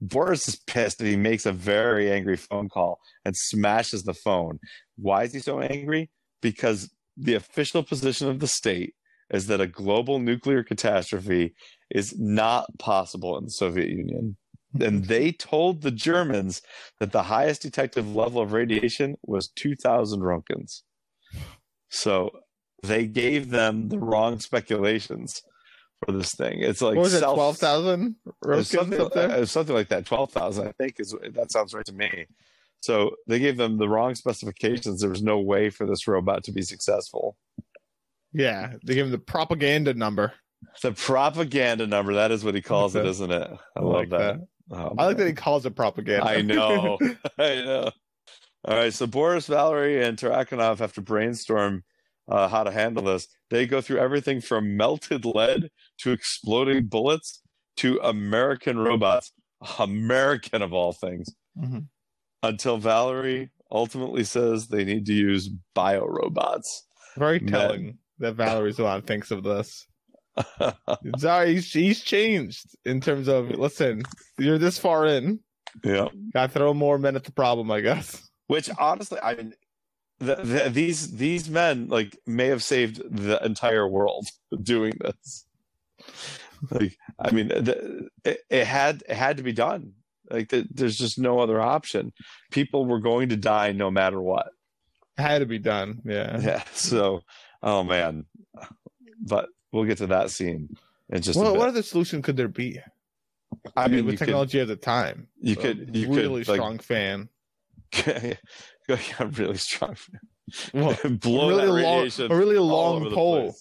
Boris 0.00 0.48
is 0.48 0.56
pissed 0.56 1.00
and 1.00 1.08
he 1.08 1.16
makes 1.16 1.46
a 1.46 1.52
very 1.52 2.10
angry 2.10 2.36
phone 2.36 2.68
call 2.68 2.98
and 3.24 3.36
smashes 3.36 4.02
the 4.02 4.14
phone. 4.14 4.58
Why 4.96 5.22
is 5.24 5.32
he 5.32 5.38
so 5.38 5.60
angry? 5.60 6.10
Because 6.42 6.90
the 7.16 7.34
official 7.34 7.82
position 7.82 8.28
of 8.28 8.40
the 8.40 8.46
state 8.46 8.94
is 9.30 9.46
that 9.46 9.60
a 9.60 9.66
global 9.66 10.18
nuclear 10.18 10.62
catastrophe 10.62 11.54
is 11.90 12.18
not 12.18 12.66
possible 12.78 13.38
in 13.38 13.44
the 13.44 13.50
Soviet 13.50 13.88
Union. 13.88 14.36
And 14.80 15.04
they 15.06 15.32
told 15.32 15.82
the 15.82 15.90
Germans 15.90 16.62
that 17.00 17.12
the 17.12 17.24
highest 17.24 17.62
detective 17.62 18.14
level 18.14 18.42
of 18.42 18.52
radiation 18.52 19.16
was 19.22 19.48
2,000 19.48 20.20
Roentgens. 20.20 20.82
So 21.88 22.30
they 22.82 23.06
gave 23.06 23.50
them 23.50 23.88
the 23.88 23.98
wrong 23.98 24.40
speculations 24.40 25.42
for 26.04 26.12
this 26.12 26.34
thing. 26.34 26.60
It's 26.60 26.82
like 26.82 26.96
What 26.96 27.04
was 27.04 27.14
it? 27.14 27.20
Thousand. 27.56 28.16
it 28.26 28.48
was 28.48 28.68
something, 28.68 29.00
it 29.00 29.40
was 29.40 29.50
something 29.50 29.74
like 29.74 29.88
that. 29.88 30.06
Twelve 30.06 30.30
thousand, 30.30 30.68
I 30.68 30.72
think, 30.72 30.96
is 30.98 31.14
that 31.32 31.50
sounds 31.50 31.72
right 31.72 31.84
to 31.86 31.92
me. 31.94 32.26
So 32.84 33.12
they 33.26 33.38
gave 33.38 33.56
them 33.56 33.78
the 33.78 33.88
wrong 33.88 34.14
specifications. 34.14 35.00
There 35.00 35.08
was 35.08 35.22
no 35.22 35.40
way 35.40 35.70
for 35.70 35.86
this 35.86 36.06
robot 36.06 36.44
to 36.44 36.52
be 36.52 36.60
successful. 36.60 37.34
Yeah, 38.34 38.74
they 38.84 38.94
gave 38.94 39.06
him 39.06 39.10
the 39.10 39.16
propaganda 39.18 39.94
number. 39.94 40.34
The 40.82 40.92
propaganda 40.92 41.86
number, 41.86 42.12
that 42.12 42.30
is 42.30 42.44
what 42.44 42.54
he 42.54 42.60
calls 42.60 42.94
it, 42.94 43.06
isn't 43.14 43.30
it? 43.30 43.50
I, 43.74 43.80
I 43.80 43.82
love 43.82 43.92
like 43.94 44.10
that. 44.10 44.38
that. 44.68 44.76
Oh, 44.76 44.94
I 44.98 45.06
like 45.06 45.16
that 45.16 45.26
he 45.26 45.32
calls 45.32 45.64
it 45.64 45.74
propaganda. 45.74 46.26
I 46.26 46.42
know. 46.42 46.98
I 47.38 47.54
know. 47.62 47.90
All 48.66 48.76
right. 48.76 48.92
So 48.92 49.06
Boris, 49.06 49.46
Valerie, 49.46 50.04
and 50.04 50.18
Tarakanov 50.18 50.78
have 50.80 50.92
to 50.94 51.00
brainstorm 51.00 51.84
uh, 52.28 52.48
how 52.48 52.64
to 52.64 52.70
handle 52.70 53.04
this. 53.04 53.28
They 53.48 53.66
go 53.66 53.80
through 53.80 53.98
everything 54.00 54.42
from 54.42 54.76
melted 54.76 55.24
lead 55.24 55.70
to 56.00 56.12
exploding 56.12 56.84
bullets 56.86 57.40
to 57.78 57.98
American 58.02 58.78
robots, 58.78 59.32
American 59.78 60.60
of 60.60 60.74
all 60.74 60.92
things, 60.92 61.34
Mhm. 61.58 61.86
Until 62.44 62.76
Valerie 62.76 63.50
ultimately 63.70 64.22
says 64.24 64.68
they 64.68 64.84
need 64.84 65.06
to 65.06 65.14
use 65.14 65.50
biorobots. 65.74 66.82
Very 67.16 67.40
telling 67.40 67.98
that 68.18 68.34
Valerie's 68.34 68.76
the 68.76 68.84
one 68.84 69.02
thinks 69.02 69.30
of 69.30 69.42
this. 69.42 69.86
Sorry, 71.18 71.54
he's, 71.54 71.72
he's 71.72 72.00
changed 72.00 72.66
in 72.84 73.00
terms 73.00 73.28
of 73.28 73.50
listen. 73.50 74.02
You're 74.38 74.58
this 74.58 74.78
far 74.78 75.06
in. 75.06 75.40
yeah. 75.82 76.08
Got 76.32 76.48
to 76.48 76.58
throw 76.58 76.74
more 76.74 76.98
men 76.98 77.16
at 77.16 77.24
the 77.24 77.32
problem, 77.32 77.70
I 77.70 77.80
guess. 77.80 78.28
Which 78.46 78.68
honestly, 78.78 79.18
I 79.22 79.36
mean, 79.36 79.54
the, 80.18 80.36
the, 80.36 80.70
these 80.70 81.16
these 81.16 81.48
men 81.48 81.88
like 81.88 82.18
may 82.26 82.48
have 82.48 82.62
saved 82.62 83.00
the 83.10 83.42
entire 83.44 83.88
world 83.88 84.26
doing 84.62 84.92
this. 85.00 85.46
Like, 86.70 86.96
I 87.18 87.30
mean, 87.30 87.48
the, 87.48 88.08
it, 88.24 88.40
it 88.50 88.66
had 88.66 89.02
it 89.08 89.16
had 89.16 89.36
to 89.38 89.42
be 89.42 89.52
done. 89.52 89.92
Like, 90.30 90.48
the, 90.48 90.66
there's 90.70 90.96
just 90.96 91.18
no 91.18 91.40
other 91.40 91.60
option. 91.60 92.12
People 92.50 92.86
were 92.86 93.00
going 93.00 93.28
to 93.30 93.36
die 93.36 93.72
no 93.72 93.90
matter 93.90 94.20
what. 94.20 94.48
Had 95.16 95.38
to 95.38 95.46
be 95.46 95.58
done. 95.58 96.00
Yeah. 96.04 96.40
Yeah. 96.42 96.62
So, 96.72 97.20
oh 97.62 97.84
man, 97.84 98.24
but 99.20 99.48
we'll 99.72 99.84
get 99.84 99.98
to 99.98 100.08
that 100.08 100.30
scene 100.30 100.76
in 101.10 101.22
just 101.22 101.36
a 101.38 101.42
What, 101.42 101.52
bit. 101.52 101.58
what 101.58 101.68
other 101.68 101.82
solution 101.82 102.20
could 102.22 102.36
there 102.36 102.48
be? 102.48 102.80
I 103.76 103.86
mean, 103.88 104.04
with 104.04 104.14
you 104.14 104.18
could, 104.18 104.24
technology 104.26 104.60
at 104.60 104.68
the 104.68 104.76
time. 104.76 105.28
you 105.40 105.54
could 105.56 105.94
you 105.96 106.12
really 106.12 106.44
could 106.44 106.48
like 106.48 106.56
strong 106.58 106.78
fan. 106.80 107.28
yeah, 108.06 108.34
really 109.34 109.56
strong. 109.56 109.96
Well, 110.72 110.98
Blow 111.20 111.48
really 111.50 111.60
that 111.62 111.82
long, 111.82 111.96
radiation 111.98 112.32
a 112.32 112.36
really 112.36 112.58
long 112.58 113.10
pole. 113.12 113.54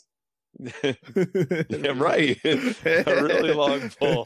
yeah, 0.60 1.94
right. 1.96 2.38
a 2.44 3.24
really 3.24 3.54
long 3.54 3.90
pole. 4.00 4.26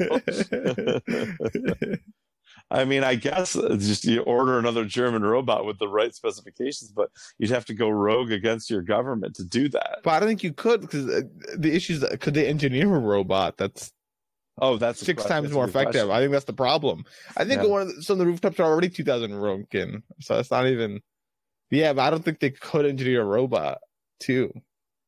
I 2.69 2.83
mean, 2.83 3.03
I 3.03 3.15
guess 3.15 3.55
uh, 3.55 3.77
just 3.79 4.03
you 4.03 4.21
order 4.23 4.59
another 4.59 4.83
German 4.83 5.21
robot 5.23 5.65
with 5.65 5.79
the 5.79 5.87
right 5.87 6.13
specifications, 6.13 6.91
but 6.91 7.09
you'd 7.37 7.49
have 7.49 7.65
to 7.65 7.73
go 7.73 7.87
rogue 7.89 8.31
against 8.31 8.69
your 8.69 8.81
government 8.81 9.35
to 9.37 9.45
do 9.45 9.69
that. 9.69 9.99
But 10.03 10.11
I 10.11 10.19
don't 10.19 10.27
think 10.27 10.43
you 10.43 10.53
could 10.53 10.81
because 10.81 11.07
uh, 11.07 11.21
the 11.57 11.73
issue 11.73 11.93
is 11.93 12.05
could 12.19 12.33
they 12.33 12.47
engineer 12.47 12.93
a 12.95 12.99
robot 12.99 13.57
that's 13.57 13.91
Oh, 14.59 14.75
that's 14.77 14.99
six 14.99 15.23
times 15.23 15.43
that's 15.43 15.53
more 15.53 15.65
effective? 15.65 16.07
question. 16.07 16.11
I 16.11 16.19
think 16.19 16.31
that's 16.31 16.45
the 16.45 16.51
problem. 16.53 17.05
I 17.37 17.45
think 17.45 17.61
Yeah. 17.61 17.67
one 17.69 17.81
of 17.83 17.95
the, 17.95 18.01
some 18.01 18.15
of 18.15 18.19
the 18.19 18.25
rooftops 18.25 18.59
are 18.59 18.63
already 18.63 18.89
2,000 18.89 19.29
Roentgen, 19.31 20.01
so 20.19 20.35
that's 20.35 20.49
not 20.49 20.65
even. 20.65 20.99
Yeah, 21.69 21.93
but 21.93 22.01
I 22.01 22.09
don't 22.09 22.25
think 22.25 22.39
they 22.39 22.49
could 22.49 22.85
engineer 22.87 23.21
a 23.21 23.25
robot 23.25 23.77
to 24.21 24.51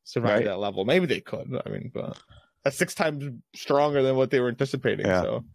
survive 0.04 0.36
Right. 0.38 0.46
that 0.46 0.60
level. 0.60 0.86
Maybe 0.86 1.08
they 1.08 1.20
could. 1.20 1.52
I 1.66 1.70
mean, 1.70 1.90
but 1.94 2.16
that's 2.64 2.78
six 2.78 2.94
times 2.94 3.24
stronger 3.56 4.04
than 4.04 4.16
what 4.18 4.30
they 4.30 4.40
were 4.40 4.50
anticipating. 4.50 5.08
Yeah. 5.08 5.24
So 5.24 5.46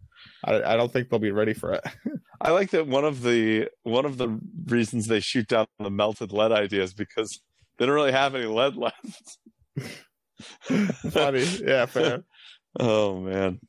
I, 0.45 0.73
I 0.73 0.77
don't 0.77 0.91
think 0.93 1.09
they'll 1.09 1.19
be 1.19 1.31
ready 1.31 1.53
for 1.53 1.73
it. 1.73 1.83
I 2.41 2.51
like 2.51 2.69
that 2.71 2.87
one 2.87 3.03
of 3.03 3.23
the 3.23 3.69
one 3.83 4.05
of 4.05 4.17
the 4.17 4.39
reasons 4.67 5.07
they 5.07 5.19
shoot 5.19 5.47
down 5.47 5.65
the 5.79 5.89
melted 5.89 6.31
lead 6.31 6.51
idea 6.51 6.83
is 6.83 6.93
because 6.93 7.41
they 7.77 7.85
don't 7.85 7.95
really 7.95 8.11
have 8.11 8.35
any 8.35 8.45
lead 8.45 8.75
left. 8.75 9.37
Funny, 11.11 11.43
yeah, 11.63 11.85
fair. 11.85 12.23
Oh 12.77 13.21
man, 13.21 13.61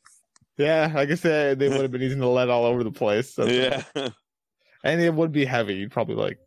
Yeah, 0.59 0.93
I 0.93 1.05
guess 1.05 1.21
they, 1.21 1.55
they 1.55 1.69
would 1.69 1.83
have 1.83 1.93
been 1.93 2.01
using 2.01 2.19
the 2.19 2.27
lead 2.27 2.49
all 2.49 2.65
over 2.65 2.83
the 2.83 2.91
place. 2.91 3.33
So. 3.33 3.47
yeah. 3.47 3.85
and 3.95 5.01
it 5.01 5.15
would 5.15 5.31
be 5.31 5.45
heavy. 5.45 5.75
You'd 5.75 5.93
probably 5.93 6.17
like 6.17 6.41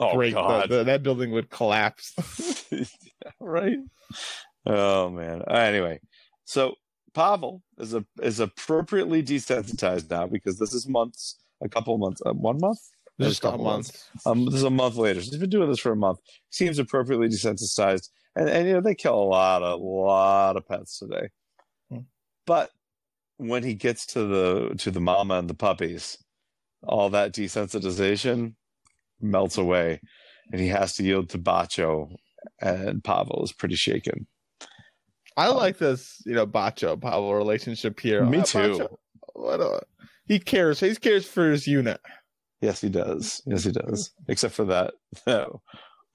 Oh 0.00 0.14
break 0.14 0.34
the, 0.34 0.66
the, 0.66 0.84
that 0.84 1.02
building 1.02 1.30
would 1.32 1.50
collapse. 1.50 2.14
Yeah, 2.70 2.84
right? 3.38 3.76
Oh 4.64 5.10
man. 5.10 5.42
Anyway, 5.46 6.00
so 6.46 6.76
Pavel 7.16 7.62
is 7.78 7.94
a 7.94 8.04
is 8.20 8.40
appropriately 8.40 9.22
desensitized 9.22 10.10
now 10.10 10.26
because 10.26 10.58
this 10.58 10.74
is 10.74 10.86
months, 10.86 11.38
a 11.62 11.68
couple 11.68 11.96
months, 11.96 12.20
uh, 12.26 12.34
one 12.34 12.58
month. 12.60 12.78
Just 13.18 13.38
a 13.38 13.48
couple 13.48 13.64
month. 13.64 14.04
Um, 14.26 14.44
this 14.44 14.56
is 14.56 14.64
a 14.64 14.70
month 14.70 14.96
later. 14.96 15.22
So 15.22 15.30
he's 15.30 15.40
been 15.40 15.48
doing 15.48 15.70
this 15.70 15.80
for 15.80 15.92
a 15.92 15.96
month. 15.96 16.18
Seems 16.50 16.78
appropriately 16.78 17.28
desensitized, 17.28 18.10
and 18.36 18.50
and 18.50 18.68
you 18.68 18.74
know 18.74 18.82
they 18.82 18.94
kill 18.94 19.14
a 19.14 19.24
lot 19.24 19.62
of 19.62 19.80
lot 19.80 20.58
of 20.58 20.68
pets 20.68 20.98
today. 20.98 21.30
Hmm. 21.90 22.00
But 22.46 22.70
when 23.38 23.62
he 23.62 23.72
gets 23.72 24.04
to 24.08 24.24
the 24.24 24.74
to 24.80 24.90
the 24.90 25.00
mama 25.00 25.38
and 25.38 25.48
the 25.48 25.54
puppies, 25.54 26.18
all 26.82 27.08
that 27.10 27.32
desensitization 27.32 28.56
melts 29.22 29.56
away, 29.56 30.02
and 30.52 30.60
he 30.60 30.68
has 30.68 30.94
to 30.96 31.02
yield 31.02 31.30
to 31.30 31.38
Bacho, 31.38 32.14
and 32.60 33.02
Pavel 33.02 33.42
is 33.42 33.52
pretty 33.52 33.76
shaken. 33.76 34.26
I 35.36 35.48
like 35.48 35.78
this, 35.78 36.22
you 36.24 36.34
know, 36.34 36.46
Bacho 36.46 37.00
Pavel 37.00 37.34
relationship 37.34 38.00
here. 38.00 38.24
Me 38.24 38.38
Uh, 38.38 38.44
too. 38.44 38.58
Bacho, 38.58 38.96
what 39.34 39.60
a, 39.60 39.80
he 40.26 40.38
cares. 40.38 40.80
He 40.80 40.94
cares 40.96 41.26
for 41.26 41.50
his 41.50 41.66
unit. 41.66 42.00
Yes, 42.60 42.80
he 42.80 42.88
does. 42.88 43.42
Yes, 43.46 43.64
he 43.64 43.72
does. 43.72 44.12
Except 44.28 44.54
for 44.54 44.64
that. 44.66 44.94
that 45.26 45.50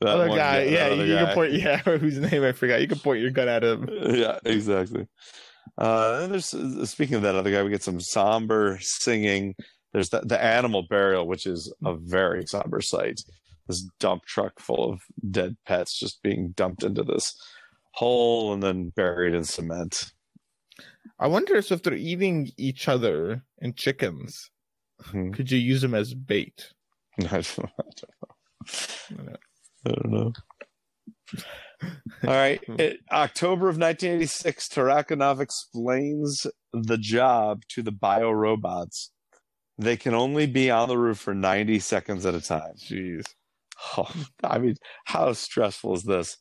Other 0.03 0.27
one 0.27 0.37
guy, 0.37 0.63
yeah, 0.63 0.85
other 0.87 1.05
you 1.05 1.13
guy. 1.15 1.25
can 1.25 1.33
point, 1.35 1.53
yeah, 1.53 1.77
whose 1.97 2.17
name 2.17 2.43
I 2.43 2.51
forgot. 2.51 2.81
You 2.81 2.87
can 2.87 2.99
point 2.99 3.21
your 3.21 3.29
gun 3.31 3.47
at 3.47 3.63
him. 3.63 3.87
yeah, 4.09 4.39
exactly. 4.43 5.07
Uh, 5.77 6.21
and 6.23 6.33
there's 6.33 6.55
speaking 6.89 7.15
of 7.15 7.21
that 7.21 7.35
other 7.35 7.51
guy, 7.51 7.61
we 7.63 7.69
get 7.69 7.83
some 7.83 7.99
somber 7.99 8.79
singing. 8.81 9.53
There's 9.93 10.09
the, 10.09 10.21
the 10.21 10.41
animal 10.43 10.85
burial, 10.89 11.27
which 11.27 11.45
is 11.45 11.71
a 11.85 11.95
very 11.95 12.45
somber 12.47 12.81
sight. 12.81 13.21
This 13.67 13.87
dump 13.99 14.25
truck 14.25 14.59
full 14.59 14.91
of 14.93 15.01
dead 15.29 15.55
pets 15.67 15.97
just 15.97 16.23
being 16.23 16.53
dumped 16.55 16.83
into 16.83 17.03
this 17.03 17.35
hole 17.93 18.53
and 18.53 18.61
then 18.63 18.89
buried 18.95 19.33
in 19.33 19.43
cement. 19.43 20.11
I 21.19 21.27
wonder 21.27 21.55
if 21.55 21.67
they're 21.69 21.93
eating 21.93 22.49
each 22.57 22.87
other 22.87 23.43
and 23.61 23.75
chickens, 23.77 24.49
Hmm. 25.03 25.31
could 25.31 25.49
you 25.51 25.57
use 25.57 25.81
them 25.81 25.95
as 25.95 26.13
bait? 26.13 26.69
I 27.19 27.23
don't, 27.27 27.59
I 27.59 27.83
don't 29.09 29.25
know. 29.25 29.35
I 29.85 29.89
don't 29.91 30.11
know. 30.11 30.33
All 32.23 32.29
right. 32.35 32.61
It- 32.79 32.99
October 33.11 33.67
of 33.69 33.77
1986, 33.77 34.67
Tarakanov 34.69 35.39
explains 35.39 36.45
the 36.73 36.97
job 36.97 37.63
to 37.69 37.81
the 37.81 37.91
bio 37.91 38.31
robots. 38.31 39.11
They 39.79 39.97
can 39.97 40.13
only 40.13 40.45
be 40.45 40.69
on 40.69 40.87
the 40.87 40.97
roof 40.97 41.17
for 41.17 41.33
90 41.33 41.79
seconds 41.79 42.25
at 42.27 42.35
a 42.35 42.41
time. 42.41 42.73
Jeez. 42.77 43.23
Oh, 43.97 44.11
I 44.43 44.59
mean, 44.59 44.75
how 45.05 45.33
stressful 45.33 45.95
is 45.95 46.03
this? 46.03 46.37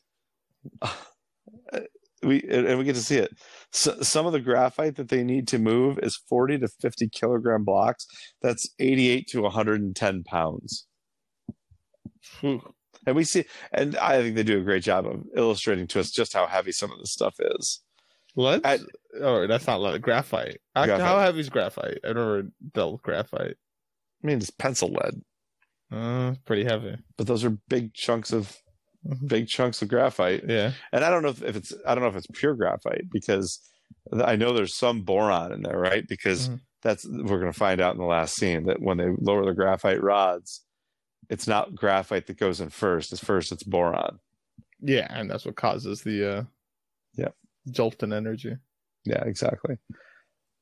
We 2.22 2.42
and 2.50 2.78
we 2.78 2.84
get 2.84 2.96
to 2.96 3.02
see 3.02 3.16
it. 3.16 3.30
So, 3.72 4.02
some 4.02 4.26
of 4.26 4.32
the 4.32 4.40
graphite 4.40 4.96
that 4.96 5.08
they 5.08 5.24
need 5.24 5.48
to 5.48 5.58
move 5.58 5.98
is 6.02 6.20
40 6.28 6.58
to 6.58 6.68
50 6.68 7.08
kilogram 7.08 7.64
blocks. 7.64 8.06
That's 8.42 8.68
88 8.78 9.26
to 9.28 9.40
110 9.42 10.24
pounds. 10.24 10.86
Whew. 12.40 12.60
And 13.06 13.16
we 13.16 13.24
see, 13.24 13.44
and 13.72 13.96
I 13.96 14.20
think 14.20 14.36
they 14.36 14.42
do 14.42 14.58
a 14.58 14.62
great 14.64 14.82
job 14.82 15.06
of 15.06 15.22
illustrating 15.34 15.86
to 15.88 16.00
us 16.00 16.10
just 16.10 16.34
how 16.34 16.46
heavy 16.46 16.72
some 16.72 16.92
of 16.92 16.98
this 16.98 17.12
stuff 17.12 17.34
is. 17.40 17.80
Lead? 18.36 18.60
I- 18.64 18.78
oh, 19.18 19.46
that's 19.46 19.66
not 19.66 19.80
lead. 19.80 20.02
Graphite. 20.02 20.58
How- 20.74 20.84
Graphite. 20.84 21.06
How 21.06 21.18
heavy 21.20 21.40
is 21.40 21.48
graphite? 21.48 21.98
I've 22.04 22.16
never 22.16 22.42
dealt 22.74 22.92
with 22.92 23.02
graphite. 23.02 23.56
I 24.22 24.26
mean, 24.26 24.36
it's 24.38 24.50
pencil 24.50 24.90
lead, 24.90 25.22
Uh, 25.90 26.34
pretty 26.44 26.64
heavy. 26.64 26.96
but 27.16 27.26
those 27.26 27.42
are 27.44 27.50
big 27.70 27.94
chunks 27.94 28.32
of. 28.32 28.58
Big 29.26 29.48
chunks 29.48 29.80
of 29.82 29.88
graphite. 29.88 30.44
Yeah. 30.46 30.72
And 30.92 31.04
I 31.04 31.10
don't 31.10 31.22
know 31.22 31.28
if, 31.30 31.42
if 31.42 31.56
it's 31.56 31.72
I 31.86 31.94
don't 31.94 32.02
know 32.04 32.10
if 32.10 32.16
it's 32.16 32.26
pure 32.32 32.54
graphite 32.54 33.10
because 33.10 33.60
I 34.12 34.36
know 34.36 34.52
there's 34.52 34.76
some 34.76 35.02
boron 35.02 35.52
in 35.52 35.62
there, 35.62 35.78
right? 35.78 36.06
Because 36.06 36.48
Mhm. 36.48 36.60
that's 36.82 37.06
we're 37.06 37.40
going 37.40 37.52
to 37.52 37.58
find 37.58 37.80
out 37.80 37.94
in 37.94 38.00
the 38.00 38.06
last 38.06 38.34
scene 38.36 38.64
that 38.66 38.80
when 38.80 38.98
they 38.98 39.08
lower 39.18 39.44
the 39.44 39.54
graphite 39.54 40.02
rods, 40.02 40.62
it's 41.28 41.46
not 41.46 41.74
graphite 41.74 42.26
that 42.26 42.36
goes 42.38 42.60
in 42.60 42.70
first. 42.70 43.12
It's 43.12 43.22
first 43.24 43.52
it's 43.52 43.62
boron. 43.62 44.18
Yeah, 44.80 45.06
and 45.10 45.30
that's 45.30 45.44
what 45.46 45.56
causes 45.56 46.02
the 46.02 46.30
uh 46.38 46.44
Yep. 47.16 47.34
jolt 47.70 48.02
in 48.02 48.12
energy. 48.12 48.56
Yeah, 49.04 49.22
exactly. 49.24 49.78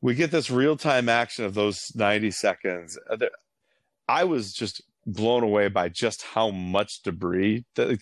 We 0.01 0.15
get 0.15 0.31
this 0.31 0.49
real 0.51 0.77
time 0.77 1.09
action 1.09 1.45
of 1.45 1.55
those 1.55 1.93
90 1.97 2.31
seconds. 2.31 2.97
Uh, 3.11 3.17
I 4.09 4.25
was 4.25 4.53
just 4.53 4.81
blown 5.07 5.43
away 5.43 5.69
by 5.69 5.89
just 5.89 6.23
how 6.23 6.51
much 6.51 7.03
debris 7.03 7.65
that 7.75 7.99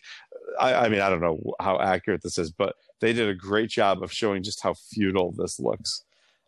I, 0.61 0.87
I 0.87 0.89
mean, 0.89 1.01
I 1.01 1.09
don't 1.11 1.21
know 1.21 1.41
how 1.61 1.79
accurate 1.81 2.23
this 2.23 2.39
is, 2.39 2.51
but 2.51 2.75
they 3.01 3.13
did 3.13 3.29
a 3.29 3.35
great 3.35 3.71
job 3.71 4.03
of 4.03 4.13
showing 4.13 4.43
just 4.43 4.63
how 4.63 4.75
futile 4.75 5.33
this 5.33 5.59
looks. 5.61 6.05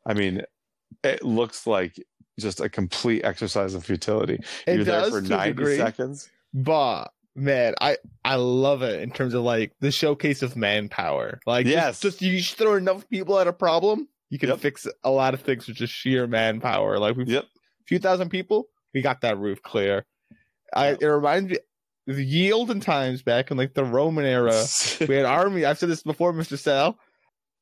I 0.06 0.14
mean, 0.14 0.42
it 1.04 1.22
looks 1.22 1.66
like 1.66 1.96
just 2.40 2.60
a 2.60 2.68
complete 2.68 3.24
exercise 3.24 3.74
of 3.74 3.84
futility. 3.84 4.38
It 4.66 4.76
You're 4.76 4.84
there 4.84 5.00
does 5.02 5.10
for 5.10 5.20
90 5.20 5.50
degree, 5.50 5.76
seconds. 5.76 6.30
but 6.54 7.08
man, 7.34 7.74
I 7.80 7.96
I 8.24 8.36
love 8.36 8.82
it 8.82 9.00
in 9.02 9.10
terms 9.10 9.34
of 9.34 9.42
like 9.42 9.72
the 9.80 9.90
showcase 9.90 10.42
of 10.42 10.56
manpower. 10.56 11.40
Like, 11.46 11.66
just- 11.66 11.74
Yes. 11.76 12.00
just, 12.00 12.22
you 12.22 12.38
just 12.38 12.56
throw 12.56 12.74
enough 12.76 13.08
people 13.08 13.38
at 13.38 13.46
a 13.48 13.52
problem, 13.52 14.08
you 14.30 14.38
can 14.38 14.48
Yep. 14.50 14.58
fix 14.60 14.86
a 15.04 15.10
lot 15.10 15.34
of 15.34 15.40
things 15.42 15.66
with 15.66 15.76
just 15.76 15.92
sheer 15.92 16.26
manpower. 16.26 16.98
Like, 16.98 17.16
we've 17.16 17.28
Yep. 17.28 17.44
few 17.86 17.98
thousand 17.98 18.30
people, 18.30 18.68
we 18.94 19.02
got 19.02 19.20
that 19.22 19.36
roof 19.38 19.62
clear. 19.62 20.04
I 20.74 20.88
it 21.00 21.04
reminds 21.04 21.50
me 21.50 21.58
the 22.16 22.24
yield 22.24 22.80
times 22.82 23.22
back 23.22 23.50
in 23.50 23.56
like 23.58 23.74
the 23.74 23.84
Roman 23.84 24.24
era. 24.24 24.64
we 25.06 25.14
had 25.14 25.24
army. 25.26 25.64
I've 25.64 25.78
said 25.78 25.90
this 25.90 26.02
before, 26.02 26.32
Mr. 26.32 26.58
Sal. 26.58 26.98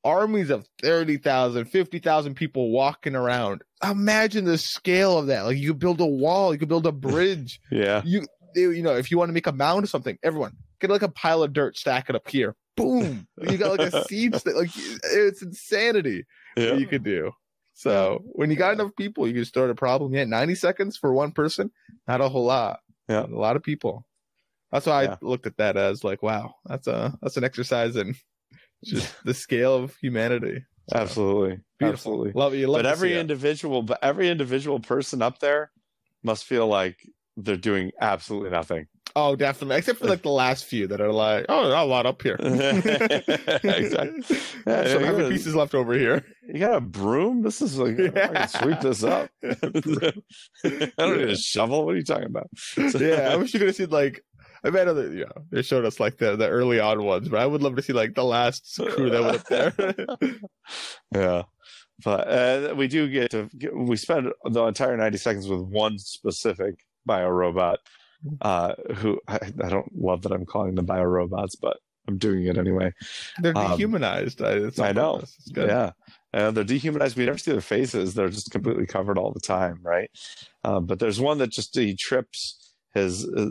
Armies 0.04 0.50
of 0.50 0.68
30,000, 0.82 1.64
50,000 1.64 2.34
people 2.36 2.70
walking 2.70 3.16
around. 3.16 3.62
Imagine 3.82 4.44
the 4.44 4.56
scale 4.56 5.18
of 5.18 5.26
that. 5.26 5.42
Like 5.46 5.56
you 5.56 5.70
could 5.72 5.80
build 5.80 6.00
a 6.00 6.06
wall, 6.06 6.52
you 6.52 6.60
could 6.60 6.68
build 6.68 6.86
a 6.86 6.92
bridge. 6.92 7.60
yeah. 7.72 8.02
you 8.04 8.24
you 8.54 8.82
know, 8.82 8.96
if 8.96 9.10
you 9.10 9.18
want 9.18 9.28
to 9.28 9.32
make 9.34 9.48
a 9.48 9.52
mound 9.52 9.84
or 9.84 9.88
something, 9.88 10.16
everyone 10.22 10.52
get 10.80 10.90
like 10.90 11.02
a 11.02 11.08
pile 11.10 11.42
of 11.42 11.52
dirt, 11.52 11.76
stack 11.76 12.08
it 12.08 12.14
up 12.16 12.28
here. 12.28 12.54
Boom. 12.76 13.26
you 13.50 13.56
got 13.58 13.78
like 13.78 13.92
a 13.92 14.04
siege 14.08 14.32
like 14.46 14.70
it's 15.04 15.42
insanity 15.42 16.24
Yeah. 16.56 16.70
what 16.70 16.80
you 16.80 16.86
could 16.86 17.02
do. 17.04 17.32
So 17.74 18.22
when 18.32 18.50
you 18.50 18.56
got 18.56 18.74
enough 18.74 18.92
people, 18.96 19.26
you 19.26 19.34
can 19.34 19.44
start 19.44 19.70
a 19.70 19.74
problem. 19.74 20.14
Yeah, 20.14 20.24
90 20.24 20.54
seconds 20.54 20.96
for 20.96 21.12
one 21.12 21.32
person, 21.32 21.70
not 22.06 22.20
a 22.20 22.28
whole 22.28 22.44
lot. 22.44 22.78
Yeah. 23.08 23.24
A 23.24 23.26
lot 23.26 23.56
of 23.56 23.62
people. 23.64 24.06
That's 24.72 24.86
why 24.86 25.04
Yeah. 25.04 25.12
I 25.12 25.18
looked 25.24 25.46
at 25.46 25.56
that 25.58 25.76
as 25.76 26.04
like, 26.04 26.22
wow, 26.22 26.54
that's 26.64 26.86
a 26.86 27.16
that's 27.22 27.36
an 27.36 27.44
exercise 27.44 27.96
in 27.96 28.14
just 28.84 29.12
the 29.24 29.34
scale 29.34 29.74
of 29.76 29.96
humanity. 29.96 30.64
So, 30.90 30.98
Absolutely. 30.98 31.60
Beautiful. 31.78 32.12
Absolutely. 32.12 32.32
Love. 32.40 32.54
You 32.54 32.68
love 32.68 32.78
but 32.82 32.86
every 32.86 33.18
individual 33.18 33.82
but 33.82 33.98
every 34.02 34.28
individual 34.28 34.80
person 34.80 35.22
up 35.22 35.38
there 35.40 35.70
must 36.22 36.44
feel 36.44 36.66
like 36.66 36.98
they're 37.36 37.56
doing 37.56 37.92
absolutely 38.00 38.50
nothing 38.50 38.86
Oh, 39.18 39.34
definitely. 39.34 39.76
Except 39.76 39.98
for 39.98 40.08
like 40.08 40.20
the 40.22 40.28
last 40.28 40.66
few 40.66 40.86
that 40.88 41.00
are 41.00 41.10
like, 41.10 41.46
oh, 41.48 41.68
a 41.68 41.86
lot 41.86 42.04
up 42.04 42.20
here. 42.20 42.36
Exactly. 42.40 44.22
Yeah, 44.66 44.82
so 44.84 44.98
yeah, 44.98 45.06
how 45.06 45.16
many 45.16 45.30
pieces 45.30 45.54
left 45.54 45.74
over 45.76 45.94
here? 45.94 46.24
you 46.48 46.58
got 46.58 46.74
a 46.76 46.80
broom 46.80 47.42
this 47.42 47.62
is 47.62 47.78
like 47.78 47.98
i 48.00 48.08
can 48.08 48.48
sweep 48.48 48.80
this 48.80 49.04
up 49.04 49.28
i 49.44 49.54
don't 50.98 51.18
need 51.18 51.30
a 51.30 51.36
shovel 51.36 51.84
what 51.86 51.94
are 51.94 51.98
you 51.98 52.02
talking 52.04 52.26
about 52.26 52.48
yeah, 53.00 53.30
I 53.32 53.36
wish 53.36 53.54
you 53.54 53.60
could 53.60 53.68
have 53.68 53.76
seen 53.76 53.90
like 53.90 54.24
I 54.66 54.70
bet 54.70 54.88
other 54.88 55.12
you 55.12 55.24
know 55.24 55.44
they 55.50 55.62
showed 55.62 55.84
us 55.84 56.00
like 56.00 56.18
the 56.18 56.36
the 56.36 56.48
early 56.48 56.80
on 56.80 57.02
ones, 57.04 57.28
but 57.28 57.40
I 57.40 57.46
would 57.46 57.62
love 57.62 57.76
to 57.76 57.82
see 57.82 57.92
like 57.92 58.14
the 58.14 58.24
last 58.24 58.78
crew 58.90 59.10
that 59.10 59.22
went 59.22 59.36
up 59.36 59.46
there. 59.46 60.38
yeah 61.14 61.42
but 62.04 62.28
uh, 62.28 62.74
we 62.76 62.88
do 62.88 63.08
get 63.08 63.30
to 63.30 63.48
get, 63.56 63.74
we 63.74 63.96
spend 63.96 64.30
the 64.44 64.64
entire 64.64 64.96
90 64.96 65.16
seconds 65.18 65.48
with 65.48 65.60
one 65.60 65.98
specific 65.98 66.84
biorobot 67.08 67.76
uh 68.42 68.74
who 68.96 69.20
I, 69.28 69.38
I 69.64 69.68
don't 69.68 69.90
love 69.96 70.22
that 70.22 70.32
i'm 70.32 70.44
calling 70.44 70.74
them 70.74 70.86
biorobots 70.86 71.54
but 71.60 71.78
i'm 72.08 72.18
doing 72.18 72.44
it 72.46 72.58
anyway 72.58 72.92
They're 73.40 73.56
Um, 73.56 73.70
dehumanized. 73.70 74.42
I, 74.42 74.52
it's 74.52 74.78
I 74.78 74.92
know. 74.92 75.22
Yeah. 75.54 75.92
Uh, 76.34 76.50
they're 76.50 76.64
dehumanized. 76.64 77.16
We 77.16 77.24
never 77.24 77.38
see 77.38 77.52
their 77.52 77.60
faces. 77.62 78.12
They're 78.14 78.28
just 78.28 78.50
completely 78.50 78.84
covered 78.86 79.16
all 79.16 79.32
the 79.32 79.40
time, 79.40 79.78
right? 79.82 80.10
Um, 80.64 80.84
but 80.86 80.98
there's 80.98 81.18
one 81.20 81.38
that 81.38 81.50
just 81.50 81.74
he 81.74 81.94
trips 81.96 82.74
his 82.94 83.26
uh, 83.26 83.48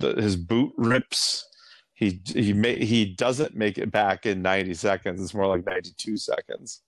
the, 0.00 0.20
his 0.20 0.36
boot 0.36 0.72
rips. 0.76 1.46
He 1.94 2.20
he 2.26 2.52
ma- 2.54 2.68
he 2.68 3.04
doesn't 3.14 3.54
make 3.54 3.76
it 3.78 3.90
back 3.90 4.24
in 4.26 4.40
90 4.42 4.74
seconds. 4.74 5.20
It's 5.22 5.34
more 5.34 5.46
like 5.46 5.66
92 5.66 6.16
seconds. 6.16 6.82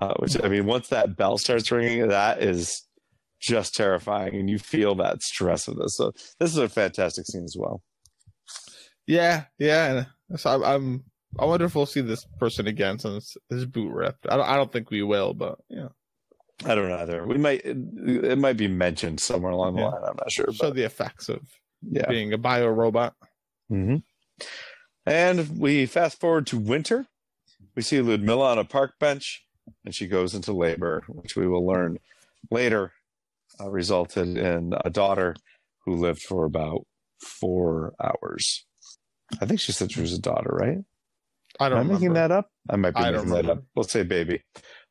Uh, 0.00 0.14
which 0.18 0.36
I 0.42 0.48
mean, 0.48 0.66
once 0.66 0.88
that 0.88 1.16
bell 1.16 1.38
starts 1.38 1.70
ringing, 1.70 2.08
that 2.08 2.42
is 2.42 2.84
just 3.40 3.74
terrifying, 3.74 4.34
and 4.34 4.48
you 4.50 4.58
feel 4.58 4.94
that 4.96 5.22
stress 5.22 5.68
of 5.68 5.76
this. 5.76 5.96
So 5.96 6.12
this 6.40 6.50
is 6.50 6.56
a 6.58 6.68
fantastic 6.68 7.26
scene 7.26 7.44
as 7.44 7.54
well. 7.58 7.82
yeah, 9.06 9.44
yeah. 9.58 10.04
So 10.36 10.50
I'm, 10.50 10.62
I'm 10.64 11.04
I 11.38 11.44
wonder 11.44 11.66
if 11.66 11.74
we'll 11.74 11.86
see 11.86 12.00
this 12.00 12.24
person 12.38 12.66
again 12.66 12.98
since 12.98 13.36
his 13.50 13.66
boot 13.66 13.92
ripped. 13.92 14.26
I 14.28 14.36
don't 14.36 14.48
I 14.48 14.56
don't 14.56 14.72
think 14.72 14.90
we 14.90 15.02
will, 15.02 15.34
but 15.34 15.58
yeah, 15.68 15.88
I 16.64 16.74
don't 16.74 16.88
know 16.88 16.96
either. 16.98 17.26
We 17.26 17.38
might 17.38 17.60
it, 17.64 17.76
it 18.24 18.38
might 18.38 18.56
be 18.56 18.68
mentioned 18.68 19.20
somewhere 19.20 19.52
along 19.52 19.74
the 19.76 19.82
Yeah. 19.82 19.88
line. 19.88 20.02
I'm 20.08 20.16
not 20.16 20.32
sure. 20.32 20.48
But 20.60 20.74
the 20.74 20.84
effects 20.84 21.28
of 21.28 21.40
yeah. 21.82 22.08
being 22.08 22.32
a 22.32 22.38
bio 22.38 22.68
robot. 22.68 23.14
hmm 23.68 23.96
And 25.06 25.58
we 25.58 25.86
fast 25.86 26.20
forward 26.20 26.46
to 26.48 26.58
winter. 26.58 27.06
We 27.74 27.82
see 27.82 28.00
Ludmilla 28.00 28.52
on 28.52 28.58
a 28.58 28.64
park 28.64 28.94
bench, 28.98 29.44
and 29.84 29.94
she 29.94 30.06
goes 30.06 30.34
into 30.34 30.52
labor, 30.52 31.04
which 31.08 31.36
we 31.36 31.46
will 31.46 31.66
learn 31.66 31.98
later 32.50 32.92
uh, 33.60 33.70
resulted 33.70 34.36
in 34.36 34.74
a 34.84 34.90
daughter 34.90 35.34
who 35.84 35.96
lived 35.96 36.22
for 36.22 36.44
about 36.44 36.86
four 37.20 37.94
hours. 38.02 38.66
I 39.40 39.46
think 39.46 39.60
she 39.60 39.72
said 39.72 39.92
she 39.92 40.00
was 40.00 40.12
a 40.12 40.20
daughter, 40.20 40.50
right? 40.50 40.78
I 41.60 41.68
don't 41.68 41.78
I 41.78 41.80
remember. 41.80 41.92
making 41.94 42.12
that 42.14 42.30
up? 42.30 42.50
I 42.68 42.76
might 42.76 42.94
be 42.94 43.00
I 43.00 43.10
making 43.10 43.30
that 43.30 43.50
up. 43.50 43.62
Let's 43.74 43.92
say 43.92 44.02
baby. 44.02 44.42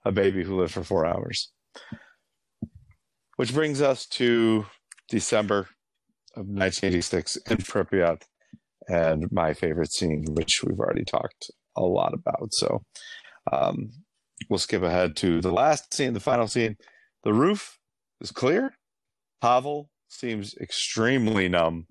A 0.06 0.12
baby 0.12 0.44
who 0.44 0.58
lived 0.58 0.74
for 0.74 0.84
four 0.84 1.06
hours. 1.06 1.52
Which 3.38 3.54
brings 3.54 3.82
us 3.82 4.06
to 4.08 4.66
December 5.10 5.68
of 6.38 6.48
1986 6.48 7.38
in 7.50 7.58
Pripyat 7.58 8.22
and 8.88 9.32
my 9.32 9.54
favorite 9.54 9.92
scene, 9.92 10.26
which 10.30 10.62
we've 10.64 10.80
already 10.80 11.04
talked 11.04 11.52
a 11.76 11.82
lot 11.82 12.14
about. 12.14 12.54
So 12.54 12.84
um, 13.52 13.92
we'll 14.50 14.60
skip 14.60 14.84
ahead 14.84 15.16
to 15.18 15.42
the 15.42 15.52
last 15.52 15.94
scene, 15.94 16.14
the 16.14 16.20
final 16.20 16.48
scene. 16.48 16.78
The 17.24 17.34
roof 17.34 17.80
is 18.22 18.32
clear. 18.32 18.74
Pavel 19.42 19.90
seems 20.10 20.56
extremely 20.56 21.50
numb, 21.50 21.88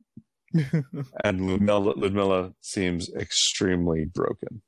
and 1.24 1.50
Ludmilla, 1.50 1.94
Ludmilla 1.96 2.52
seems 2.60 3.10
extremely 3.14 4.04
broken. 4.04 4.62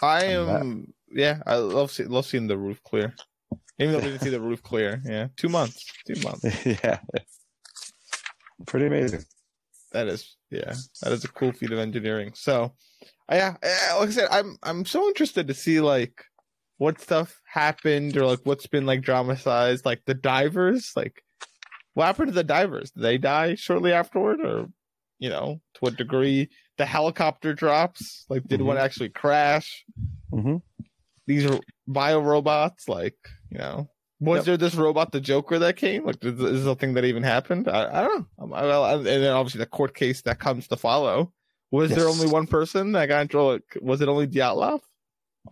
I 0.00 0.24
am. 0.24 0.92
Yeah, 1.10 1.38
I 1.46 1.56
love 1.56 1.90
see, 1.90 2.04
love 2.04 2.26
seeing 2.26 2.46
the 2.46 2.58
roof 2.58 2.82
clear. 2.84 3.14
Even 3.78 3.92
though 3.92 3.98
we 3.98 4.06
didn't 4.06 4.22
see 4.22 4.30
the 4.30 4.40
roof 4.40 4.62
clear, 4.62 5.00
yeah, 5.04 5.28
two 5.36 5.48
months, 5.48 5.84
two 6.06 6.20
months. 6.22 6.66
yeah. 6.66 6.98
Pretty 8.66 8.86
amazing. 8.86 9.24
That 9.92 10.08
is, 10.08 10.36
yeah, 10.50 10.74
that 11.02 11.12
is 11.12 11.24
a 11.24 11.28
cool 11.28 11.52
feat 11.52 11.72
of 11.72 11.78
engineering. 11.78 12.32
So, 12.34 12.74
uh, 13.30 13.34
yeah, 13.34 13.56
uh, 13.62 13.98
like 14.00 14.08
I 14.10 14.12
said, 14.12 14.28
I'm 14.30 14.56
I'm 14.62 14.84
so 14.84 15.06
interested 15.08 15.48
to 15.48 15.54
see 15.54 15.80
like 15.80 16.24
what 16.76 17.00
stuff 17.00 17.40
happened 17.46 18.16
or 18.16 18.26
like 18.26 18.40
what's 18.44 18.66
been 18.66 18.84
like 18.86 19.00
dramatized, 19.00 19.84
like 19.86 20.02
the 20.04 20.14
divers, 20.14 20.92
like 20.94 21.22
what 21.94 22.06
happened 22.06 22.28
to 22.28 22.34
the 22.34 22.44
divers? 22.44 22.90
Did 22.90 23.02
they 23.02 23.18
die 23.18 23.54
shortly 23.54 23.92
afterward, 23.92 24.40
or 24.44 24.66
you 25.18 25.30
know, 25.30 25.60
to 25.74 25.80
what 25.80 25.96
degree 25.96 26.50
the 26.76 26.86
helicopter 26.86 27.54
drops? 27.54 28.26
Like, 28.28 28.46
did 28.46 28.60
Mhm. 28.60 28.64
one 28.66 28.78
actually 28.78 29.08
crash? 29.10 29.84
hmm 30.30 30.56
these 31.26 31.44
are 31.44 31.58
bio 31.86 32.20
robots 32.20 32.88
like 32.88 33.16
you 33.50 33.58
know 33.58 33.88
was 34.20 34.38
Yep. 34.38 34.44
there 34.46 34.56
this 34.56 34.74
robot 34.74 35.12
the 35.12 35.20
joker 35.20 35.58
that 35.60 35.76
came 35.76 36.04
like 36.04 36.22
is 36.24 36.32
is 36.40 36.64
this 36.64 36.66
a 36.66 36.74
thing 36.74 36.94
that 36.94 37.04
even 37.04 37.22
happened 37.22 37.68
i, 37.68 38.00
I 38.00 38.02
don't 38.02 38.18
know 38.20 38.44
Um, 38.44 38.52
I, 38.52 38.60
I, 38.62 38.94
and 38.96 39.06
then 39.06 39.32
obviously 39.32 39.60
the 39.60 39.66
court 39.66 39.94
case 39.94 40.22
that 40.22 40.38
comes 40.40 40.66
to 40.68 40.76
follow 40.76 41.32
was 41.70 41.90
there 41.90 42.08
only 42.08 42.26
one 42.28 42.46
person 42.46 42.92
that 42.92 43.06
got 43.06 43.22
in 43.22 43.28
trouble 43.28 43.58
was 43.80 44.00
it 44.00 44.08
only 44.08 44.26
dyatlov 44.26 44.80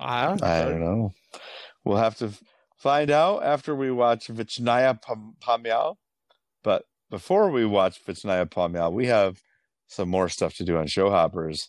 i 0.00 0.26
don't 0.26 0.40
know 0.40 0.46
I 0.46 0.62
don't 0.64 0.80
know. 0.80 1.12
We'll 1.84 1.96
have 1.98 2.16
to 2.18 2.30
find 2.78 3.10
out 3.10 3.44
after 3.44 3.74
we 3.76 3.90
watch 3.92 4.26
Vichnaya 4.26 5.00
Pam- 5.00 5.36
Pamyal. 5.40 5.94
But 6.64 6.82
before 7.10 7.50
we 7.50 7.64
watch 7.64 8.04
Vichnaya 8.04 8.46
Pamyal, 8.50 8.92
we 8.92 9.06
have 9.06 9.40
some 9.86 10.08
more 10.08 10.28
stuff 10.28 10.54
to 10.56 10.64
do 10.64 10.76
on 10.76 10.86
Showhoppers. 10.88 11.68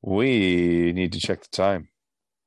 We 0.00 0.92
need 0.94 1.12
to 1.12 1.20
check 1.20 1.42
the 1.42 1.48
time. 1.54 1.88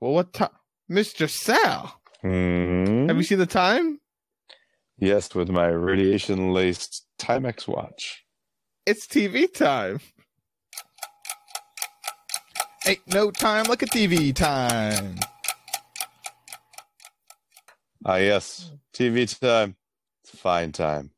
Well, 0.01 0.13
what 0.13 0.33
time, 0.33 0.49
Mr. 0.89 1.29
Sal? 1.29 2.01
Mhm. 2.26 3.07
Have 3.07 3.17
you 3.17 3.23
seen 3.23 3.39
the 3.39 3.45
time? 3.45 3.99
Yes, 4.97 5.36
with 5.36 5.49
my 5.49 5.67
radiation 5.67 6.53
laced 6.53 7.05
Timex 7.19 7.67
watch. 7.67 8.26
It's 8.86 9.05
TV 9.07 9.51
time. 9.53 9.99
Ain't 12.88 13.07
no 13.07 13.32
time 13.32 13.65
like 13.65 13.84
a 13.84 13.88
TV 13.88 14.34
time. 14.36 15.19
Ah, 18.05 18.17
yes, 18.17 18.71
TV 18.93 19.28
time. 19.39 19.76
It's 20.23 20.39
fine 20.39 20.71
time. 20.71 21.11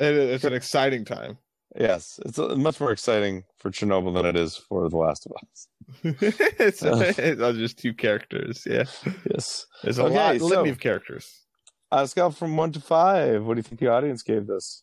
It, 0.00 0.14
it's 0.14 0.44
an 0.44 0.54
exciting 0.54 1.04
time. 1.04 1.38
Yes, 1.78 2.20
it's 2.24 2.38
much 2.38 2.80
more 2.80 2.92
exciting 2.92 3.44
for 3.58 3.70
Chernobyl 3.70 4.14
than 4.14 4.26
it 4.26 4.36
is 4.36 4.56
for 4.56 4.88
The 4.88 4.96
Last 4.96 5.26
of 5.26 5.32
Us. 5.32 5.68
it's, 6.04 6.82
it's 6.82 7.40
just 7.58 7.78
two 7.78 7.94
characters. 7.94 8.62
Yeah, 8.66 8.84
Yes. 9.30 9.66
there's 9.82 9.98
a 9.98 10.04
Okay, 10.04 10.14
lot 10.14 10.38
so- 10.38 10.46
litany 10.46 10.70
of 10.70 10.78
characters. 10.80 11.42
On 11.90 12.04
a 12.04 12.06
scale 12.06 12.30
from 12.30 12.56
one 12.56 12.70
to 12.72 12.80
five, 12.80 13.44
what 13.44 13.54
do 13.54 13.58
you 13.58 13.62
think 13.62 13.80
the 13.80 13.88
audience 13.88 14.22
gave 14.22 14.46
this? 14.46 14.82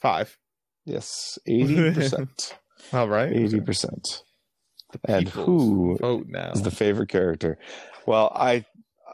Five. 0.00 0.38
Yes, 0.84 1.38
eighty 1.46 1.92
percent. 1.92 2.56
All 2.92 3.08
right. 3.08 3.32
Eighty 3.32 3.60
percent. 3.60 4.22
And 5.08 5.28
who 5.28 5.96
vote 6.00 6.26
now? 6.28 6.52
is 6.52 6.62
the 6.62 6.70
favorite 6.70 7.08
character? 7.08 7.58
Well, 8.06 8.30
I 8.34 8.64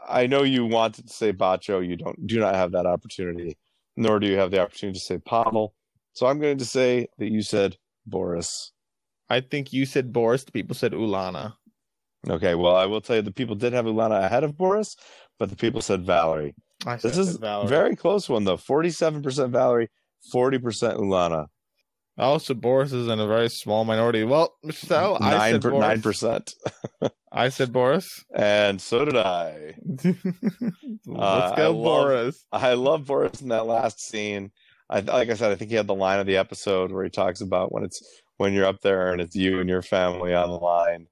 I 0.06 0.26
know 0.26 0.42
you 0.42 0.66
wanted 0.66 1.08
to 1.08 1.14
say 1.14 1.32
Bacho. 1.32 1.86
You 1.86 1.96
don't 1.96 2.26
do 2.26 2.38
not 2.38 2.54
have 2.54 2.72
that 2.72 2.84
opportunity, 2.84 3.56
nor 3.96 4.18
do 4.20 4.26
you 4.26 4.36
have 4.36 4.50
the 4.50 4.60
opportunity 4.60 4.98
to 4.98 5.04
say 5.04 5.18
Pavel. 5.18 5.74
So 6.12 6.26
I'm 6.26 6.38
going 6.38 6.58
to 6.58 6.66
say 6.66 7.06
that 7.18 7.30
you 7.30 7.40
said 7.40 7.78
Boris. 8.04 8.72
I 9.32 9.40
think 9.40 9.72
you 9.72 9.86
said 9.86 10.12
Boris. 10.12 10.44
The 10.44 10.52
people 10.52 10.74
said 10.74 10.92
Ulana. 10.92 11.54
Okay, 12.28 12.54
well, 12.54 12.76
I 12.76 12.86
will 12.86 13.00
tell 13.00 13.16
you 13.16 13.22
the 13.22 13.32
people 13.32 13.56
did 13.56 13.72
have 13.72 13.84
Ulana 13.86 14.22
ahead 14.24 14.44
of 14.44 14.56
Boris, 14.56 14.94
but 15.38 15.50
the 15.50 15.56
people 15.56 15.80
said 15.80 16.04
Valerie. 16.04 16.54
I 16.86 16.96
This 16.96 17.14
said 17.14 17.20
is 17.22 17.36
Valerie. 17.36 17.68
very 17.68 17.96
close 17.96 18.28
one 18.28 18.44
though. 18.44 18.56
Forty-seven 18.56 19.22
percent 19.22 19.50
Valerie, 19.52 19.88
forty 20.30 20.58
percent 20.58 20.98
Ulana. 20.98 21.46
Oh, 22.18 22.32
also, 22.32 22.52
Boris 22.54 22.92
is 22.92 23.08
in 23.08 23.18
a 23.20 23.26
very 23.26 23.48
small 23.48 23.84
minority. 23.86 24.22
Well, 24.22 24.52
Mr. 24.64 24.86
Sal, 24.86 25.16
I 25.20 25.30
nine 25.30 25.62
said 25.62 25.72
nine 25.72 26.02
percent. 26.02 26.54
I 27.32 27.48
said 27.48 27.72
Boris. 27.72 28.22
and 28.36 28.80
so 28.80 29.04
did 29.06 29.16
I. 29.16 29.74
Let's 30.04 30.18
uh, 31.08 31.52
I 31.52 31.56
go, 31.56 31.70
love- 31.72 31.82
Boris. 32.06 32.46
I 32.52 32.74
love 32.74 33.06
Boris 33.06 33.40
in 33.40 33.48
that 33.48 33.66
last 33.66 34.00
scene. 34.00 34.50
I 34.90 35.00
like 35.00 35.30
I 35.30 35.34
said, 35.34 35.50
I 35.52 35.54
think 35.54 35.70
he 35.70 35.76
had 35.76 35.86
the 35.86 35.94
line 35.94 36.20
of 36.20 36.26
the 36.26 36.36
episode 36.36 36.92
where 36.92 37.02
he 37.04 37.10
talks 37.10 37.40
about 37.40 37.72
when 37.72 37.82
it's 37.82 38.02
when 38.42 38.52
you're 38.52 38.66
up 38.66 38.80
there 38.82 39.12
and 39.12 39.20
it's 39.20 39.34
you 39.36 39.60
and 39.60 39.68
your 39.68 39.82
family 39.82 40.34
on 40.34 40.50
the 40.50 40.58
line. 40.58 41.06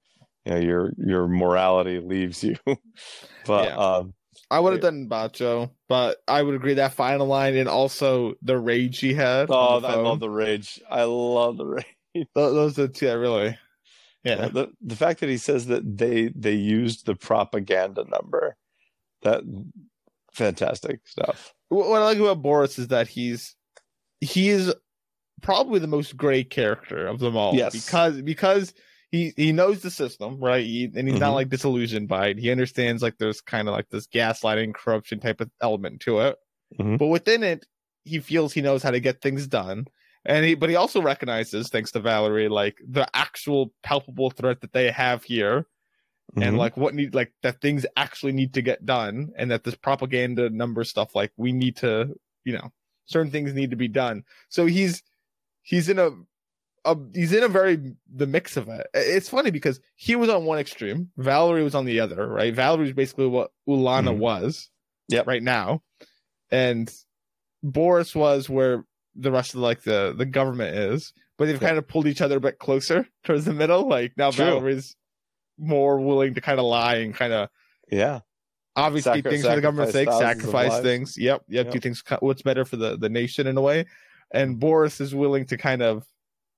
You 0.44 0.52
know, 0.52 0.58
your 0.60 0.92
your 0.98 1.28
morality 1.28 1.98
leaves 2.00 2.42
you. 2.44 2.56
but 3.46 3.64
Yeah. 3.68 3.76
um, 3.76 4.14
I 4.50 4.58
would 4.58 4.72
have 4.72 4.82
done 4.82 5.08
Bacho, 5.08 5.70
but 5.88 6.18
I 6.26 6.42
would 6.42 6.54
agree 6.56 6.74
that 6.74 6.94
final 6.94 7.26
line 7.26 7.56
and 7.56 7.68
also 7.68 8.34
the 8.42 8.58
rage 8.58 8.98
he 8.98 9.14
had. 9.14 9.46
oh, 9.48 9.78
the 9.80 9.86
I 9.88 9.92
phone. 9.94 10.04
love 10.04 10.20
the 10.20 10.30
rage. 10.30 10.80
I 10.90 11.04
love 11.04 11.56
the 11.56 11.66
rage. 11.76 12.26
Tho- 12.34 12.52
Those 12.54 12.78
are 12.78 12.88
two. 12.88 13.06
Yeah, 13.06 13.12
really. 13.12 13.56
Yeah. 14.24 14.48
The 14.48 14.72
the 14.82 14.96
fact 14.96 15.20
that 15.20 15.28
he 15.28 15.36
says 15.38 15.66
that 15.66 15.96
they 15.98 16.28
they 16.34 16.54
used 16.54 17.06
the 17.06 17.14
propaganda 17.14 18.04
number, 18.08 18.56
that 19.22 19.42
fantastic 20.32 21.00
stuff. 21.06 21.54
What 21.68 21.88
what 21.88 22.02
I 22.02 22.04
like 22.06 22.18
about 22.18 22.42
Boris 22.42 22.78
is 22.78 22.88
that 22.88 23.08
he's 23.08 23.54
he's 24.20 24.72
probably 25.41 25.78
the 25.80 25.86
most 25.86 26.16
gray 26.16 26.45
character 26.45 27.07
of 27.07 27.18
them 27.18 27.36
all. 27.36 27.55
Yes. 27.55 27.72
because 27.84 28.20
because 28.22 28.74
he 29.11 29.32
he 29.36 29.53
knows 29.53 29.82
the 29.82 29.91
system, 29.91 30.38
right? 30.41 30.64
He, 30.64 30.84
and 30.95 31.09
he's 31.09 31.18
not 31.20 31.30
Mhm. 31.32 31.34
like 31.34 31.49
disillusioned 31.49 32.09
by 32.09 32.28
it. 32.28 32.38
He 32.38 32.51
understands 32.51 33.03
like 33.03 33.18
there's 33.18 33.41
kind 33.41 33.68
of 33.68 33.74
like 33.74 33.88
this 33.91 34.07
gaslighting, 34.07 34.74
corruption 34.74 35.18
type 35.20 35.41
of 35.41 35.51
element 35.61 36.01
to 36.03 36.20
it. 36.20 36.36
Mhm. 36.78 36.99
But 36.99 37.07
within 37.09 37.43
it, 37.43 37.66
he 38.05 38.20
feels 38.20 38.53
he 38.53 38.61
knows 38.62 38.82
how 38.82 38.91
to 38.93 39.01
get 39.01 39.20
things 39.20 39.47
done. 39.47 39.86
And 40.24 40.45
he, 40.45 40.55
but 40.55 40.68
he 40.68 40.76
also 40.76 41.01
recognizes, 41.01 41.70
thanks 41.70 41.91
to 41.93 42.01
Valerie, 42.01 42.49
like 42.51 42.76
the 42.86 43.09
actual 43.16 43.72
palpable 43.82 44.30
threat 44.30 44.61
that 44.61 44.72
they 44.74 44.91
have 44.91 45.24
here, 45.24 45.66
and 46.36 46.55
Mhm. 46.55 46.59
like 46.59 46.76
what 46.76 46.95
need 46.95 47.12
like 47.14 47.32
that 47.43 47.61
things 47.61 47.84
actually 47.97 48.30
need 48.32 48.55
to 48.55 48.62
get 48.62 48.86
done 48.86 49.32
and 49.36 49.51
that 49.51 49.64
this 49.64 49.74
propaganda 49.74 50.49
number 50.51 50.84
stuff 50.84 51.14
like 51.16 51.32
we 51.36 51.51
need 51.51 51.74
to 51.78 52.14
you 52.45 52.53
know 52.53 52.70
certain 53.07 53.32
things 53.32 53.53
need 53.53 53.70
to 53.70 53.76
be 53.76 53.88
done 53.88 54.22
so 54.49 54.64
he's 54.66 55.03
he's 55.62 55.88
in 55.88 55.98
a, 55.98 56.11
a 56.84 56.96
he's 57.14 57.32
in 57.32 57.42
a 57.42 57.48
very 57.48 57.94
the 58.14 58.26
mix 58.26 58.56
of 58.56 58.68
it 58.68 58.86
it's 58.94 59.28
funny 59.28 59.50
because 59.50 59.80
he 59.96 60.16
was 60.16 60.28
on 60.30 60.44
one 60.44 60.58
extreme 60.58 61.11
valerie 61.16 61.62
was 61.62 61.74
on 61.74 61.84
the 61.84 62.00
other 62.00 62.26
right 62.26 62.54
valerie 62.54 62.86
is 62.88 62.94
basically 62.94 63.26
what 63.26 63.50
ulana 63.68 64.14
Mhm. 64.14 64.18
was 64.18 64.70
yeah, 65.08 65.22
right 65.26 65.42
now 65.42 65.82
and 66.50 66.92
boris 67.62 68.14
was 68.14 68.48
where 68.48 68.84
the 69.14 69.30
rest 69.30 69.54
of 69.54 69.61
like 69.61 69.82
the 69.82 70.14
the 70.16 70.24
government 70.26 70.74
is 70.76 71.12
but 71.36 71.46
they've 71.46 71.54
Yep. 71.54 71.62
kind 71.62 71.78
of 71.78 71.88
pulled 71.88 72.06
each 72.06 72.20
other 72.20 72.36
a 72.36 72.40
bit 72.40 72.58
closer 72.58 73.06
towards 73.24 73.44
the 73.44 73.52
middle 73.52 73.88
like 73.88 74.12
now 74.16 74.30
True. 74.30 74.44
valerie's 74.46 74.96
more 75.58 76.00
willing 76.00 76.34
to 76.34 76.40
kind 76.40 76.58
of 76.58 76.64
lie 76.66 76.96
and 76.96 77.14
kind 77.14 77.32
of 77.32 77.48
yeah, 77.92 78.20
obviously 78.76 79.18
Sacri- 79.18 79.30
things 79.32 79.44
for 79.44 79.54
the 79.56 79.61
government's 79.61 79.92
sake, 79.92 80.08
sacrifice 80.08 80.20
thousands 80.22 80.44
of 80.44 80.50
sacrifice 80.50 80.70
lives. 80.70 80.82
things. 80.84 81.18
Yep, 81.18 81.42
yep, 81.48 81.64
Yep. 81.66 81.72
do 81.74 81.80
things 81.80 82.02
what's 82.20 82.42
better 82.42 82.64
for 82.64 82.76
the 82.76 82.96
the 82.96 83.08
nation 83.11 83.46
in 83.46 83.56
a 83.56 83.61
way. 83.61 83.84
And 84.32 84.58
Boris 84.58 85.00
is 85.00 85.14
willing 85.14 85.44
to 85.46 85.56
kind 85.56 85.82
of 85.82 86.04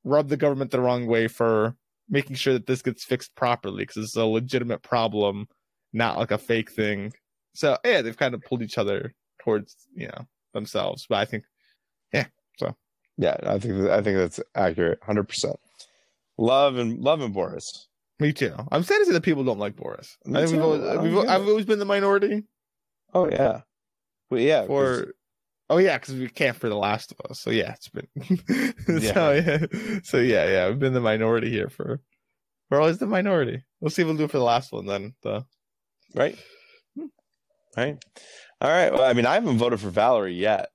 rub 0.05 0.29
the 0.29 0.37
government 0.37 0.71
the 0.71 0.81
wrong 0.81 1.07
way 1.07 1.29
for 1.29 1.77
making 2.09 2.37
sure 2.37 2.53
that 2.53 2.67
this 2.67 2.83
gets 2.83 3.05
fixed 3.05 3.35
properly 3.35 3.85
because 3.85 4.05
it's 4.05 4.17
a 4.17 4.25
legitimate 4.25 4.83
problem, 4.83 5.49
not 5.93 6.19
like 6.19 6.31
a 6.31 6.39
fake 6.39 6.71
thing. 6.71 7.13
So 7.55 7.77
yeah, 7.85 8.03
they've 8.03 8.17
kind 8.17 8.35
of 8.35 8.43
pulled 8.43 8.63
each 8.63 8.79
other 8.79 9.15
towards 9.43 9.77
you 9.95 10.09
know 10.09 10.27
themselves. 10.55 11.07
But 11.09 11.19
I 11.19 11.25
think 11.25 11.45
yeah. 12.13 12.27
So 12.59 12.75
yeah, 13.19 13.37
I 13.45 13.59
think 13.59 13.89
I 13.89 14.03
think 14.03 14.17
that's 14.17 14.41
accurate, 14.55 14.99
hundred 15.03 15.25
percent. 15.29 15.57
Love 16.39 16.77
and 16.77 16.99
love 16.99 17.21
and 17.21 17.35
Boris. 17.35 17.89
me 18.19 18.33
too. 18.33 18.55
I'm 18.71 18.83
sad 18.83 18.99
to 18.99 19.07
say 19.07 19.13
that 19.13 19.23
people 19.23 19.45
don't 19.45 19.59
like 19.59 19.77
Boris. 19.77 20.17
Me 20.25 20.41
I 20.41 20.47
think 20.47 20.53
we've 20.53 20.61
too. 20.61 20.65
always, 20.65 21.13
we've, 21.15 21.29
I've 21.29 21.47
always 21.47 21.67
been 21.67 21.79
the 21.79 21.85
minority. 21.85 22.45
Oh 23.15 23.29
yeah, 23.29 23.63
well 24.31 24.41
yeah. 24.41 24.67
for 24.67 25.15
oh 25.73 25.79
yeah 25.79 25.97
because 25.99 26.15
we 26.15 26.29
can't 26.29 26.57
for 26.57 26.69
the 26.69 26.77
last 26.77 27.13
of 27.13 27.31
us 27.31 27.41
so 27.41 27.51
yeah 27.51 27.73
it's 27.73 27.89
been 27.89 28.07
so 29.01 29.33
yeah 29.33 29.59
so 30.03 30.19
yeah 30.19 30.47
yeah 30.49 30.69
we've 30.69 30.79
been 30.79 30.93
the 30.93 31.01
minority 31.01 31.49
here 31.51 31.69
for 31.71 32.01
we're 32.71 32.81
always 32.81 32.99
the 32.99 33.07
minority 33.07 33.65
we'll 33.81 33.91
see 33.91 34.03
if 34.03 34.07
we'll 34.09 34.17
do 34.17 34.25
it 34.25 34.31
for 34.31 34.39
the 34.39 34.45
last 34.45 34.71
one 34.73 34.87
then 34.87 35.15
the 35.23 35.45
right, 36.15 36.37
right. 37.77 37.97
All 38.61 38.71
right. 38.71 38.93
Well, 38.93 39.03
I 39.05 39.13
mean, 39.15 39.27
I 39.27 39.35
haven't 39.35 39.59
voted 39.59 39.81
for 39.81 39.91
Valerie 39.91 40.35
yet. 40.35 40.69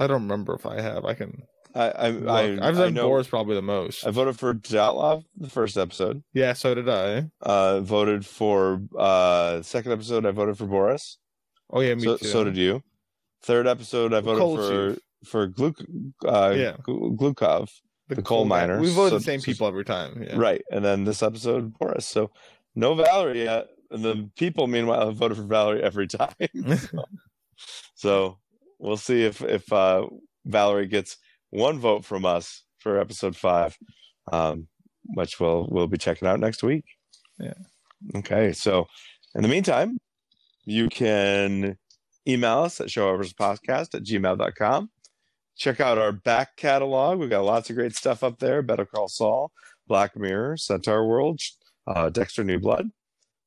i 0.00 0.06
don't 0.06 0.22
remember 0.22 0.54
if 0.54 0.64
i 0.66 0.80
have 0.80 1.04
i 1.04 1.14
can 1.14 1.42
I 1.74 1.84
I. 1.90 2.06
I 2.08 2.68
i've 2.68 2.78
I 2.78 2.90
done 2.90 2.94
boris 2.94 3.28
probably 3.28 3.54
the 3.54 3.62
most 3.62 4.06
I 4.06 4.10
voted 4.10 4.38
for 4.38 4.54
Dyatlov 4.54 5.24
the 5.36 5.48
first 5.50 5.76
episode. 5.76 6.22
yeah 6.32 6.52
so 6.54 6.74
did 6.74 6.88
i 6.88 7.28
Uh, 7.40 7.80
voted 7.80 8.24
for 8.26 8.80
uh 8.98 9.62
second 9.62 9.92
episode. 9.92 10.26
I 10.26 10.32
voted 10.32 10.56
for 10.58 10.66
Boris. 10.66 11.18
oh 11.70 11.80
yeah 11.80 11.94
me 11.94 12.02
so, 12.04 12.16
too 12.16 12.26
so 12.26 12.44
did 12.44 12.56
you. 12.56 12.82
Third 13.42 13.66
episode, 13.66 14.14
I 14.14 14.20
voted 14.20 14.40
Coal 14.40 14.56
for 14.56 14.94
chief. 14.94 15.02
for 15.28 15.48
Gluk 15.48 15.84
uh, 16.26 16.54
Yeah. 16.56 16.76
Glukhov. 16.86 17.70
the 18.08 18.22
coal 18.22 18.44
guy. 18.44 18.48
miner. 18.48 18.80
we 18.80 18.92
vote 18.92 19.10
So- 19.10 19.18
the 19.18 19.24
same 19.24 19.40
people 19.40 19.66
every 19.66 19.84
time 19.84 20.22
yeah 20.22 20.36
Right. 20.36 20.62
And 20.70 20.84
then 20.84 21.04
this 21.04 21.22
episode, 21.22 21.72
Boris. 21.78 22.06
So 22.06 22.30
no 22.74 22.94
Valerie 22.94 23.44
yet. 23.44 23.68
And 23.90 24.02
the 24.04 24.30
people, 24.36 24.66
meanwhile, 24.68 25.06
have 25.06 25.16
voted 25.16 25.36
for 25.36 25.42
Valerie 25.44 25.82
every 25.82 26.06
time. 26.18 26.34
so 27.94 28.38
we'll 28.78 28.96
see 28.96 29.22
if 29.24 29.42
if 29.42 29.70
uh, 29.72 30.06
Valerie 30.44 30.86
gets 30.86 31.16
one 31.50 31.78
vote 31.78 32.04
from 32.04 32.24
us 32.24 32.62
for 32.78 32.98
episode 32.98 33.36
five, 33.36 33.76
um, 34.32 34.66
which 35.14 35.38
we'll 35.38 35.68
we'll 35.70 35.88
be 35.88 35.98
checking 35.98 36.26
out 36.28 36.40
next 36.40 36.62
week. 36.62 36.84
Yeah. 37.38 37.54
Okay. 38.16 38.52
So 38.52 38.86
in 39.34 39.42
the 39.42 39.48
meantime, 39.48 39.98
you 40.64 40.88
can 40.88 41.76
email 42.26 42.60
us 42.60 42.80
at 42.80 42.88
showhopperspodcast 42.88 43.94
at 43.94 44.04
gmail.com. 44.04 44.90
Check 45.56 45.80
out 45.80 45.98
our 45.98 46.12
back 46.12 46.56
catalog. 46.56 47.18
We've 47.18 47.30
got 47.30 47.44
lots 47.44 47.68
of 47.70 47.76
great 47.76 47.94
stuff 47.94 48.24
up 48.24 48.38
there. 48.38 48.62
Better 48.62 48.86
Call 48.86 49.08
Saul, 49.08 49.52
Black 49.86 50.16
Mirror, 50.16 50.56
Centaurworld, 50.56 51.42
uh, 51.86 52.08
Dexter 52.10 52.44
New 52.44 52.58
Blood, 52.58 52.88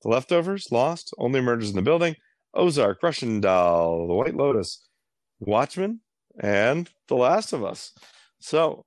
The 0.03 0.09
Leftovers, 0.09 0.71
Lost, 0.71 1.13
Only 1.17 1.41
Murders 1.41 1.69
in 1.69 1.75
the 1.75 1.81
Building, 1.81 2.15
Ozark, 2.53 3.01
Russian 3.01 3.41
Doll, 3.41 4.07
The 4.07 4.13
White 4.13 4.35
Lotus, 4.35 4.85
Watchmen, 5.39 6.01
and 6.39 6.89
The 7.07 7.15
Last 7.15 7.53
of 7.53 7.63
Us. 7.63 7.91
So, 8.39 8.85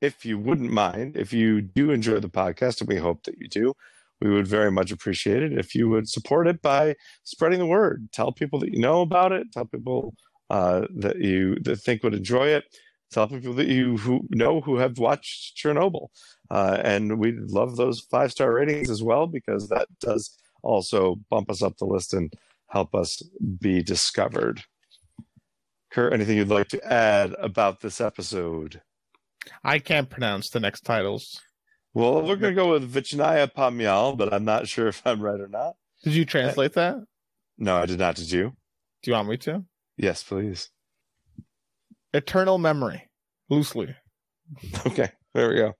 if 0.00 0.24
you 0.24 0.38
wouldn't 0.38 0.70
mind, 0.70 1.16
if 1.16 1.32
you 1.32 1.60
do 1.60 1.90
enjoy 1.90 2.20
the 2.20 2.28
podcast, 2.28 2.80
and 2.80 2.88
we 2.88 2.96
hope 2.96 3.24
that 3.24 3.38
you 3.38 3.48
do, 3.48 3.74
we 4.20 4.30
would 4.30 4.46
very 4.46 4.70
much 4.70 4.90
appreciate 4.90 5.42
it 5.42 5.52
if 5.52 5.74
you 5.74 5.88
would 5.88 6.08
support 6.08 6.48
it 6.48 6.60
by 6.60 6.96
spreading 7.24 7.58
the 7.58 7.66
word. 7.66 8.08
Tell 8.12 8.32
people 8.32 8.58
that 8.60 8.72
you 8.72 8.80
know 8.80 9.00
about 9.00 9.32
it. 9.32 9.52
Tell 9.52 9.64
people 9.64 10.14
uh, 10.50 10.86
that 10.96 11.18
you 11.18 11.56
that 11.62 11.76
think 11.76 12.02
would 12.02 12.14
enjoy 12.14 12.48
it. 12.48 12.64
Tell 13.10 13.28
people 13.28 13.54
that 13.54 13.68
you 13.68 13.96
who 13.96 14.26
know 14.30 14.60
who 14.60 14.76
have 14.76 14.98
watched 14.98 15.56
Chernobyl, 15.56 16.08
uh, 16.50 16.78
and 16.82 17.18
we 17.18 17.32
love 17.32 17.76
those 17.76 18.00
five 18.00 18.32
star 18.32 18.52
ratings 18.52 18.90
as 18.90 19.02
well 19.02 19.26
because 19.26 19.68
that 19.68 19.88
does 20.00 20.36
also 20.62 21.16
bump 21.30 21.50
us 21.50 21.62
up 21.62 21.76
the 21.78 21.86
list 21.86 22.12
and 22.12 22.32
help 22.68 22.94
us 22.94 23.22
be 23.60 23.82
discovered. 23.82 24.62
Kirt, 25.90 26.12
anything 26.12 26.36
you'd 26.36 26.48
like 26.48 26.68
to 26.68 26.92
add 26.92 27.34
about 27.38 27.80
this 27.80 28.00
episode? 28.00 28.82
I 29.64 29.78
can't 29.78 30.10
pronounce 30.10 30.50
the 30.50 30.60
next 30.60 30.82
titles. 30.82 31.40
Well, 31.98 32.22
we're 32.22 32.36
going 32.36 32.54
to 32.54 32.62
go 32.62 32.70
with 32.70 32.94
Vichnaya 32.94 33.52
Pamyal, 33.52 34.16
but 34.16 34.32
I'm 34.32 34.44
not 34.44 34.68
sure 34.68 34.86
if 34.86 35.02
I'm 35.04 35.20
right 35.20 35.40
or 35.40 35.48
not. 35.48 35.74
Did 36.04 36.14
you 36.14 36.24
translate 36.24 36.74
that? 36.74 36.94
No, 37.58 37.74
I 37.76 37.86
did 37.86 37.98
not. 37.98 38.14
Did 38.14 38.30
you? 38.30 38.52
Do 39.02 39.10
you 39.10 39.16
want 39.16 39.28
me 39.28 39.36
to? 39.38 39.64
Yes, 39.96 40.22
please. 40.22 40.70
Eternal 42.14 42.58
memory, 42.58 43.10
loosely. 43.50 43.96
Okay, 44.86 45.10
there 45.34 45.48
we 45.48 45.56
go. 45.56 45.74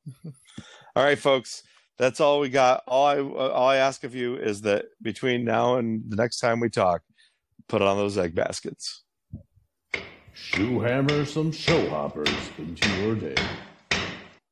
all 0.96 1.04
right, 1.04 1.18
folks. 1.18 1.62
That's 1.98 2.20
all 2.20 2.40
we 2.40 2.48
got. 2.48 2.82
All 2.88 3.06
I 3.06 3.20
all 3.20 3.68
I 3.68 3.76
ask 3.76 4.02
of 4.02 4.14
you 4.14 4.36
is 4.36 4.60
that 4.62 4.86
between 5.00 5.44
now 5.44 5.76
and 5.76 6.02
the 6.08 6.16
next 6.16 6.40
time 6.40 6.58
we 6.58 6.68
talk, 6.68 7.00
put 7.68 7.80
on 7.80 7.96
those 7.96 8.18
egg 8.18 8.34
baskets. 8.34 9.04
Shoe 10.34 10.80
hammer 10.80 11.24
some 11.24 11.50
show 11.52 11.88
hoppers 11.88 12.28
into 12.58 12.88
your 13.00 13.14
day. 13.14 13.36